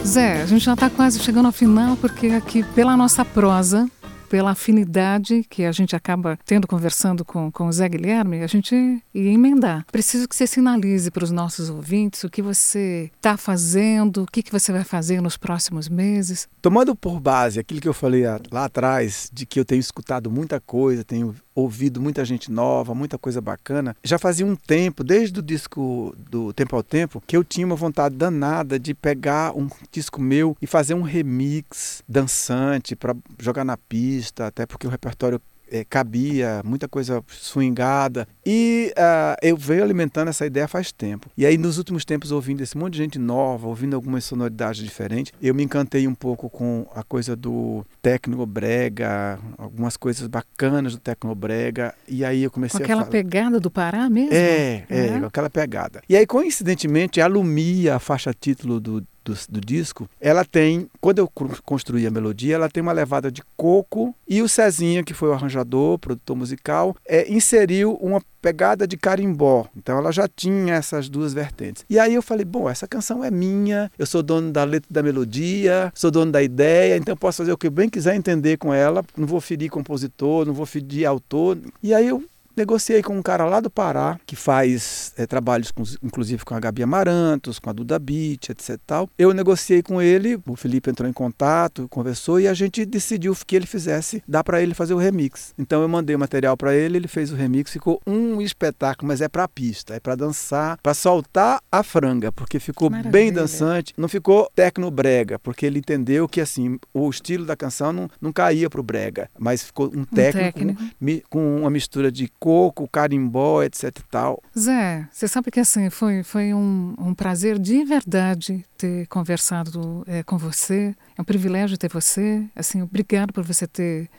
Zé, 0.05 0.43
a 0.43 0.47
gente 0.47 0.64
já 0.64 0.74
está 0.74 0.91
quase 0.91 1.20
chegando 1.20 1.47
ao 1.47 1.53
final, 1.53 1.97
porque 1.97 2.28
aqui, 2.28 2.62
pela 2.62 2.97
nossa 2.97 3.24
prosa, 3.24 3.89
pela 4.31 4.53
afinidade 4.53 5.45
que 5.51 5.64
a 5.64 5.72
gente 5.72 5.97
acaba 5.97 6.39
tendo 6.47 6.68
conversando 6.68 7.24
com, 7.24 7.51
com 7.51 7.66
o 7.66 7.72
Zé 7.72 7.89
Guilherme, 7.89 8.45
a 8.45 8.47
gente 8.47 8.74
ia 9.12 9.33
emendar. 9.33 9.85
Preciso 9.91 10.28
que 10.28 10.37
você 10.37 10.47
sinalize 10.47 11.11
para 11.11 11.24
os 11.24 11.33
nossos 11.33 11.68
ouvintes 11.68 12.22
o 12.22 12.31
que 12.31 12.41
você 12.41 13.11
está 13.16 13.37
fazendo, 13.37 14.22
o 14.22 14.26
que, 14.26 14.41
que 14.41 14.53
você 14.53 14.70
vai 14.70 14.85
fazer 14.85 15.20
nos 15.20 15.37
próximos 15.37 15.89
meses. 15.89 16.49
Tomando 16.62 16.95
por 16.95 17.18
base 17.18 17.59
aquilo 17.59 17.81
que 17.81 17.89
eu 17.89 17.93
falei 17.93 18.22
lá 18.53 18.66
atrás, 18.66 19.28
de 19.33 19.45
que 19.45 19.59
eu 19.59 19.64
tenho 19.64 19.81
escutado 19.81 20.31
muita 20.31 20.61
coisa, 20.61 21.03
tenho 21.03 21.35
ouvido 21.55 22.01
muita 22.01 22.24
gente 22.24 22.51
nova, 22.51 22.95
muita 22.95 23.18
coisa 23.18 23.41
bacana. 23.41 23.97
Já 24.03 24.18
fazia 24.18 24.47
um 24.47 24.57
tempo, 24.57 25.05
desde 25.05 25.41
o 25.41 25.43
disco 25.43 26.14
do 26.31 26.53
Tempo 26.53 26.76
ao 26.76 26.83
Tempo, 26.83 27.22
que 27.26 27.37
eu 27.37 27.45
tinha 27.45 27.66
uma 27.66 27.76
vontade 27.76 28.14
danada 28.14 28.78
de 28.78 28.95
pegar 28.95 29.57
um 29.57 29.68
disco 29.91 30.20
meu 30.20 30.57
e 30.61 30.66
fazer 30.66 30.95
um 30.95 31.03
remix 31.03 32.03
dançante 32.09 32.95
para 32.97 33.14
jogar 33.39 33.64
na 33.64 33.76
pista, 33.76 34.20
até 34.39 34.66
porque 34.66 34.87
o 34.87 34.91
repertório 34.91 35.41
é, 35.71 35.85
cabia, 35.85 36.61
muita 36.64 36.89
coisa 36.89 37.23
swingada. 37.29 38.27
E 38.45 38.93
uh, 38.97 39.37
eu 39.41 39.57
venho 39.57 39.85
alimentando 39.85 40.29
essa 40.29 40.45
ideia 40.45 40.66
faz 40.66 40.91
tempo. 40.91 41.31
E 41.37 41.47
aí, 41.47 41.57
nos 41.57 41.79
últimos 41.79 42.05
tempos, 42.05 42.33
ouvindo 42.33 42.61
esse 42.61 42.77
monte 42.77 42.95
de 42.95 42.99
gente 42.99 43.18
nova, 43.18 43.68
ouvindo 43.68 43.95
algumas 43.95 44.25
sonoridades 44.25 44.83
diferentes, 44.83 45.33
eu 45.41 45.55
me 45.55 45.62
encantei 45.62 46.09
um 46.09 46.14
pouco 46.14 46.51
com 46.51 46.87
a 46.95 47.03
coisa 47.03 47.37
do 47.37 47.87
tecnobrega, 48.03 49.39
algumas 49.57 49.97
coisas 49.97 50.27
bacanas 50.27 50.95
do 50.95 50.99
tecnobrega. 50.99 51.95
E 52.09 52.25
aí 52.25 52.43
eu 52.43 52.51
comecei 52.51 52.79
com 52.79 52.85
aquela 52.85 53.03
a 53.03 53.05
falar... 53.05 53.12
pegada 53.12 53.61
do 53.61 53.71
Pará 53.71 54.11
mesmo? 54.11 54.35
É, 54.35 54.85
é, 54.91 55.07
é, 55.07 55.16
aquela 55.25 55.49
pegada. 55.49 56.03
E 56.09 56.16
aí, 56.16 56.27
coincidentemente, 56.27 57.21
a 57.21 57.27
Lumia, 57.27 57.97
a 57.97 57.99
faixa 57.99 58.35
título 58.35 58.81
do 58.81 59.07
do, 59.25 59.35
do, 59.49 59.61
disco, 59.61 60.09
ela 60.21 60.45
tem, 60.45 60.89
quando 61.01 61.18
eu 61.18 61.31
construí 61.64 62.07
a 62.07 62.11
melodia, 62.11 62.55
ela 62.55 62.68
tem 62.68 62.83
uma 62.83 62.93
levada 62.93 63.31
de 63.31 63.43
coco 63.57 64.14
e 64.29 64.43
o 64.43 64.49
Cezinha, 64.49 65.03
que 65.03 65.14
foi 65.14 65.29
o 65.29 65.33
arranjador, 65.33 65.99
produtor 65.99 66.37
musical, 66.37 66.97
é, 67.07 67.31
inseriu 67.31 67.95
uma 68.01 68.21
pegada 68.41 68.87
de 68.87 68.97
carimbó. 68.97 69.66
Então 69.77 69.99
ela 69.99 70.11
já 70.11 70.27
tinha 70.27 70.75
essas 70.75 71.09
duas 71.09 71.35
vertentes. 71.35 71.85
E 71.89 71.99
aí 71.99 72.14
eu 72.14 72.23
falei, 72.23 72.45
bom, 72.45 72.68
essa 72.68 72.87
canção 72.87 73.23
é 73.23 73.31
minha, 73.31 73.91
eu 73.99 74.07
sou 74.07 74.23
dono 74.23 74.51
da 74.51 74.64
letra 74.64 74.89
da 74.91 75.03
melodia, 75.03 75.93
sou 75.95 76.11
dono 76.11 76.33
da 76.33 76.43
ideia, 76.43 76.97
então 76.97 77.12
eu 77.12 77.16
posso 77.16 77.39
fazer 77.39 77.53
o 77.53 77.59
que 77.59 77.66
eu 77.66 77.71
bem 77.71 77.89
quiser 77.89 78.14
entender 78.14 78.57
com 78.57 78.73
ela, 78.73 79.05
não 79.16 79.27
vou 79.27 79.41
ferir 79.41 79.71
compositor, 79.71 80.47
não 80.47 80.55
vou 80.55 80.66
ferir 80.66 81.07
autor. 81.07 81.59
E 81.83 81.93
aí 81.93 82.09
eu 82.09 82.25
negociei 82.61 83.02
com 83.02 83.16
um 83.16 83.22
cara 83.22 83.46
lá 83.46 83.58
do 83.58 83.70
Pará, 83.70 84.18
que 84.26 84.36
faz 84.36 85.12
é, 85.16 85.26
trabalhos, 85.26 85.70
com, 85.70 85.82
inclusive 86.02 86.44
com 86.44 86.54
a 86.54 86.61
Gabi 86.61 86.82
Amarantos, 86.82 87.58
com 87.58 87.70
a 87.70 87.72
Duda 87.72 87.98
Beat, 87.98 88.50
etc. 88.50 88.78
Tal. 88.86 89.08
Eu 89.18 89.32
negociei 89.32 89.82
com 89.82 90.00
ele, 90.00 90.38
o 90.46 90.56
Felipe 90.56 90.90
entrou 90.90 91.08
em 91.08 91.12
contato, 91.12 91.88
conversou 91.88 92.38
e 92.38 92.46
a 92.46 92.54
gente 92.54 92.84
decidiu 92.84 93.36
que 93.46 93.56
ele 93.56 93.66
fizesse, 93.66 94.22
dá 94.28 94.44
para 94.44 94.62
ele 94.62 94.74
fazer 94.74 94.94
o 94.94 94.98
remix. 94.98 95.54
Então 95.58 95.82
eu 95.82 95.88
mandei 95.88 96.14
o 96.14 96.18
material 96.18 96.56
para 96.56 96.74
ele, 96.74 96.98
ele 96.98 97.08
fez 97.08 97.32
o 97.32 97.36
remix, 97.36 97.72
ficou 97.72 98.00
um 98.06 98.40
espetáculo, 98.40 99.08
mas 99.08 99.20
é 99.20 99.28
para 99.28 99.48
pista, 99.48 99.94
é 99.94 100.00
para 100.00 100.14
dançar, 100.14 100.78
para 100.82 100.94
soltar 100.94 101.61
a 101.70 101.82
franga, 101.82 102.30
porque 102.30 102.58
ficou 102.58 102.90
Maravilha. 102.90 103.12
bem 103.12 103.32
dançante, 103.32 103.94
não 103.96 104.08
ficou 104.08 104.50
tecno-brega, 104.54 105.38
porque 105.38 105.64
ele 105.64 105.78
entendeu 105.78 106.28
que 106.28 106.40
assim, 106.40 106.78
o 106.92 107.08
estilo 107.08 107.46
da 107.46 107.56
canção 107.56 107.92
não, 107.92 108.11
não 108.20 108.32
caía 108.32 108.68
pro 108.68 108.82
brega, 108.82 109.30
mas 109.38 109.62
ficou 109.62 109.86
um 109.86 110.04
técnico, 110.04 110.58
um 110.58 110.74
técnico. 110.74 110.82
Com, 110.98 111.40
com 111.40 111.56
uma 111.61 111.70
mistura 111.70 112.11
de 112.11 112.28
coco, 112.51 112.88
carimbó, 112.88 113.62
etc 113.62 113.96
tal. 114.11 114.42
Zé, 114.59 115.09
você 115.12 115.28
sabe 115.28 115.53
que 115.53 115.61
assim, 115.61 115.88
foi, 115.88 116.24
foi 116.24 116.53
um, 116.53 116.94
um 116.98 117.14
prazer 117.14 117.61
de 117.61 117.84
verdade 117.84 118.64
ter 118.76 119.07
conversado 119.07 120.03
é, 120.05 120.24
com 120.24 120.36
você. 120.36 120.92
É 121.16 121.22
um 121.22 121.24
privilégio 121.24 121.78
ter 121.78 121.88
você. 121.88 122.44
Assim, 122.57 122.82
obrigado 122.82 123.32
por 123.32 123.44
você 123.44 123.68
ter 123.68 124.11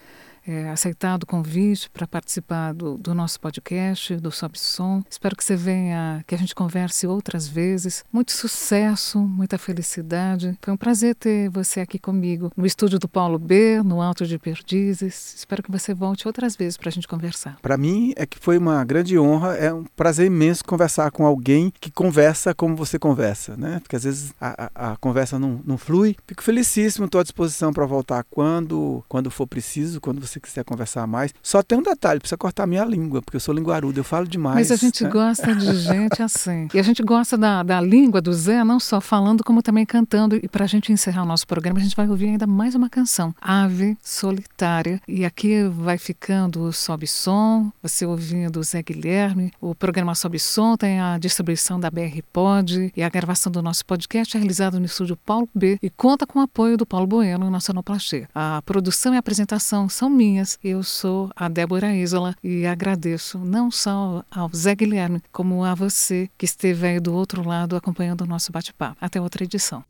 é, 0.48 0.70
aceitado 0.70 1.24
o 1.24 1.28
convite 1.28 1.90
para 1.90 2.08
participar 2.08 2.74
do, 2.74 2.98
do, 2.98 3.14
nosso 3.14 3.40
podcast, 3.40 4.16
do 4.18 4.32
Sob 4.32 4.58
Som. 4.58 5.04
Espero 5.10 5.36
que 5.36 5.44
você 5.44 5.56
venha, 5.56 6.24
que 6.28 6.36
a 6.36 6.38
gente 6.38 6.56
converse 6.56 7.06
outras 7.06 7.48
vezes. 7.48 8.04
Muito 8.12 8.32
sucesso, 8.32 9.20
muita 9.20 9.58
felicidade. 9.58 10.58
Foi 10.62 10.74
um 10.74 10.78
prazer 10.78 11.16
ter 11.16 11.50
você 11.50 11.80
aqui 11.82 12.00
comigo 12.00 12.52
no 12.56 12.66
estúdio 12.66 13.00
do 13.00 13.08
Paulo 13.08 13.38
B, 13.38 13.82
no 13.84 14.02
Alto 14.02 14.26
de 14.26 14.38
Perdizes. 14.38 15.36
Espero 15.36 15.64
que 15.64 15.72
você 15.72 15.94
volte 15.94 16.28
outras 16.28 16.56
vezes 16.56 16.78
para 16.78 16.90
a 16.90 16.92
gente 16.92 17.08
conversar. 17.08 17.58
Para 17.62 17.78
mim 17.78 18.14
é 18.16 18.26
que 18.26 18.40
foi 18.40 18.58
uma 18.58 18.84
grande 18.84 19.18
honra, 19.18 19.56
é 19.56 19.74
um 19.74 19.84
prazer 19.96 20.28
imenso 20.28 20.64
conversar 20.66 21.12
com 21.12 21.26
alguém 21.26 21.72
que 21.80 21.92
conversa 21.92 22.54
como 22.54 22.76
você 22.76 22.98
conversa, 22.98 23.56
né? 23.58 23.80
Porque 23.80 23.96
às 23.96 24.04
vezes 24.04 24.34
a, 24.40 24.70
a, 24.74 24.94
a 24.94 24.98
conversa 24.98 25.38
não, 25.38 25.62
não 25.66 25.78
flui. 25.78 26.16
Fico 26.28 26.44
felicíssimo, 26.44 27.06
estou 27.06 27.20
à 27.20 27.24
disposição 27.24 27.72
para 27.72 27.86
voltar 27.86 28.24
quando, 28.30 29.04
quando 29.08 29.30
for 29.30 29.48
preciso, 29.48 30.02
quando 30.02 30.20
você 30.20 30.31
quiser 30.40 30.64
conversar 30.64 31.06
mais. 31.08 31.34
Só 31.42 31.62
tem 31.62 31.78
um 31.78 31.84
detalhe, 31.84 32.20
precisa 32.20 32.38
cortar 32.38 32.68
minha 32.68 32.86
língua, 32.86 33.22
porque 33.22 33.38
eu 33.38 33.40
sou 33.40 33.54
linguarudo, 33.54 34.00
eu 34.00 34.04
falo 34.04 34.28
demais. 34.28 34.56
Mas 34.56 34.72
a 34.72 34.76
gente 34.76 35.04
né? 35.04 35.10
gosta 35.10 35.56
de 35.56 35.74
gente 35.80 36.22
assim. 36.22 36.68
E 36.74 36.80
a 36.80 36.84
gente 36.84 37.04
gosta 37.04 37.38
da, 37.38 37.64
da 37.64 37.82
língua 37.82 38.22
do 38.22 38.34
Zé, 38.34 38.64
não 38.64 38.80
só 38.80 39.02
falando, 39.02 39.44
como 39.44 39.62
também 39.62 39.86
cantando. 39.86 40.36
E 40.36 40.48
para 40.48 40.66
a 40.66 40.68
gente 40.68 40.92
encerrar 40.92 41.24
o 41.24 41.26
nosso 41.26 41.48
programa, 41.48 41.80
a 41.80 41.84
gente 41.84 41.96
vai 41.96 42.08
ouvir 42.08 42.28
ainda 42.28 42.48
mais 42.48 42.76
uma 42.76 42.90
canção, 42.90 43.34
Ave 43.42 43.98
Solitária. 44.02 45.02
E 45.08 45.26
aqui 45.26 45.64
vai 45.64 45.98
ficando 45.98 46.64
o 46.64 46.74
Sobe 46.74 47.08
Som, 47.08 47.72
você 47.82 48.06
ouvindo 48.06 48.60
o 48.60 48.64
Zé 48.64 48.82
Guilherme. 48.82 49.52
O 49.60 49.74
programa 49.76 50.16
Sobe 50.16 50.40
Som 50.40 50.76
tem 50.78 51.00
a 51.00 51.18
distribuição 51.18 51.80
da 51.80 51.90
BR 51.90 52.22
Pod 52.32 52.92
e 52.96 53.04
a 53.04 53.10
gravação 53.10 53.52
do 53.52 53.62
nosso 53.62 53.86
podcast 53.86 54.36
é 54.36 54.40
realizada 54.40 54.80
no 54.80 54.86
estúdio 54.86 55.16
Paulo 55.16 55.50
B 55.54 55.78
e 55.82 55.90
conta 55.90 56.26
com 56.26 56.40
o 56.40 56.42
apoio 56.42 56.78
do 56.78 56.86
Paulo 56.86 57.08
Bueno 57.08 57.50
na 57.50 57.60
Sonoplastia. 57.60 58.30
A 58.34 58.62
produção 58.66 59.14
e 59.14 59.18
a 59.18 59.20
apresentação 59.20 59.90
são 59.90 60.10
minhas. 60.22 60.60
Eu 60.64 60.84
sou 60.84 61.32
a 61.36 61.50
Débora 61.50 61.96
Isola 61.96 62.36
e 62.44 62.68
agradeço 62.68 63.40
não 63.40 63.72
só 63.72 64.24
ao 64.30 64.52
Zé 64.56 64.76
Guilherme, 64.76 65.20
como 65.32 65.64
a 65.64 65.74
você 65.74 66.30
que 66.38 66.46
esteve 66.46 66.86
aí 66.86 67.00
do 67.00 67.12
outro 67.12 67.48
lado 67.48 67.76
acompanhando 67.76 68.22
o 68.22 68.28
nosso 68.28 68.52
bate-papo. 68.52 68.98
Até 69.02 69.20
outra 69.20 69.44
edição. 69.44 69.84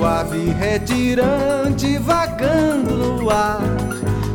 Sou 0.00 0.08
ave 0.08 0.48
retirante 0.52 1.98
vagando 1.98 2.94
no 2.94 3.30
ar. 3.30 3.60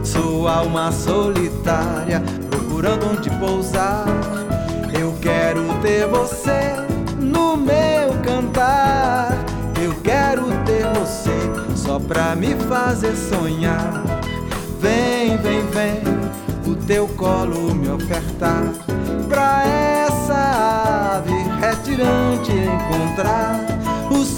Sou 0.04 0.48
alma 0.48 0.92
solitária 0.92 2.22
procurando 2.52 3.10
onde 3.10 3.32
pousar. 3.40 4.06
Eu 4.94 5.12
quero 5.20 5.64
ter 5.82 6.06
você 6.06 6.76
no 7.20 7.58
meu 7.58 8.14
cantar. 8.24 9.44
Eu 9.84 9.96
quero 10.04 10.44
ter 10.66 10.86
você 11.00 11.36
só 11.76 12.00
pra 12.00 12.36
me 12.36 12.54
fazer 12.70 13.16
sonhar. 13.16 14.04
Vem, 14.80 15.36
vem, 15.38 15.66
vem, 15.72 16.04
o 16.72 16.76
teu 16.76 17.08
colo 17.08 17.74
me 17.74 17.90
ofertar. 17.90 18.72
Pra 19.28 19.64
essa 19.66 21.16
ave 21.18 21.34
retirante 21.60 22.52
encontrar 22.52 23.75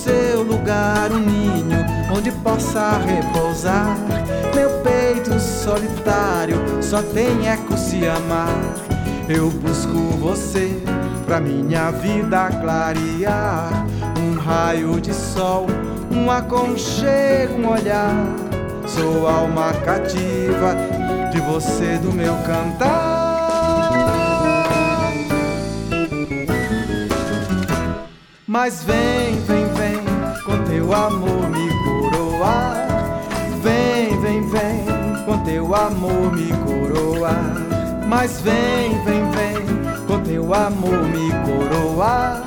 seu 0.08 0.42
lugar, 0.42 1.12
um 1.12 1.20
ninho 1.20 1.86
onde 2.16 2.32
possa 2.32 2.98
repousar. 2.98 3.98
Meu 4.56 4.70
peito 4.82 5.38
solitário 5.40 6.58
só 6.82 7.02
tem 7.02 7.48
eco 7.48 7.78
se 7.78 8.08
amar. 8.08 8.58
Eu 9.28 9.50
busco 9.50 9.94
você 10.20 10.72
pra 11.26 11.42
minha 11.42 11.92
vida 11.92 12.50
clarear. 12.62 13.86
Um 14.18 14.40
raio 14.40 15.02
de 15.02 15.14
sol, 15.14 15.68
um 16.10 16.32
aconchego, 16.32 17.62
um 17.62 17.70
olhar. 17.70 18.14
Sou 18.88 19.28
alma 19.28 19.74
cativa 19.84 20.76
de 21.32 21.42
você, 21.42 21.98
do 21.98 22.14
meu 22.14 22.36
cantar. 22.46 23.28
Mas 28.48 28.82
vem, 28.82 29.36
vem, 29.46 29.77
com 30.48 30.64
teu 30.64 30.94
amor 30.94 31.50
me 31.50 31.70
coroar. 31.84 32.88
Vem, 33.62 34.18
vem, 34.22 34.48
vem, 34.48 34.86
com 35.26 35.38
teu 35.40 35.76
amor 35.76 36.32
me 36.34 36.48
coroar. 36.66 37.54
Mas 38.08 38.40
vem, 38.40 38.98
vem, 39.04 39.30
vem, 39.32 40.06
com 40.08 40.22
teu 40.22 40.54
amor 40.54 41.04
me 41.04 41.30
coroar. 41.46 42.44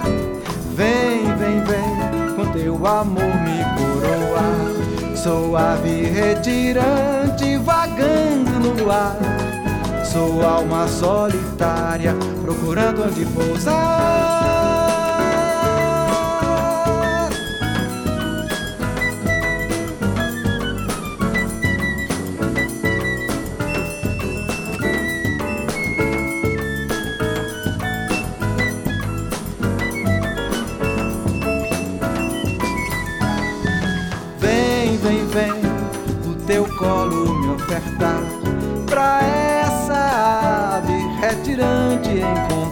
Vem, 0.74 1.24
vem, 1.36 1.62
vem, 1.62 2.34
com 2.34 2.50
teu 2.52 2.86
amor 2.86 3.34
me 3.44 3.62
coroar. 3.76 5.14
Sou 5.14 5.54
ave 5.54 6.04
retirante 6.04 7.58
vagando 7.58 8.74
no 8.74 8.90
ar. 8.90 9.18
Sou 10.02 10.42
alma 10.42 10.88
solitária 10.88 12.16
procurando 12.42 13.04
onde 13.04 13.26
pousar. 13.26 14.89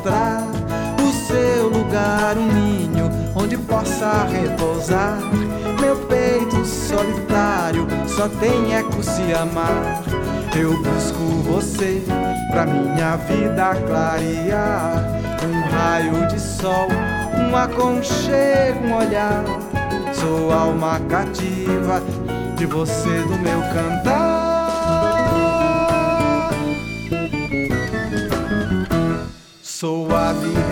Encontrar 0.08 0.42
O 1.02 1.12
seu 1.12 1.68
lugar, 1.68 2.36
um 2.36 2.46
ninho 2.46 3.10
onde 3.34 3.56
possa 3.56 4.24
repousar. 4.24 5.18
Meu 5.80 5.96
peito 6.06 6.64
solitário 6.64 7.86
só 8.06 8.28
tem 8.28 8.74
eco 8.74 9.02
se 9.02 9.32
amar. 9.32 10.02
Eu 10.56 10.72
busco 10.82 11.18
você 11.44 12.02
pra 12.50 12.66
minha 12.66 13.16
vida 13.16 13.74
clarear. 13.86 15.04
Um 15.44 15.70
raio 15.70 16.26
de 16.28 16.40
sol, 16.40 16.88
um 17.38 17.56
aconchego, 17.56 18.86
um 18.86 18.96
olhar. 18.96 19.44
Sou 20.12 20.52
alma 20.52 20.98
cativa 21.08 22.02
de 22.56 22.66
você, 22.66 23.20
do 23.20 23.38
meu 23.38 23.60
cantar. 23.72 24.27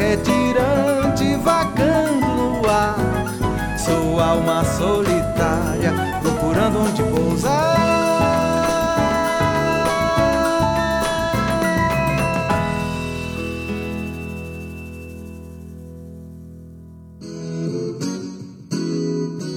Retirante 0.07 1.36
vagando 1.42 2.26
no 2.26 2.68
ar. 2.68 2.96
Sou 3.78 4.20
alma 4.20 4.64
solitária 4.64 5.92
procurando 6.22 6.78
onde 6.78 7.02
pousar. 7.02 7.76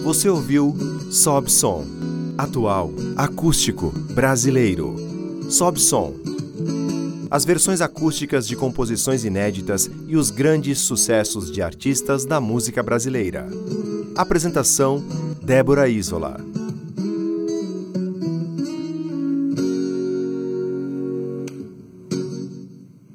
Você 0.04 0.28
ouviu 0.28 0.76
Sob 1.12 1.52
Som 1.52 1.86
atual, 2.36 2.92
acústico, 3.18 3.92
brasileiro. 4.16 4.96
Sob 5.50 5.80
som. 5.80 6.29
As 7.32 7.46
versões 7.46 7.80
acústicas 7.80 8.48
de 8.48 8.56
composições 8.56 9.24
inéditas 9.24 9.90
e 10.08 10.18
os 10.18 10.32
grandes 10.32 10.80
sucessos 10.80 11.52
de 11.52 11.62
artistas 11.62 12.26
da 12.26 12.42
música 12.42 12.82
brasileira. 12.82 13.48
Apresentação: 14.16 15.04
Débora 15.42 15.88
Isola. 15.88 16.49